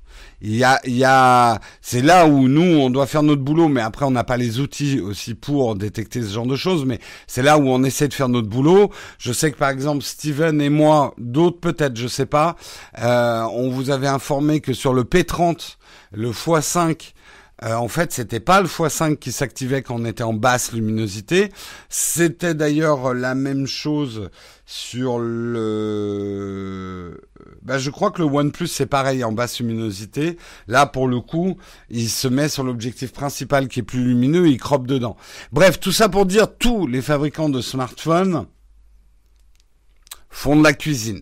Il 0.41 0.55
y 0.55 0.63
a, 0.63 0.79
il 0.85 0.95
y 0.95 1.03
a, 1.03 1.61
c'est 1.81 2.01
là 2.01 2.25
où 2.25 2.47
nous 2.47 2.79
on 2.79 2.89
doit 2.89 3.05
faire 3.05 3.21
notre 3.21 3.43
boulot, 3.43 3.67
mais 3.67 3.81
après 3.81 4.05
on 4.05 4.11
n'a 4.11 4.23
pas 4.23 4.37
les 4.37 4.59
outils 4.59 4.99
aussi 4.99 5.35
pour 5.35 5.75
détecter 5.75 6.23
ce 6.23 6.33
genre 6.33 6.47
de 6.47 6.55
choses. 6.55 6.83
Mais 6.83 6.99
c'est 7.27 7.43
là 7.43 7.59
où 7.59 7.69
on 7.69 7.83
essaie 7.83 8.07
de 8.07 8.13
faire 8.15 8.27
notre 8.27 8.49
boulot. 8.49 8.89
Je 9.19 9.31
sais 9.31 9.51
que 9.51 9.57
par 9.57 9.69
exemple 9.69 10.03
Steven 10.03 10.59
et 10.61 10.69
moi, 10.69 11.13
d'autres 11.19 11.59
peut-être, 11.59 11.95
je 11.95 12.07
sais 12.07 12.25
pas, 12.25 12.55
euh, 12.97 13.43
on 13.51 13.69
vous 13.69 13.91
avait 13.91 14.07
informé 14.07 14.61
que 14.61 14.73
sur 14.73 14.93
le 14.93 15.03
P30, 15.03 15.77
le 16.11 16.31
x5 16.31 17.13
euh, 17.63 17.75
en 17.75 17.87
fait, 17.87 18.11
c'était 18.11 18.41
pas 18.41 18.61
le 18.61 18.67
x5 18.67 19.17
qui 19.17 19.31
s'activait 19.31 19.81
quand 19.81 19.95
on 19.95 20.05
était 20.05 20.23
en 20.23 20.33
basse 20.33 20.73
luminosité. 20.73 21.49
C'était 21.87 22.55
d'ailleurs 22.55 23.13
la 23.13 23.35
même 23.35 23.67
chose 23.67 24.29
sur 24.65 25.19
le. 25.19 27.21
Bah, 27.61 27.77
je 27.77 27.89
crois 27.89 28.11
que 28.11 28.21
le 28.21 28.27
OnePlus 28.27 28.67
c'est 28.67 28.85
pareil 28.85 29.23
en 29.23 29.31
basse 29.31 29.59
luminosité. 29.59 30.37
Là, 30.67 30.85
pour 30.85 31.07
le 31.07 31.21
coup, 31.21 31.57
il 31.89 32.09
se 32.09 32.27
met 32.27 32.49
sur 32.49 32.63
l'objectif 32.63 33.13
principal 33.13 33.69
qui 33.69 33.79
est 33.79 33.83
plus 33.83 34.03
lumineux, 34.03 34.47
il 34.47 34.59
croppe 34.59 34.85
dedans. 34.85 35.15
Bref, 35.53 35.79
tout 35.79 35.93
ça 35.93 36.09
pour 36.09 36.25
dire 36.25 36.57
tous 36.57 36.85
les 36.85 37.01
fabricants 37.01 37.49
de 37.49 37.61
smartphones 37.61 38.45
font 40.29 40.57
de 40.57 40.63
la 40.63 40.73
cuisine. 40.73 41.21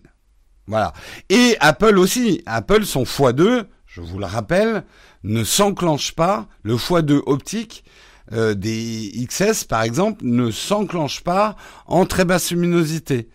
Voilà. 0.66 0.92
Et 1.28 1.56
Apple 1.60 1.98
aussi. 1.98 2.42
Apple, 2.46 2.84
son 2.84 3.04
x2, 3.04 3.66
je 3.92 4.00
vous 4.00 4.18
le 4.18 4.24
rappelle, 4.24 4.84
ne 5.22 5.44
s'enclenche 5.44 6.12
pas, 6.12 6.48
le 6.62 6.76
x2 6.76 7.22
optique 7.26 7.84
euh, 8.32 8.54
des 8.54 9.12
XS 9.28 9.64
par 9.64 9.82
exemple 9.82 10.24
ne 10.24 10.50
s'enclenche 10.50 11.22
pas 11.22 11.56
en 11.86 12.06
très 12.06 12.24
basse 12.24 12.50
luminosité. 12.52 13.28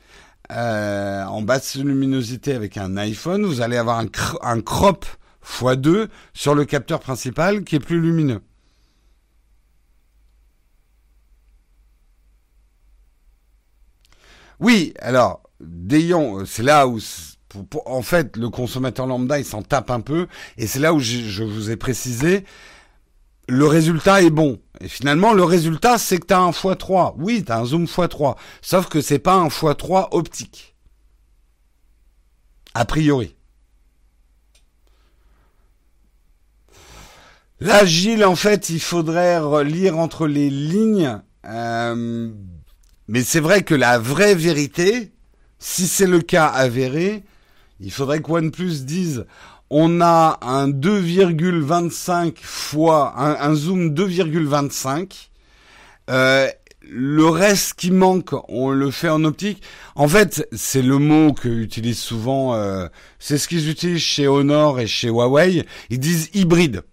Euh, 0.51 1.23
en 1.25 1.41
basse 1.43 1.75
luminosité 1.75 2.53
avec 2.53 2.77
un 2.77 2.97
iPhone, 2.97 3.45
vous 3.45 3.61
allez 3.61 3.77
avoir 3.77 3.99
un, 3.99 4.61
crop 4.61 5.05
x2 5.45 6.07
sur 6.33 6.55
le 6.55 6.65
capteur 6.65 7.01
principal 7.01 7.63
qui 7.63 7.75
est 7.75 7.79
plus 7.79 8.01
lumineux. 8.01 8.41
Oui, 14.59 14.95
alors, 14.99 15.43
Dayon, 15.59 16.45
c'est 16.47 16.63
là 16.63 16.87
où 16.87 16.99
en 17.85 18.01
fait, 18.01 18.37
le 18.37 18.49
consommateur 18.49 19.07
lambda, 19.07 19.39
il 19.39 19.45
s'en 19.45 19.61
tape 19.61 19.91
un 19.91 20.01
peu. 20.01 20.27
Et 20.57 20.67
c'est 20.67 20.79
là 20.79 20.93
où 20.93 20.99
je, 20.99 21.43
vous 21.43 21.71
ai 21.71 21.75
précisé, 21.75 22.45
le 23.47 23.65
résultat 23.65 24.21
est 24.21 24.29
bon. 24.29 24.59
Et 24.81 24.87
finalement, 24.87 25.33
le 25.33 25.43
résultat, 25.43 25.97
c'est 25.97 26.17
que 26.17 26.27
tu 26.27 26.33
as 26.33 26.39
un 26.39 26.51
x3. 26.51 27.15
Oui, 27.17 27.43
tu 27.45 27.51
as 27.51 27.59
un 27.59 27.65
zoom 27.65 27.85
x3. 27.85 28.35
Sauf 28.61 28.87
que 28.87 29.01
c'est 29.01 29.19
pas 29.19 29.35
un 29.35 29.47
x3 29.47 30.09
optique. 30.11 30.75
A 32.73 32.85
priori. 32.85 33.35
Là, 37.59 37.85
Gilles, 37.85 38.23
en 38.23 38.35
fait, 38.35 38.69
il 38.69 38.79
faudrait 38.79 39.63
lire 39.63 39.97
entre 39.97 40.27
les 40.27 40.49
lignes. 40.49 41.19
Euh, 41.45 42.29
mais 43.07 43.23
c'est 43.23 43.39
vrai 43.39 43.63
que 43.63 43.73
la 43.73 43.97
vraie 43.97 44.35
vérité, 44.35 45.11
si 45.57 45.87
c'est 45.87 46.05
le 46.05 46.21
cas 46.21 46.45
avéré, 46.45 47.23
il 47.79 47.91
faudrait 47.91 48.21
que 48.21 48.31
OnePlus 48.31 48.83
dise 48.83 49.25
on 49.69 50.01
a 50.01 50.39
un 50.41 50.69
2,25 50.69 52.37
fois 52.41 53.13
un, 53.17 53.53
zoom 53.53 53.93
2,25. 53.93 55.29
Euh, 56.09 56.47
le 56.89 57.25
reste 57.27 57.73
qui 57.73 57.91
manque, 57.91 58.31
on 58.47 58.69
le 58.71 58.91
fait 58.91 59.09
en 59.09 59.25
optique. 59.25 59.61
En 59.95 60.07
fait, 60.07 60.47
c'est 60.53 60.81
le 60.81 60.97
mot 60.99 61.33
que 61.33 61.49
utilisent 61.49 61.99
souvent. 61.99 62.55
Euh, 62.55 62.87
c'est 63.19 63.37
ce 63.37 63.49
qu'ils 63.49 63.69
utilisent 63.69 64.01
chez 64.01 64.27
Honor 64.27 64.79
et 64.79 64.87
chez 64.87 65.09
Huawei. 65.09 65.65
Ils 65.89 65.99
disent 65.99 66.29
hybride, 66.33 66.83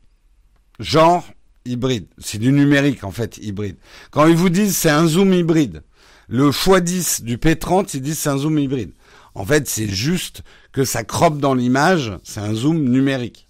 genre 0.80 1.24
hybride. 1.64 2.06
C'est 2.18 2.38
du 2.38 2.50
numérique 2.50 3.04
en 3.04 3.12
fait, 3.12 3.38
hybride. 3.38 3.76
Quand 4.10 4.26
ils 4.26 4.36
vous 4.36 4.50
disent 4.50 4.76
c'est 4.76 4.90
un 4.90 5.06
zoom 5.06 5.32
hybride, 5.32 5.82
le 6.28 6.50
x10 6.50 7.22
du 7.22 7.36
P30, 7.36 7.90
ils 7.94 8.02
disent 8.02 8.18
c'est 8.18 8.30
un 8.30 8.38
zoom 8.38 8.58
hybride. 8.58 8.90
En 9.34 9.44
fait, 9.44 9.68
c'est 9.68 9.88
juste 9.88 10.42
que 10.72 10.84
ça 10.84 11.04
croppe 11.04 11.38
dans 11.38 11.54
l'image, 11.54 12.12
c'est 12.22 12.40
un 12.40 12.54
zoom 12.54 12.84
numérique. 12.84 13.48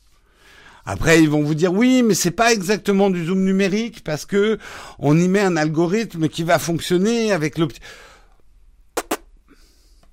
Après, 0.86 1.22
ils 1.22 1.30
vont 1.30 1.42
vous 1.42 1.54
dire 1.54 1.72
oui, 1.72 2.02
mais 2.02 2.14
c'est 2.14 2.30
pas 2.30 2.52
exactement 2.52 3.10
du 3.10 3.24
zoom 3.24 3.42
numérique 3.44 4.04
parce 4.04 4.26
que 4.26 4.58
on 4.98 5.18
y 5.18 5.28
met 5.28 5.40
un 5.40 5.56
algorithme 5.56 6.28
qui 6.28 6.42
va 6.42 6.58
fonctionner 6.58 7.32
avec 7.32 7.56
l'optique. 7.58 7.82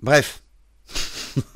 Bref. 0.02 0.42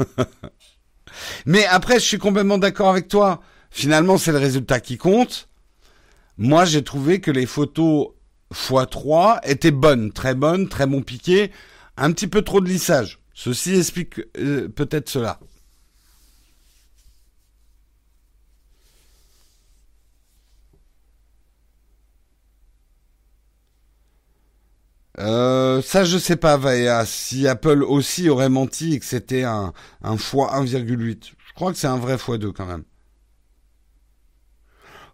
mais 1.45 1.65
après, 1.65 1.95
je 1.95 2.05
suis 2.05 2.17
complètement 2.17 2.57
d'accord 2.57 2.89
avec 2.89 3.07
toi. 3.07 3.41
Finalement, 3.71 4.17
c'est 4.17 4.31
le 4.31 4.37
résultat 4.37 4.79
qui 4.79 4.97
compte. 4.97 5.49
Moi, 6.37 6.65
j'ai 6.65 6.83
trouvé 6.83 7.21
que 7.21 7.31
les 7.31 7.45
photos 7.45 8.09
x3 8.53 9.39
étaient 9.43 9.71
bonnes, 9.71 10.11
très 10.11 10.35
bonnes, 10.35 10.67
très 10.67 10.85
bon 10.85 11.01
piqué, 11.01 11.51
un 11.97 12.11
petit 12.11 12.27
peu 12.27 12.41
trop 12.41 12.59
de 12.59 12.67
lissage. 12.67 13.19
Ceci 13.35 13.75
explique 13.75 14.19
euh, 14.37 14.67
peut-être 14.67 15.09
cela. 15.09 15.39
Euh, 25.19 25.81
ça, 25.81 26.03
je 26.03 26.17
sais 26.17 26.35
pas, 26.35 26.57
Vaea, 26.57 27.05
si 27.05 27.47
Apple 27.47 27.83
aussi 27.83 28.29
aurait 28.29 28.49
menti 28.49 28.93
et 28.95 28.99
que 28.99 29.05
c'était 29.05 29.43
un, 29.43 29.73
un 30.01 30.15
x1,8. 30.17 31.31
Je 31.47 31.53
crois 31.53 31.71
que 31.71 31.77
c'est 31.77 31.87
un 31.87 31.97
vrai 31.97 32.15
x2 32.17 32.51
quand 32.51 32.65
même. 32.65 32.83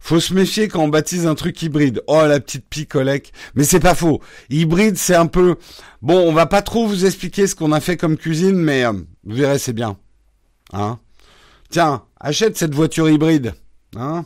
Faut 0.03 0.19
se 0.19 0.33
méfier 0.33 0.67
quand 0.67 0.83
on 0.83 0.87
baptise 0.87 1.27
un 1.27 1.35
truc 1.35 1.61
hybride. 1.61 2.01
Oh, 2.07 2.25
la 2.25 2.39
petite 2.39 2.67
picolec. 2.67 3.31
Mais 3.53 3.63
c'est 3.63 3.79
pas 3.79 3.93
faux. 3.93 4.19
Hybride, 4.49 4.97
c'est 4.97 5.15
un 5.15 5.27
peu... 5.27 5.57
Bon, 6.01 6.27
on 6.27 6.33
va 6.33 6.47
pas 6.47 6.63
trop 6.63 6.87
vous 6.87 7.05
expliquer 7.05 7.45
ce 7.45 7.53
qu'on 7.53 7.71
a 7.71 7.79
fait 7.79 7.97
comme 7.97 8.17
cuisine, 8.17 8.57
mais 8.57 8.83
euh, 8.83 8.93
vous 8.93 9.35
verrez, 9.35 9.59
c'est 9.59 9.73
bien. 9.73 9.97
Hein? 10.73 10.99
Tiens, 11.69 12.03
achète 12.19 12.57
cette 12.57 12.73
voiture 12.73 13.09
hybride. 13.09 13.53
Hein? 13.95 14.25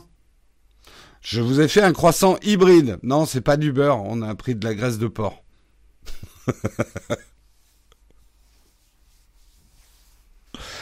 Je 1.20 1.42
vous 1.42 1.60
ai 1.60 1.68
fait 1.68 1.82
un 1.82 1.92
croissant 1.92 2.38
hybride. 2.42 2.98
Non, 3.02 3.26
c'est 3.26 3.42
pas 3.42 3.58
du 3.58 3.70
beurre, 3.70 4.02
on 4.02 4.22
a 4.22 4.34
pris 4.34 4.54
de 4.54 4.66
la 4.66 4.74
graisse 4.74 4.98
de 4.98 5.08
porc. 5.08 5.44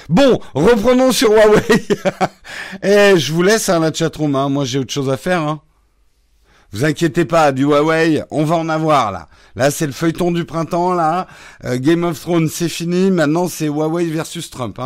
Bon, 0.08 0.40
reprenons 0.54 1.12
sur 1.12 1.30
Huawei. 1.30 1.86
Et 2.82 3.12
eh, 3.14 3.18
je 3.18 3.32
vous 3.32 3.42
laisse 3.42 3.68
hein, 3.68 3.80
la 3.80 3.92
chatroom. 3.92 4.34
Hein. 4.36 4.48
Moi, 4.48 4.64
j'ai 4.64 4.78
autre 4.78 4.92
chose 4.92 5.10
à 5.10 5.16
faire. 5.16 5.40
Hein. 5.40 5.62
Vous 6.72 6.84
inquiétez 6.84 7.24
pas, 7.24 7.52
du 7.52 7.62
Huawei, 7.62 8.24
on 8.30 8.44
va 8.44 8.56
en 8.56 8.68
avoir 8.68 9.12
là. 9.12 9.28
Là, 9.54 9.70
c'est 9.70 9.86
le 9.86 9.92
feuilleton 9.92 10.32
du 10.32 10.44
printemps 10.44 10.92
là. 10.92 11.28
Euh, 11.64 11.78
Game 11.78 12.02
of 12.02 12.20
Thrones, 12.20 12.48
c'est 12.48 12.68
fini. 12.68 13.12
Maintenant, 13.12 13.46
c'est 13.46 13.66
Huawei 13.66 14.06
versus 14.06 14.50
Trump. 14.50 14.80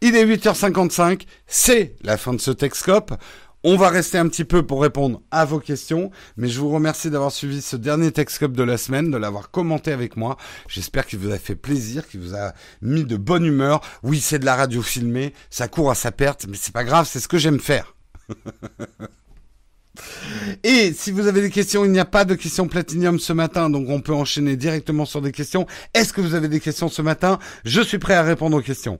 Il 0.00 0.16
est 0.16 0.24
8h55, 0.26 1.26
c'est 1.46 1.94
la 2.02 2.16
fin 2.16 2.32
de 2.32 2.40
ce 2.40 2.50
Texcope. 2.50 3.12
On 3.64 3.76
va 3.76 3.90
rester 3.90 4.18
un 4.18 4.26
petit 4.26 4.44
peu 4.44 4.66
pour 4.66 4.82
répondre 4.82 5.22
à 5.30 5.44
vos 5.44 5.60
questions, 5.60 6.10
mais 6.36 6.48
je 6.48 6.58
vous 6.58 6.68
remercie 6.68 7.10
d'avoir 7.10 7.30
suivi 7.30 7.62
ce 7.62 7.76
dernier 7.76 8.10
Texcope 8.10 8.54
de 8.54 8.64
la 8.64 8.76
semaine, 8.76 9.12
de 9.12 9.16
l'avoir 9.16 9.52
commenté 9.52 9.92
avec 9.92 10.16
moi. 10.16 10.36
J'espère 10.66 11.06
qu'il 11.06 11.20
vous 11.20 11.30
a 11.30 11.38
fait 11.38 11.54
plaisir, 11.54 12.08
qu'il 12.08 12.18
vous 12.18 12.34
a 12.34 12.54
mis 12.80 13.04
de 13.04 13.16
bonne 13.16 13.46
humeur. 13.46 13.80
Oui, 14.02 14.18
c'est 14.18 14.40
de 14.40 14.44
la 14.46 14.56
radio 14.56 14.82
filmée, 14.82 15.32
ça 15.48 15.68
court 15.68 15.92
à 15.92 15.94
sa 15.94 16.10
perte, 16.10 16.46
mais 16.48 16.56
c'est 16.60 16.74
pas 16.74 16.82
grave, 16.82 17.08
c'est 17.08 17.20
ce 17.20 17.28
que 17.28 17.38
j'aime 17.38 17.60
faire. 17.60 17.94
Et 20.64 20.92
si 20.92 21.12
vous 21.12 21.28
avez 21.28 21.42
des 21.42 21.50
questions, 21.50 21.84
il 21.84 21.92
n'y 21.92 22.00
a 22.00 22.04
pas 22.04 22.24
de 22.24 22.34
questions 22.34 22.66
platinium 22.66 23.20
ce 23.20 23.32
matin, 23.32 23.70
donc 23.70 23.88
on 23.88 24.00
peut 24.00 24.14
enchaîner 24.14 24.56
directement 24.56 25.04
sur 25.04 25.22
des 25.22 25.30
questions. 25.30 25.68
Est-ce 25.94 26.12
que 26.12 26.20
vous 26.20 26.34
avez 26.34 26.48
des 26.48 26.58
questions 26.58 26.88
ce 26.88 27.02
matin? 27.02 27.38
Je 27.64 27.80
suis 27.80 27.98
prêt 27.98 28.14
à 28.14 28.22
répondre 28.22 28.56
aux 28.56 28.62
questions. 28.62 28.98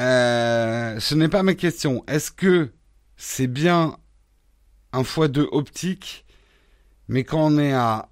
Euh, 0.00 0.98
ce 0.98 1.14
n'est 1.14 1.28
pas 1.28 1.42
ma 1.42 1.54
question. 1.54 2.04
Est-ce 2.08 2.30
que 2.30 2.70
c'est 3.16 3.46
bien 3.46 3.96
un 4.92 5.02
x2 5.02 5.46
optique, 5.52 6.24
mais 7.08 7.24
quand 7.24 7.52
on 7.52 7.58
est 7.58 7.72
à 7.72 8.08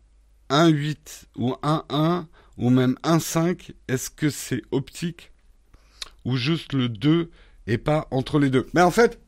1.8 0.51 0.97
ou 1.37 1.53
1.1 1.63 2.27
ou 2.59 2.71
même 2.71 2.97
1.5, 3.03 3.73
est-ce 3.89 4.11
que 4.11 4.31
c'est 4.31 4.63
optique 4.71 5.33
ou 6.25 6.37
juste 6.37 6.73
le 6.73 6.89
2 6.89 7.31
et 7.67 7.79
pas 7.79 8.07
entre 8.11 8.39
les 8.39 8.51
deux? 8.51 8.69
Mais 8.75 8.83
en 8.83 8.91
fait, 8.91 9.21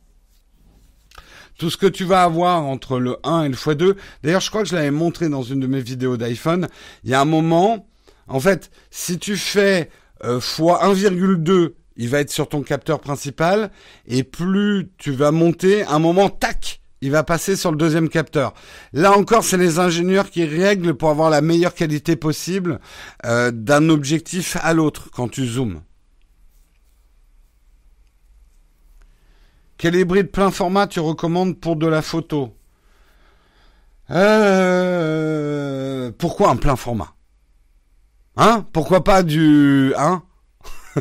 tout 1.59 1.71
ce 1.71 1.77
que 1.77 1.87
tu 1.87 2.05
vas 2.05 2.25
avoir 2.25 2.65
entre 2.65 2.99
le 2.99 3.17
1 3.25 3.45
et 3.45 3.49
le 3.49 3.55
x2, 3.55 3.97
d'ailleurs 4.23 4.41
je 4.41 4.51
crois 4.51 4.63
que 4.63 4.69
je 4.69 4.77
l'avais 4.77 4.91
montré 4.91 5.29
dans 5.29 5.43
une 5.43 5.61
de 5.61 5.67
mes 5.67 5.81
vidéos 5.81 6.17
d'iPhone, 6.17 6.69
il 7.03 7.11
y 7.11 7.15
a 7.15 7.21
un 7.21 7.25
moment, 7.25 7.89
en 8.29 8.41
fait, 8.41 8.71
si 8.91 9.19
tu 9.19 9.37
fais 9.37 9.91
euh, 10.25 10.39
x 10.39 10.61
1,2 10.61 11.75
il 11.97 12.09
va 12.09 12.21
être 12.21 12.31
sur 12.31 12.49
ton 12.49 12.63
capteur 12.63 13.01
principal, 13.01 13.71
et 14.07 14.25
plus 14.25 14.91
tu 14.99 15.13
vas 15.13 15.31
monter, 15.31 15.85
un 15.85 15.99
moment, 15.99 16.29
tac, 16.29 16.81
il 17.01 17.11
va 17.11 17.23
passer 17.23 17.55
sur 17.55 17.71
le 17.71 17.77
deuxième 17.77 18.09
capteur. 18.09 18.55
Là 18.93 19.13
encore, 19.13 19.45
c'est 19.45 19.59
les 19.59 19.79
ingénieurs 19.79 20.31
qui 20.31 20.45
règlent 20.45 20.95
pour 20.95 21.11
avoir 21.11 21.29
la 21.29 21.43
meilleure 21.43 21.75
qualité 21.75 22.17
possible 22.17 22.81
euh, 23.27 23.51
d'un 23.51 23.91
objectif 23.91 24.57
à 24.63 24.73
l'autre 24.73 25.11
quand 25.13 25.29
tu 25.29 25.47
zoomes. 25.47 25.83
Quel 29.77 29.97
hybride 29.97 30.31
plein 30.31 30.51
format 30.51 30.87
tu 30.87 31.01
recommandes 31.01 31.61
pour 31.61 31.77
de 31.77 31.87
la 31.87 32.01
photo? 32.01 32.57
Euh, 34.11 36.11
Pourquoi 36.17 36.51
un 36.51 36.57
plein 36.57 36.77
format? 36.77 37.13
Hein? 38.37 38.67
Pourquoi 38.73 39.05
pas 39.05 39.23
du... 39.23 39.93
Hein? 39.99 40.23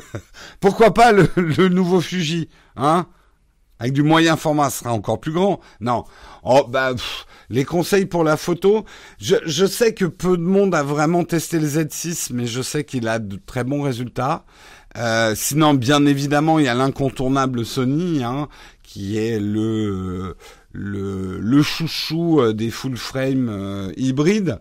Pourquoi 0.59 0.93
pas 0.93 1.11
le, 1.11 1.67
nouveau 1.69 2.01
Fuji, 2.01 2.49
hein? 2.75 3.07
Avec 3.79 3.93
du 3.93 4.03
moyen 4.03 4.37
format, 4.37 4.69
ce 4.69 4.79
sera 4.79 4.93
encore 4.93 5.19
plus 5.19 5.33
grand. 5.33 5.59
Non. 5.81 6.05
Oh, 6.43 6.65
bah, 6.69 6.93
les 7.49 7.65
conseils 7.65 8.05
pour 8.05 8.23
la 8.23 8.37
photo. 8.37 8.85
Je, 9.19 9.65
sais 9.65 9.93
que 9.93 10.05
peu 10.05 10.37
de 10.37 10.43
monde 10.43 10.73
a 10.73 10.83
vraiment 10.83 11.23
testé 11.25 11.59
le 11.59 11.67
Z6, 11.67 12.29
mais 12.33 12.45
je 12.45 12.61
sais 12.61 12.85
qu'il 12.85 13.07
a 13.07 13.19
de 13.19 13.37
très 13.45 13.63
bons 13.63 13.81
résultats. 13.81 14.45
Euh, 14.97 15.33
sinon, 15.35 15.73
bien 15.73 16.05
évidemment, 16.05 16.59
il 16.59 16.65
y 16.65 16.69
a 16.69 16.75
l'incontournable 16.75 17.65
Sony, 17.65 18.23
hein, 18.23 18.47
qui 18.83 19.17
est 19.17 19.39
le, 19.39 20.37
le, 20.71 21.61
chouchou 21.61 22.41
euh, 22.41 22.53
des 22.53 22.69
full 22.69 22.95
frame 22.95 23.49
euh, 23.49 23.91
hybrides. 23.97 24.59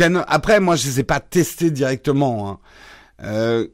Après, 0.00 0.60
moi, 0.60 0.76
je 0.76 0.86
les 0.86 1.00
ai 1.00 1.04
pas 1.04 1.20
testés 1.20 1.70
directement. 1.70 2.50
Hein. 2.50 2.58
Euh, 3.24 3.68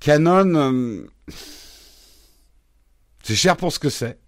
Canon, 0.00 0.54
euh, 0.54 1.06
c'est 3.22 3.34
cher 3.34 3.56
pour 3.56 3.72
ce 3.72 3.78
que 3.78 3.90
c'est. 3.90 4.18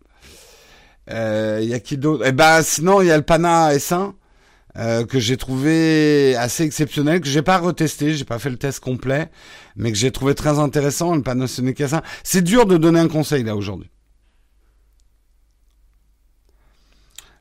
Il 1.08 1.14
euh, 1.14 1.60
y 1.62 1.74
a 1.74 1.80
qui 1.80 1.98
d'autre? 1.98 2.24
Eh 2.26 2.32
ben, 2.32 2.62
sinon, 2.62 3.00
il 3.00 3.08
y 3.08 3.10
a 3.10 3.16
le 3.16 3.22
Pana 3.22 3.72
S1 3.74 4.14
que 5.08 5.18
j'ai 5.18 5.38
trouvé 5.38 6.36
assez 6.36 6.62
exceptionnel, 6.64 7.22
que 7.22 7.28
j'ai 7.28 7.40
pas 7.40 7.56
retesté, 7.56 8.14
j'ai 8.14 8.26
pas 8.26 8.38
fait 8.38 8.50
le 8.50 8.58
test 8.58 8.80
complet, 8.80 9.30
mais 9.74 9.90
que 9.90 9.96
j'ai 9.96 10.10
trouvé 10.10 10.34
très 10.34 10.58
intéressant. 10.58 11.14
Le 11.14 11.22
Panasonic 11.22 11.78
S1. 11.78 12.02
C'est 12.22 12.42
dur 12.42 12.66
de 12.66 12.76
donner 12.76 13.00
un 13.00 13.08
conseil 13.08 13.42
là 13.42 13.56
aujourd'hui. 13.56 13.90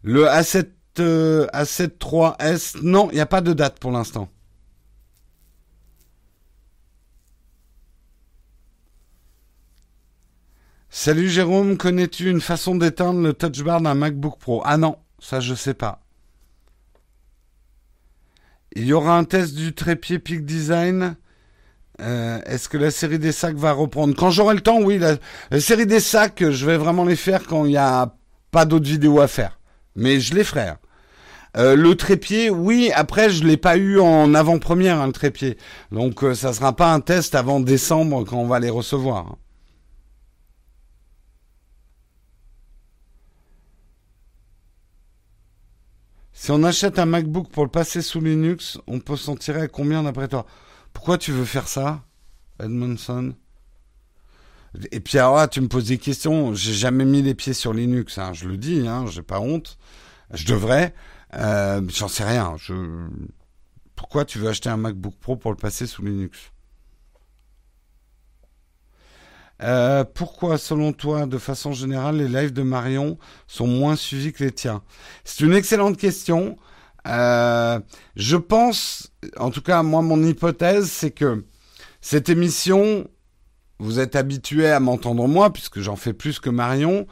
Le 0.01 0.25
A7 0.27 0.69
A7 1.01 1.97
3S, 1.97 2.81
non, 2.81 3.09
il 3.11 3.15
n'y 3.15 3.21
a 3.21 3.25
pas 3.25 3.41
de 3.41 3.53
date 3.53 3.79
pour 3.79 3.91
l'instant. 3.91 4.29
Salut 10.97 11.27
Jérôme, 11.27 11.77
connais-tu 11.77 12.29
une 12.31 12.39
façon 12.39 12.75
d'éteindre 12.75 13.19
le 13.19 13.33
touch 13.33 13.63
bar 13.63 13.81
d'un 13.81 13.95
MacBook 13.95 14.39
Pro? 14.39 14.61
Ah 14.63 14.77
non, 14.77 14.97
ça 15.19 15.41
je 15.41 15.53
sais 15.53 15.73
pas. 15.73 16.01
Il 18.77 18.85
y 18.85 18.93
aura 18.93 19.17
un 19.17 19.25
test 19.25 19.55
du 19.55 19.73
trépied 19.73 20.19
Peak 20.19 20.45
Design. 20.45 21.17
Euh, 22.01 22.39
est-ce 22.45 22.69
que 22.69 22.77
la 22.77 22.91
série 22.91 23.19
des 23.19 23.33
sacs 23.33 23.57
va 23.57 23.73
reprendre? 23.73 24.15
Quand 24.15 24.31
j'aurai 24.31 24.55
le 24.55 24.61
temps, 24.61 24.81
oui. 24.81 24.97
La, 24.97 25.17
la, 25.51 25.59
série 25.59 25.85
des 25.85 25.99
sacs, 25.99 26.49
je 26.49 26.65
vais 26.65 26.77
vraiment 26.77 27.03
les 27.03 27.17
faire 27.17 27.45
quand 27.45 27.65
il 27.65 27.71
n'y 27.71 27.77
a 27.77 28.15
pas 28.51 28.65
d'autres 28.65 28.87
vidéos 28.87 29.19
à 29.19 29.27
faire. 29.27 29.59
Mais 29.95 30.21
je 30.21 30.33
les 30.33 30.45
ferai. 30.45 30.73
Euh, 31.57 31.75
le 31.75 31.95
trépied, 31.95 32.49
oui. 32.49 32.91
Après, 32.93 33.29
je 33.29 33.43
l'ai 33.45 33.57
pas 33.57 33.77
eu 33.77 33.99
en 33.99 34.33
avant-première 34.33 34.99
hein, 34.99 35.07
le 35.07 35.13
trépied, 35.13 35.57
donc 35.91 36.23
euh, 36.23 36.33
ça 36.35 36.53
sera 36.53 36.75
pas 36.75 36.93
un 36.93 36.99
test 36.99 37.33
avant 37.35 37.59
décembre 37.59 38.25
quand 38.25 38.37
on 38.37 38.47
va 38.47 38.59
les 38.59 38.69
recevoir. 38.69 39.37
Si 46.33 46.51
on 46.51 46.63
achète 46.63 46.99
un 46.99 47.05
MacBook 47.05 47.49
pour 47.49 47.63
le 47.63 47.71
passer 47.71 48.01
sous 48.01 48.19
Linux, 48.19 48.77
on 48.87 48.99
peut 48.99 49.15
s'en 49.15 49.35
tirer 49.35 49.61
à 49.61 49.67
combien 49.67 50.03
d'après 50.03 50.27
toi? 50.27 50.45
Pourquoi 50.93 51.17
tu 51.17 51.31
veux 51.31 51.45
faire 51.45 51.67
ça, 51.67 52.03
Edmondson? 52.61 53.33
Et 54.91 54.99
puis 54.99 55.17
alors 55.17 55.49
tu 55.49 55.61
me 55.61 55.69
poses 55.69 55.87
des 55.87 55.97
questions. 55.97 56.53
J'ai 56.53 56.73
jamais 56.73 57.05
mis 57.05 57.21
les 57.21 57.33
pieds 57.33 57.53
sur 57.53 57.73
Linux, 57.73 58.17
hein, 58.17 58.33
je 58.33 58.47
le 58.47 58.57
dis, 58.57 58.85
hein, 58.87 59.05
j'ai 59.07 59.21
pas 59.21 59.39
honte. 59.39 59.77
Je 60.33 60.45
devrais. 60.45 60.93
Euh, 61.35 61.81
J'en 61.89 62.07
sais 62.07 62.23
rien. 62.23 62.55
Pourquoi 63.95 64.25
tu 64.25 64.39
veux 64.39 64.49
acheter 64.49 64.69
un 64.69 64.77
MacBook 64.77 65.15
Pro 65.19 65.35
pour 65.35 65.51
le 65.51 65.57
passer 65.57 65.87
sous 65.87 66.03
Linux? 66.03 66.51
Euh, 69.61 70.03
pourquoi, 70.03 70.57
selon 70.57 70.91
toi, 70.91 71.25
de 71.25 71.37
façon 71.37 71.71
générale, 71.71 72.17
les 72.17 72.27
lives 72.27 72.51
de 72.51 72.61
Marion 72.61 73.17
sont 73.47 73.67
moins 73.67 73.95
suivis 73.95 74.33
que 74.33 74.43
les 74.43 74.51
tiens? 74.51 74.81
C'est 75.23 75.45
une 75.45 75.53
excellente 75.53 75.97
question. 75.97 76.57
Euh, 77.07 77.79
je 78.15 78.35
pense, 78.35 79.11
en 79.37 79.51
tout 79.51 79.61
cas, 79.61 79.81
moi, 79.83 80.01
mon 80.01 80.21
hypothèse, 80.23 80.91
c'est 80.91 81.11
que 81.11 81.45
cette 82.01 82.29
émission, 82.29 83.07
vous 83.79 83.99
êtes 83.99 84.15
habitué 84.15 84.69
à 84.69 84.79
m'entendre 84.79 85.27
moi, 85.27 85.51
puisque 85.51 85.79
j'en 85.79 85.95
fais 85.95 86.13
plus 86.13 86.39
que 86.39 86.49
Marion. 86.49 87.07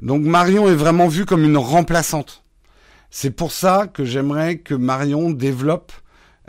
Donc 0.00 0.22
Marion 0.22 0.68
est 0.68 0.74
vraiment 0.74 1.08
vue 1.08 1.26
comme 1.26 1.44
une 1.44 1.56
remplaçante. 1.56 2.43
C'est 3.16 3.30
pour 3.30 3.52
ça 3.52 3.86
que 3.86 4.04
j'aimerais 4.04 4.58
que 4.58 4.74
Marion 4.74 5.30
développe, 5.30 5.92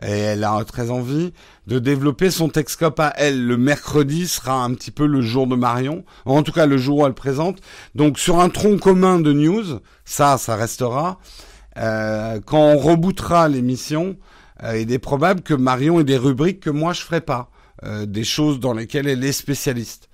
et 0.01 0.09
elle 0.09 0.43
a 0.43 0.63
très 0.65 0.89
envie, 0.89 1.31
de 1.67 1.77
développer 1.77 2.31
son 2.31 2.49
Texcope 2.49 2.99
à 2.99 3.13
elle. 3.17 3.45
Le 3.45 3.55
mercredi 3.55 4.27
sera 4.27 4.63
un 4.63 4.73
petit 4.73 4.89
peu 4.89 5.05
le 5.05 5.21
jour 5.21 5.45
de 5.45 5.55
Marion, 5.55 6.03
en 6.25 6.41
tout 6.41 6.51
cas 6.51 6.65
le 6.65 6.77
jour 6.77 6.97
où 6.97 7.05
elle 7.05 7.13
présente. 7.13 7.59
Donc 7.93 8.17
sur 8.17 8.39
un 8.39 8.49
tronc 8.49 8.79
commun 8.79 9.19
de 9.19 9.31
news, 9.31 9.79
ça, 10.05 10.39
ça 10.39 10.55
restera. 10.55 11.19
Euh, 11.77 12.39
quand 12.43 12.57
on 12.57 12.79
rebootera 12.79 13.47
l'émission, 13.47 14.17
euh, 14.63 14.79
il 14.79 14.91
est 14.91 14.97
probable 14.97 15.41
que 15.41 15.53
Marion 15.53 15.99
ait 15.99 16.03
des 16.03 16.17
rubriques 16.17 16.61
que 16.61 16.71
moi 16.71 16.93
je 16.93 17.01
ferai 17.01 17.21
pas, 17.21 17.51
euh, 17.83 18.07
des 18.07 18.23
choses 18.23 18.59
dans 18.59 18.73
lesquelles 18.73 19.07
elle 19.07 19.23
est 19.23 19.33
spécialiste. 19.33 20.09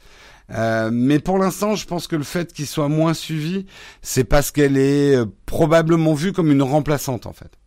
Euh, 0.54 0.89
mais 0.91 1.20
pour 1.20 1.38
l'instant, 1.38 1.76
je 1.76 1.86
pense 1.88 2.08
que 2.08 2.16
le 2.16 2.24
fait 2.24 2.52
qu'il 2.54 2.68
soit 2.68 2.89
moins 2.89 3.14
suivi, 3.14 3.66
c'est 4.02 4.24
parce 4.26 4.52
qu'elle 4.52 4.78
est 4.78 5.16
euh, 5.16 5.26
probablement 5.45 6.14
vue 6.14 6.34
comme 6.34 6.52
une 6.52 6.62
remplaçante 6.64 7.26
en 7.26 7.34
fait. 7.34 7.58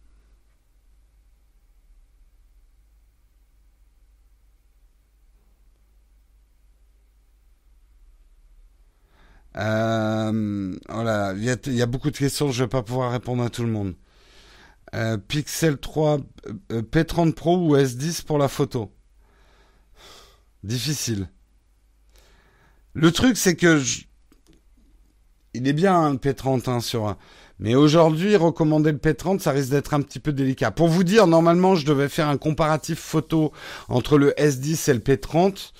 Euh, 9.57 10.77
voilà, 10.89 11.33
il 11.37 11.45
y, 11.45 11.83
a 11.83 11.87
beaucoup 11.87 12.11
de 12.11 12.17
questions, 12.17 12.51
je 12.51 12.65
vais 12.65 12.69
pas 12.69 12.83
pouvoir 12.83 13.13
répondre 13.13 13.43
à 13.45 13.51
tout 13.51 13.63
le 13.63 13.71
monde. 13.71 13.95
Pixel 15.29 15.79
3, 15.79 16.19
P30 16.71 17.35
Pro 17.35 17.57
ou 17.59 17.77
S10 17.77 18.25
pour 18.25 18.39
la 18.39 18.47
photo? 18.49 18.93
Difficile. 20.63 21.29
Le 22.95 23.11
truc, 23.11 23.37
c'est 23.37 23.57
que 23.57 23.83
il 25.53 25.69
est 25.69 25.73
bien 25.73 25.95
hein, 25.95 26.11
le 26.13 26.19
P30 26.19 26.71
hein, 26.71 26.81
sur. 26.81 27.17
Mais 27.59 27.75
aujourd'hui, 27.75 28.35
recommander 28.37 28.93
le 28.93 28.99
P30, 28.99 29.41
ça 29.41 29.53
risque 29.53 29.71
d'être 29.71 29.95
un 29.95 30.01
petit 30.01 30.19
peu 30.19 30.33
délicat. 30.33 30.71
Pour 30.71 30.89
vous 30.89 31.05
dire, 31.05 31.27
normalement, 31.27 31.77
je 31.77 31.87
devais 31.87 32.09
faire 32.09 32.29
un 32.29 32.37
comparatif 32.37 32.99
photo 32.99 33.53
entre 33.89 34.19
le 34.19 34.31
S10 34.33 34.91
et 34.91 34.95
le 34.95 35.01
P30. 35.01 35.73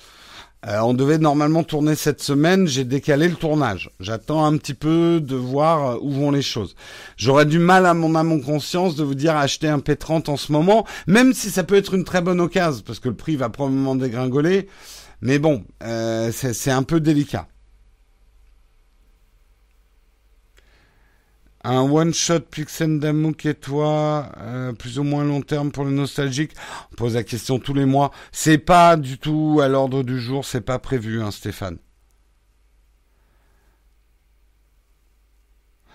Euh, 0.67 0.79
on 0.79 0.93
devait 0.93 1.19
normalement 1.19 1.63
tourner 1.63 1.95
cette 1.95 2.23
semaine, 2.23 2.67
j'ai 2.67 2.85
décalé 2.85 3.27
le 3.27 3.35
tournage. 3.35 3.91
J'attends 3.99 4.45
un 4.45 4.57
petit 4.57 4.73
peu 4.73 5.21
de 5.21 5.35
voir 5.35 5.91
euh, 5.91 5.97
où 6.01 6.11
vont 6.11 6.31
les 6.31 6.41
choses. 6.41 6.75
J'aurais 7.17 7.45
du 7.45 7.59
mal 7.59 7.85
à 7.85 7.93
mon 7.93 8.15
âme 8.15 8.41
conscience 8.41 8.95
de 8.95 9.03
vous 9.03 9.13
dire 9.13 9.35
acheter 9.35 9.67
un 9.67 9.77
P30 9.77 10.29
en 10.29 10.37
ce 10.37 10.51
moment, 10.51 10.87
même 11.05 11.33
si 11.33 11.51
ça 11.51 11.63
peut 11.63 11.75
être 11.75 11.93
une 11.93 12.03
très 12.03 12.21
bonne 12.21 12.41
occasion, 12.41 12.81
parce 12.85 12.99
que 12.99 13.09
le 13.09 13.15
prix 13.15 13.35
va 13.35 13.49
probablement 13.49 13.95
dégringoler. 13.95 14.67
Mais 15.25 15.39
bon, 15.39 15.65
euh, 15.81 16.31
c'est 16.31 16.69
un 16.69 16.83
peu 16.83 16.99
délicat. 16.99 17.47
Un 21.63 21.81
one-shot 21.81 22.41
Pixendamouk 22.41 23.43
et 23.47 23.55
toi, 23.55 24.31
euh, 24.37 24.71
plus 24.73 24.99
ou 24.99 25.03
moins 25.03 25.23
long 25.23 25.41
terme 25.41 25.71
pour 25.71 25.83
le 25.83 25.89
nostalgique? 25.89 26.51
On 26.91 26.95
pose 26.95 27.15
la 27.15 27.23
question 27.23 27.57
tous 27.57 27.73
les 27.73 27.85
mois. 27.85 28.11
C'est 28.31 28.59
pas 28.59 28.97
du 28.97 29.17
tout 29.17 29.61
à 29.63 29.67
l'ordre 29.67 30.03
du 30.03 30.19
jour, 30.19 30.45
c'est 30.45 30.61
pas 30.61 30.77
prévu, 30.77 31.23
hein, 31.23 31.31
Stéphane. 31.31 31.79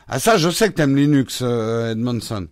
Ah 0.08 0.18
ça, 0.18 0.38
je 0.38 0.50
sais 0.50 0.70
que 0.70 0.74
t'aimes 0.74 0.96
Linux, 0.96 1.38
euh, 1.42 1.92
Edmondson. 1.92 2.48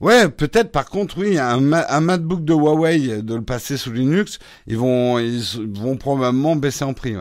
Ouais, 0.00 0.28
peut-être 0.30 0.72
par 0.72 0.86
contre, 0.88 1.18
oui, 1.18 1.38
un, 1.38 1.60
MacBook 1.60 2.44
de 2.44 2.54
Huawei, 2.54 3.22
de 3.22 3.34
le 3.34 3.42
passer 3.42 3.76
sous 3.76 3.92
Linux, 3.92 4.38
ils 4.66 4.78
vont, 4.78 5.18
ils 5.18 5.42
vont 5.78 5.96
probablement 5.96 6.56
baisser 6.56 6.84
en 6.84 6.94
prix. 6.94 7.16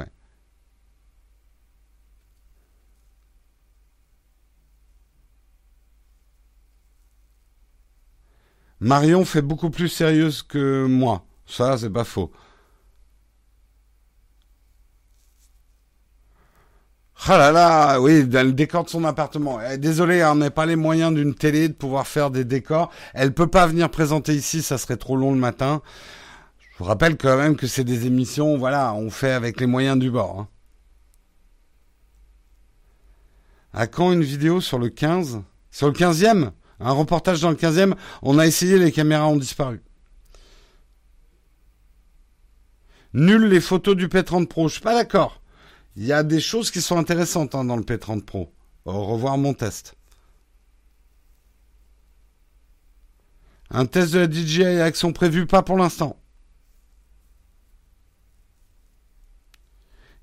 Marion 8.80 9.26
fait 9.26 9.42
beaucoup 9.42 9.70
plus 9.70 9.90
sérieuse 9.90 10.42
que 10.42 10.86
moi. 10.86 11.26
Ça, 11.46 11.78
c'est 11.78 11.90
pas 11.90 12.06
faux. 12.06 12.32
Ah 17.28 17.38
là 17.38 17.52
là, 17.52 18.00
oui, 18.00 18.24
le 18.24 18.52
décor 18.54 18.86
de 18.86 18.90
son 18.90 19.04
appartement. 19.04 19.60
Eh, 19.62 19.78
désolé, 19.78 20.22
hein, 20.22 20.32
on 20.32 20.36
n'a 20.36 20.52
pas 20.52 20.66
les 20.66 20.78
moyens 20.78 21.14
d'une 21.14 21.36
télé 21.36 21.68
de 21.68 21.74
pouvoir 21.74 22.08
faire 22.08 22.32
des 22.32 22.46
décors. 22.46 22.92
Elle 23.14 23.34
peut 23.34 23.48
pas 23.48 23.68
venir 23.68 23.90
présenter 23.90 24.34
ici, 24.34 24.62
ça 24.62 24.78
serait 24.78 24.96
trop 24.98 25.18
long 25.18 25.32
le 25.34 25.38
matin. 25.38 25.82
Je 26.72 26.78
vous 26.80 26.86
rappelle 26.86 27.18
quand 27.18 27.36
même 27.36 27.58
que 27.58 27.68
c'est 27.68 27.84
des 27.84 28.08
émissions, 28.08 28.58
voilà, 28.58 28.94
on 28.94 29.10
fait 29.10 29.32
avec 29.32 29.60
les 29.60 29.68
moyens 29.68 30.00
du 30.00 30.10
bord. 30.10 30.40
Hein. 30.40 30.48
À 33.74 33.86
quand 33.88 34.12
une 34.14 34.24
vidéo 34.24 34.62
sur 34.62 34.80
le 34.80 34.90
15 34.90 35.42
Sur 35.72 35.88
le 35.88 35.94
15e 35.94 36.52
Un 36.80 36.92
reportage 36.92 37.42
dans 37.42 37.50
le 37.50 37.56
15e 37.56 37.96
On 38.22 38.40
a 38.40 38.48
essayé, 38.48 38.80
les 38.80 38.92
caméras 38.92 39.28
ont 39.28 39.38
disparu. 39.38 39.82
Nul 43.14 43.46
les 43.46 43.62
photos 43.62 43.96
du 43.96 44.08
P30 44.08 44.48
Pro. 44.48 44.68
Je 44.68 44.74
suis 44.74 44.82
pas 44.82 44.96
d'accord. 44.96 45.39
Il 46.00 46.06
y 46.06 46.14
a 46.14 46.24
des 46.24 46.40
choses 46.40 46.72
qui 46.72 46.82
sont 46.82 46.98
intéressantes 46.98 47.56
hein, 47.56 47.66
dans 47.66 47.76
le 47.76 47.84
P30 47.84 48.24
Pro. 48.24 48.54
Au 48.86 49.06
revoir 49.06 49.38
mon 49.38 49.54
test. 49.54 49.98
Un 53.70 53.86
test 53.86 54.14
de 54.14 54.20
la 54.20 54.32
DJI 54.32 54.80
action 54.80 55.12
prévue, 55.12 55.46
pas 55.46 55.62
pour 55.62 55.76
l'instant. 55.76 56.18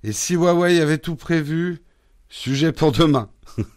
Et 0.02 0.12
si 0.12 0.32
Huawei 0.32 0.80
avait 0.80 0.96
tout 0.96 1.14
prévu, 1.14 1.82
sujet 2.30 2.72
pour 2.72 2.92
demain. 2.92 3.30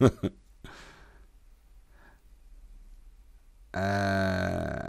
Euh, 3.76 4.80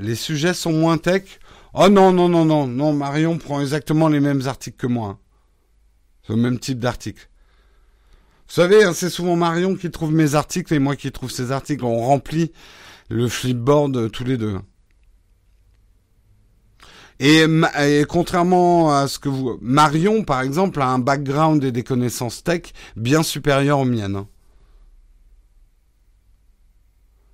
les 0.00 0.16
sujets 0.16 0.54
sont 0.54 0.72
moins 0.72 0.98
tech. 0.98 1.38
Oh 1.72 1.88
non, 1.88 2.12
non, 2.12 2.28
non, 2.28 2.44
non, 2.44 2.66
non, 2.66 2.92
Marion 2.92 3.38
prend 3.38 3.60
exactement 3.60 4.08
les 4.08 4.18
mêmes 4.18 4.48
articles 4.48 4.76
que 4.76 4.88
moi. 4.88 5.20
Le 6.28 6.36
même 6.36 6.58
type 6.58 6.78
d'article. 6.78 7.28
Vous 8.48 8.54
savez, 8.54 8.84
hein, 8.84 8.92
c'est 8.94 9.10
souvent 9.10 9.36
Marion 9.36 9.74
qui 9.74 9.90
trouve 9.90 10.12
mes 10.12 10.34
articles 10.34 10.72
et 10.72 10.78
moi 10.78 10.96
qui 10.96 11.10
trouve 11.10 11.30
ses 11.30 11.52
articles. 11.52 11.84
On 11.84 12.00
remplit 12.00 12.52
le 13.08 13.28
flipboard 13.28 13.96
euh, 13.96 14.08
tous 14.08 14.24
les 14.24 14.36
deux. 14.36 14.56
Et, 17.18 17.46
contrairement 18.08 18.94
à 18.94 19.08
ce 19.08 19.18
que 19.18 19.28
vous... 19.28 19.58
Marion, 19.62 20.22
par 20.22 20.42
exemple, 20.42 20.82
a 20.82 20.88
un 20.88 20.98
background 20.98 21.64
et 21.64 21.72
des 21.72 21.82
connaissances 21.82 22.44
tech 22.44 22.72
bien 22.94 23.22
supérieurs 23.22 23.78
aux 23.78 23.84
miennes. 23.84 24.16
Hein. 24.16 24.28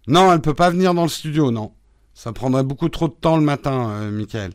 Non, 0.07 0.33
elle 0.33 0.41
peut 0.41 0.55
pas 0.55 0.71
venir 0.71 0.95
dans 0.95 1.03
le 1.03 1.09
studio, 1.09 1.51
non. 1.51 1.73
Ça 2.15 2.33
prendrait 2.33 2.65
beaucoup 2.65 2.89
trop 2.89 3.09
de 3.09 3.15
temps 3.15 3.37
le 3.37 3.43
matin, 3.43 3.91
euh, 3.91 4.11
Michael. 4.11 4.53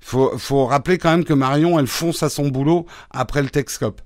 Faut, 0.00 0.36
faut 0.38 0.66
rappeler 0.66 0.98
quand 0.98 1.10
même 1.10 1.24
que 1.24 1.34
Marion, 1.34 1.78
elle 1.78 1.86
fonce 1.86 2.22
à 2.22 2.28
son 2.28 2.48
boulot 2.48 2.86
après 3.10 3.42
le 3.42 3.50
Texcope. 3.50 4.00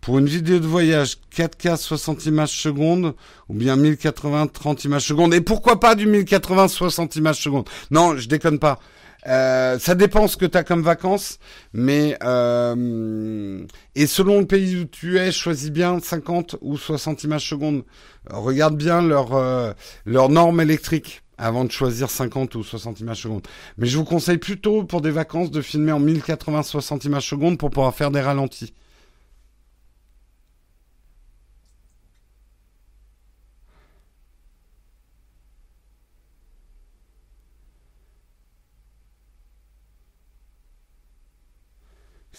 Pour 0.00 0.18
une 0.18 0.26
vidéo 0.26 0.58
de 0.58 0.66
voyage 0.66 1.16
4K 1.34 1.78
60 1.78 2.26
images 2.26 2.60
secondes 2.60 3.14
ou 3.48 3.54
bien 3.54 3.74
1080 3.76 4.48
30 4.48 4.84
images 4.84 5.06
secondes 5.06 5.32
et 5.32 5.40
pourquoi 5.40 5.80
pas 5.80 5.94
du 5.94 6.04
1080 6.06 6.68
60 6.68 7.16
images 7.16 7.40
secondes? 7.40 7.66
Non, 7.90 8.14
je 8.14 8.28
déconne 8.28 8.58
pas. 8.58 8.80
Euh, 9.26 9.78
ça 9.78 9.94
dépend 9.94 10.28
ce 10.28 10.36
que 10.36 10.44
tu 10.44 10.58
as 10.58 10.64
comme 10.64 10.82
vacances, 10.82 11.38
mais 11.72 12.16
euh, 12.22 13.64
et 13.94 14.06
selon 14.06 14.40
le 14.40 14.46
pays 14.46 14.76
où 14.76 14.84
tu 14.84 15.18
es, 15.18 15.32
choisis 15.32 15.70
bien 15.70 15.98
50 15.98 16.56
ou 16.60 16.76
60 16.76 17.24
images 17.24 17.48
secondes. 17.48 17.84
Regarde 18.30 18.76
bien 18.76 19.00
leur 19.02 19.34
euh, 19.34 19.72
leur 20.04 20.28
norme 20.28 20.60
électrique 20.60 21.22
avant 21.38 21.64
de 21.64 21.70
choisir 21.70 22.10
50 22.10 22.54
ou 22.54 22.62
60 22.62 23.00
images 23.00 23.22
secondes. 23.22 23.46
Mais 23.78 23.86
je 23.86 23.96
vous 23.96 24.04
conseille 24.04 24.38
plutôt 24.38 24.84
pour 24.84 25.00
des 25.00 25.10
vacances 25.10 25.50
de 25.50 25.62
filmer 25.62 25.92
en 25.92 26.00
1080 26.00 26.62
60 26.62 27.04
images 27.06 27.28
secondes 27.28 27.58
pour 27.58 27.70
pouvoir 27.70 27.94
faire 27.94 28.10
des 28.10 28.20
ralentis. 28.20 28.74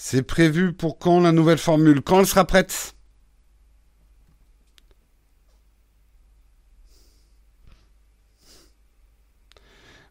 C'est 0.08 0.22
prévu 0.22 0.72
pour 0.72 1.00
quand 1.00 1.20
la 1.20 1.32
nouvelle 1.32 1.58
formule? 1.58 2.04
Quand 2.04 2.20
elle 2.20 2.28
sera 2.28 2.46
prête? 2.46 2.94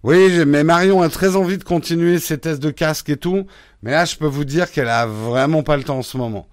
Oui, 0.03 0.45
mais 0.47 0.64
Marion 0.64 1.01
a 1.01 1.09
très 1.09 1.36
envie 1.36 1.59
de 1.59 1.62
continuer 1.62 2.18
ses 2.18 2.38
tests 2.38 2.61
de 2.61 2.72
casque 2.72 3.09
et 3.09 3.16
tout, 3.16 3.47
mais 3.82 3.92
là 3.92 4.05
je 4.05 4.16
peux 4.16 4.26
vous 4.26 4.45
dire 4.45 4.72
qu'elle 4.72 4.88
a 4.88 5.07
vraiment 5.07 5.62
pas 5.62 5.76
le 5.76 5.84
temps 5.84 5.99
en 5.99 6.03
ce 6.03 6.16
moment. 6.16 6.49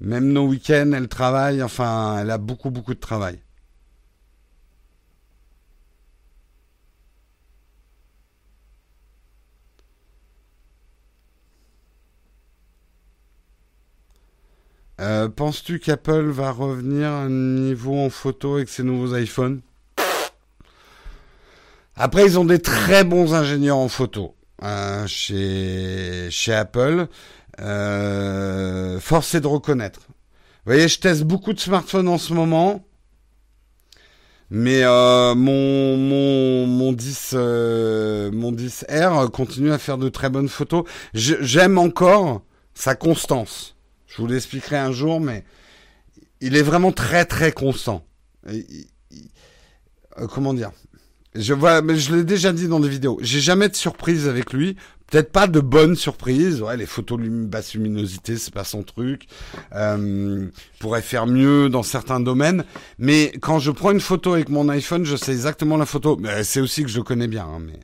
Même 0.00 0.32
nos 0.32 0.48
week-ends, 0.48 0.90
elle 0.92 1.06
travaille, 1.06 1.62
enfin, 1.62 2.18
elle 2.20 2.32
a 2.32 2.38
beaucoup 2.38 2.70
beaucoup 2.70 2.94
de 2.94 3.00
travail. 3.00 3.38
Euh, 15.02 15.28
penses-tu 15.28 15.80
qu'Apple 15.80 16.28
va 16.28 16.52
revenir 16.52 17.08
à 17.08 17.22
un 17.22 17.28
niveau 17.28 17.98
en 17.98 18.08
photo 18.08 18.54
avec 18.54 18.68
ses 18.68 18.84
nouveaux 18.84 19.16
iPhones? 19.16 19.60
Après, 21.96 22.24
ils 22.24 22.38
ont 22.38 22.44
des 22.44 22.60
très 22.60 23.02
bons 23.02 23.34
ingénieurs 23.34 23.78
en 23.78 23.88
photo 23.88 24.36
hein, 24.60 25.04
chez, 25.08 26.30
Apple. 26.48 27.08
Euh, 27.60 29.00
force 29.00 29.34
est 29.34 29.40
de 29.40 29.48
reconnaître. 29.48 30.02
Vous 30.08 30.72
voyez, 30.72 30.86
je 30.86 31.00
teste 31.00 31.24
beaucoup 31.24 31.52
de 31.52 31.58
smartphones 31.58 32.06
en 32.06 32.18
ce 32.18 32.32
moment. 32.32 32.86
Mais 34.50 34.84
euh, 34.84 35.34
mon, 35.34 35.96
mon, 35.96 36.66
mon 36.68 36.92
10 36.92 37.32
mon 37.34 38.52
10R 38.52 39.30
continue 39.30 39.72
à 39.72 39.78
faire 39.78 39.98
de 39.98 40.08
très 40.08 40.30
bonnes 40.30 40.48
photos. 40.48 40.84
J'aime 41.12 41.76
encore 41.78 42.42
sa 42.72 42.94
constance. 42.94 43.71
Je 44.14 44.20
vous 44.20 44.26
l'expliquerai 44.26 44.76
un 44.76 44.92
jour, 44.92 45.20
mais 45.20 45.44
il 46.40 46.56
est 46.56 46.62
vraiment 46.62 46.92
très 46.92 47.24
très 47.24 47.50
constant. 47.50 48.04
Euh, 48.48 50.26
comment 50.28 50.52
dire? 50.52 50.70
Je 51.34 51.54
vois, 51.54 51.80
mais 51.80 51.96
je 51.96 52.14
l'ai 52.14 52.24
déjà 52.24 52.52
dit 52.52 52.68
dans 52.68 52.80
des 52.80 52.90
vidéos. 52.90 53.18
J'ai 53.22 53.40
jamais 53.40 53.70
de 53.70 53.74
surprise 53.74 54.28
avec 54.28 54.52
lui. 54.52 54.76
Peut-être 55.10 55.32
pas 55.32 55.46
de 55.46 55.60
bonnes 55.60 55.96
surprises. 55.96 56.60
Ouais, 56.60 56.76
les 56.76 56.84
photos 56.84 57.18
basse 57.20 57.72
luminosité, 57.74 58.36
c'est 58.36 58.52
pas 58.52 58.64
son 58.64 58.82
truc. 58.82 59.26
Euh, 59.74 60.46
pourrait 60.78 61.02
faire 61.02 61.26
mieux 61.26 61.70
dans 61.70 61.82
certains 61.82 62.20
domaines. 62.20 62.64
Mais 62.98 63.32
quand 63.40 63.58
je 63.58 63.70
prends 63.70 63.92
une 63.92 64.00
photo 64.00 64.34
avec 64.34 64.50
mon 64.50 64.68
iPhone, 64.68 65.06
je 65.06 65.16
sais 65.16 65.32
exactement 65.32 65.78
la 65.78 65.86
photo. 65.86 66.20
C'est 66.42 66.60
aussi 66.60 66.82
que 66.82 66.90
je 66.90 67.00
connais 67.00 67.28
bien. 67.28 67.46
Hein, 67.46 67.60
mais 67.60 67.80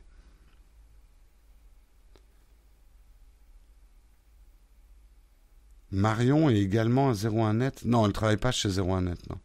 Marion 5.91 6.49
est 6.49 6.57
également 6.57 7.09
à 7.09 7.13
01net. 7.13 7.85
Non, 7.85 8.05
elle 8.05 8.13
travaille 8.13 8.37
pas 8.37 8.51
chez 8.51 8.69
01net, 8.69 9.17
non. 9.29 9.37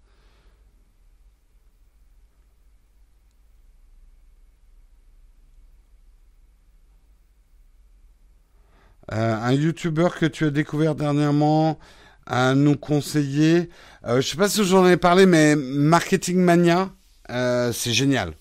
Euh, 9.12 9.34
un 9.34 9.53
youtubeur 9.53 10.18
que 10.18 10.26
tu 10.26 10.45
as 10.47 10.51
découvert 10.51 10.95
dernièrement 10.95 11.78
à 12.26 12.55
nous 12.55 12.76
conseiller. 12.76 13.68
Euh, 14.07 14.20
je 14.20 14.28
sais 14.28 14.36
pas 14.36 14.49
si 14.49 14.64
j'en 14.64 14.86
ai 14.86 14.97
parlé, 14.97 15.26
mais 15.26 15.57
Marketing 15.57 16.38
Mania, 16.38 16.90
euh, 17.30 17.72
c'est 17.72 17.92
génial. 17.92 18.32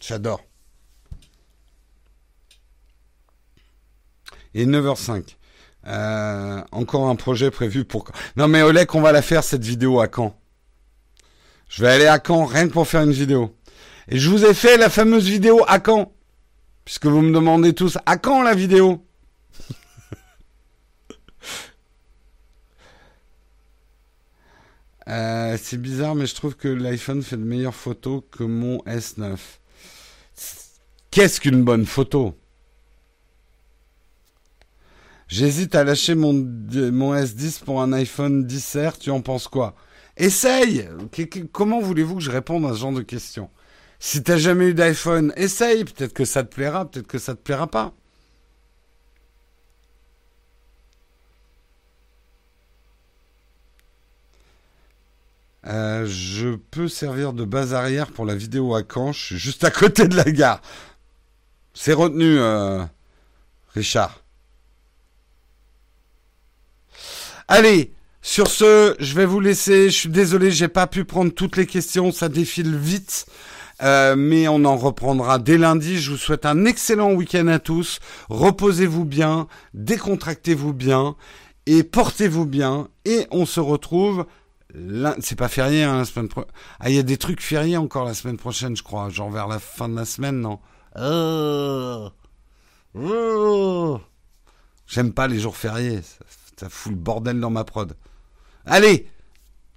J'adore. 0.00 0.42
Et 4.54 4.66
9h05. 4.66 5.36
Euh, 5.86 6.62
encore 6.70 7.08
un 7.08 7.16
projet 7.16 7.50
prévu 7.50 7.84
pour... 7.84 8.04
Non 8.36 8.48
mais 8.48 8.62
Olek, 8.62 8.94
on 8.94 9.00
va 9.00 9.12
la 9.12 9.22
faire 9.22 9.42
cette 9.42 9.64
vidéo 9.64 10.00
à 10.00 10.08
Caen. 10.14 10.36
Je 11.68 11.82
vais 11.82 11.90
aller 11.90 12.06
à 12.06 12.20
Caen 12.24 12.44
rien 12.44 12.68
que 12.68 12.72
pour 12.72 12.86
faire 12.86 13.02
une 13.02 13.12
vidéo. 13.12 13.56
Et 14.08 14.18
je 14.18 14.28
vous 14.30 14.44
ai 14.44 14.54
fait 14.54 14.76
la 14.76 14.90
fameuse 14.90 15.26
vidéo 15.26 15.64
à 15.66 15.80
Caen. 15.84 16.12
Puisque 16.84 17.06
vous 17.06 17.20
me 17.22 17.32
demandez 17.32 17.74
tous 17.74 17.98
à 18.06 18.16
quand 18.16 18.42
la 18.42 18.54
vidéo? 18.54 19.04
Euh, 25.08 25.58
C'est 25.60 25.78
bizarre, 25.78 26.14
mais 26.14 26.26
je 26.26 26.34
trouve 26.36 26.54
que 26.54 26.68
l'iPhone 26.68 27.22
fait 27.22 27.36
de 27.36 27.42
meilleures 27.42 27.74
photos 27.74 28.22
que 28.30 28.44
mon 28.44 28.78
S9. 28.84 29.36
Qu'est-ce 31.10 31.40
qu'une 31.40 31.64
bonne 31.64 31.86
photo? 31.86 32.36
J'hésite 35.32 35.74
à 35.74 35.82
lâcher 35.82 36.14
mon, 36.14 36.34
mon 36.34 37.14
S10 37.14 37.64
pour 37.64 37.80
un 37.80 37.94
iPhone 37.94 38.46
10R, 38.46 38.98
tu 38.98 39.08
en 39.08 39.22
penses 39.22 39.48
quoi? 39.48 39.74
Essaye 40.18 40.86
Comment 41.52 41.80
voulez-vous 41.80 42.16
que 42.16 42.20
je 42.20 42.30
réponde 42.30 42.66
à 42.66 42.74
ce 42.74 42.80
genre 42.80 42.92
de 42.92 43.00
questions? 43.00 43.48
Si 43.98 44.22
t'as 44.22 44.36
jamais 44.36 44.66
eu 44.66 44.74
d'iPhone, 44.74 45.32
essaye, 45.36 45.84
peut-être 45.84 46.12
que 46.12 46.26
ça 46.26 46.44
te 46.44 46.54
plaira, 46.54 46.84
peut-être 46.84 47.06
que 47.06 47.16
ça 47.16 47.34
te 47.34 47.40
plaira 47.40 47.66
pas. 47.66 47.94
Euh, 55.66 56.04
je 56.06 56.56
peux 56.56 56.88
servir 56.88 57.32
de 57.32 57.46
base 57.46 57.72
arrière 57.72 58.12
pour 58.12 58.26
la 58.26 58.34
vidéo 58.34 58.74
à 58.74 58.82
Caen, 58.82 59.12
je 59.12 59.24
suis 59.24 59.38
juste 59.38 59.64
à 59.64 59.70
côté 59.70 60.08
de 60.08 60.14
la 60.14 60.30
gare. 60.30 60.60
C'est 61.72 61.94
retenu, 61.94 62.38
euh, 62.38 62.84
Richard. 63.74 64.21
Allez, 67.48 67.92
sur 68.22 68.46
ce, 68.48 68.94
je 68.98 69.14
vais 69.14 69.26
vous 69.26 69.40
laisser. 69.40 69.90
Je 69.90 69.96
suis 69.96 70.08
désolé, 70.08 70.50
j'ai 70.50 70.68
pas 70.68 70.86
pu 70.86 71.04
prendre 71.04 71.32
toutes 71.32 71.56
les 71.56 71.66
questions, 71.66 72.12
ça 72.12 72.28
défile 72.28 72.76
vite. 72.76 73.26
Euh, 73.82 74.14
mais 74.16 74.46
on 74.46 74.64
en 74.64 74.76
reprendra 74.76 75.38
dès 75.38 75.58
lundi. 75.58 76.00
Je 76.00 76.12
vous 76.12 76.16
souhaite 76.16 76.46
un 76.46 76.64
excellent 76.64 77.12
week-end 77.12 77.48
à 77.48 77.58
tous. 77.58 77.98
Reposez-vous 78.28 79.04
bien, 79.04 79.48
décontractez-vous 79.74 80.72
bien 80.72 81.16
et 81.66 81.82
portez-vous 81.82 82.46
bien. 82.46 82.88
Et 83.04 83.26
on 83.30 83.44
se 83.44 83.60
retrouve. 83.60 84.26
C'est 85.20 85.36
pas 85.36 85.48
férié 85.48 85.82
hein, 85.82 85.98
la 85.98 86.04
semaine 86.04 86.28
prochaine. 86.28 86.50
Ah, 86.80 86.90
il 86.90 86.96
y 86.96 86.98
a 86.98 87.02
des 87.02 87.18
trucs 87.18 87.42
fériés 87.42 87.76
encore 87.76 88.04
la 88.04 88.14
semaine 88.14 88.38
prochaine, 88.38 88.76
je 88.76 88.82
crois. 88.82 89.08
Genre 89.10 89.30
vers 89.30 89.48
la 89.48 89.58
fin 89.58 89.88
de 89.88 89.96
la 89.96 90.04
semaine, 90.04 90.40
non? 90.40 90.60
Oh. 90.98 92.08
Oh. 92.94 94.00
J'aime 94.86 95.12
pas 95.12 95.26
les 95.26 95.40
jours 95.40 95.56
fériés. 95.56 96.00
Ça 96.62 96.68
fout 96.68 96.92
le 96.92 96.98
bordel 96.98 97.40
dans 97.40 97.50
ma 97.50 97.64
prod. 97.64 97.96
Allez, 98.66 99.08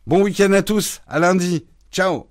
bon 0.06 0.22
week-end 0.22 0.52
à 0.52 0.62
tous, 0.62 1.02
à 1.08 1.18
lundi. 1.18 1.66
Ciao 1.92 2.28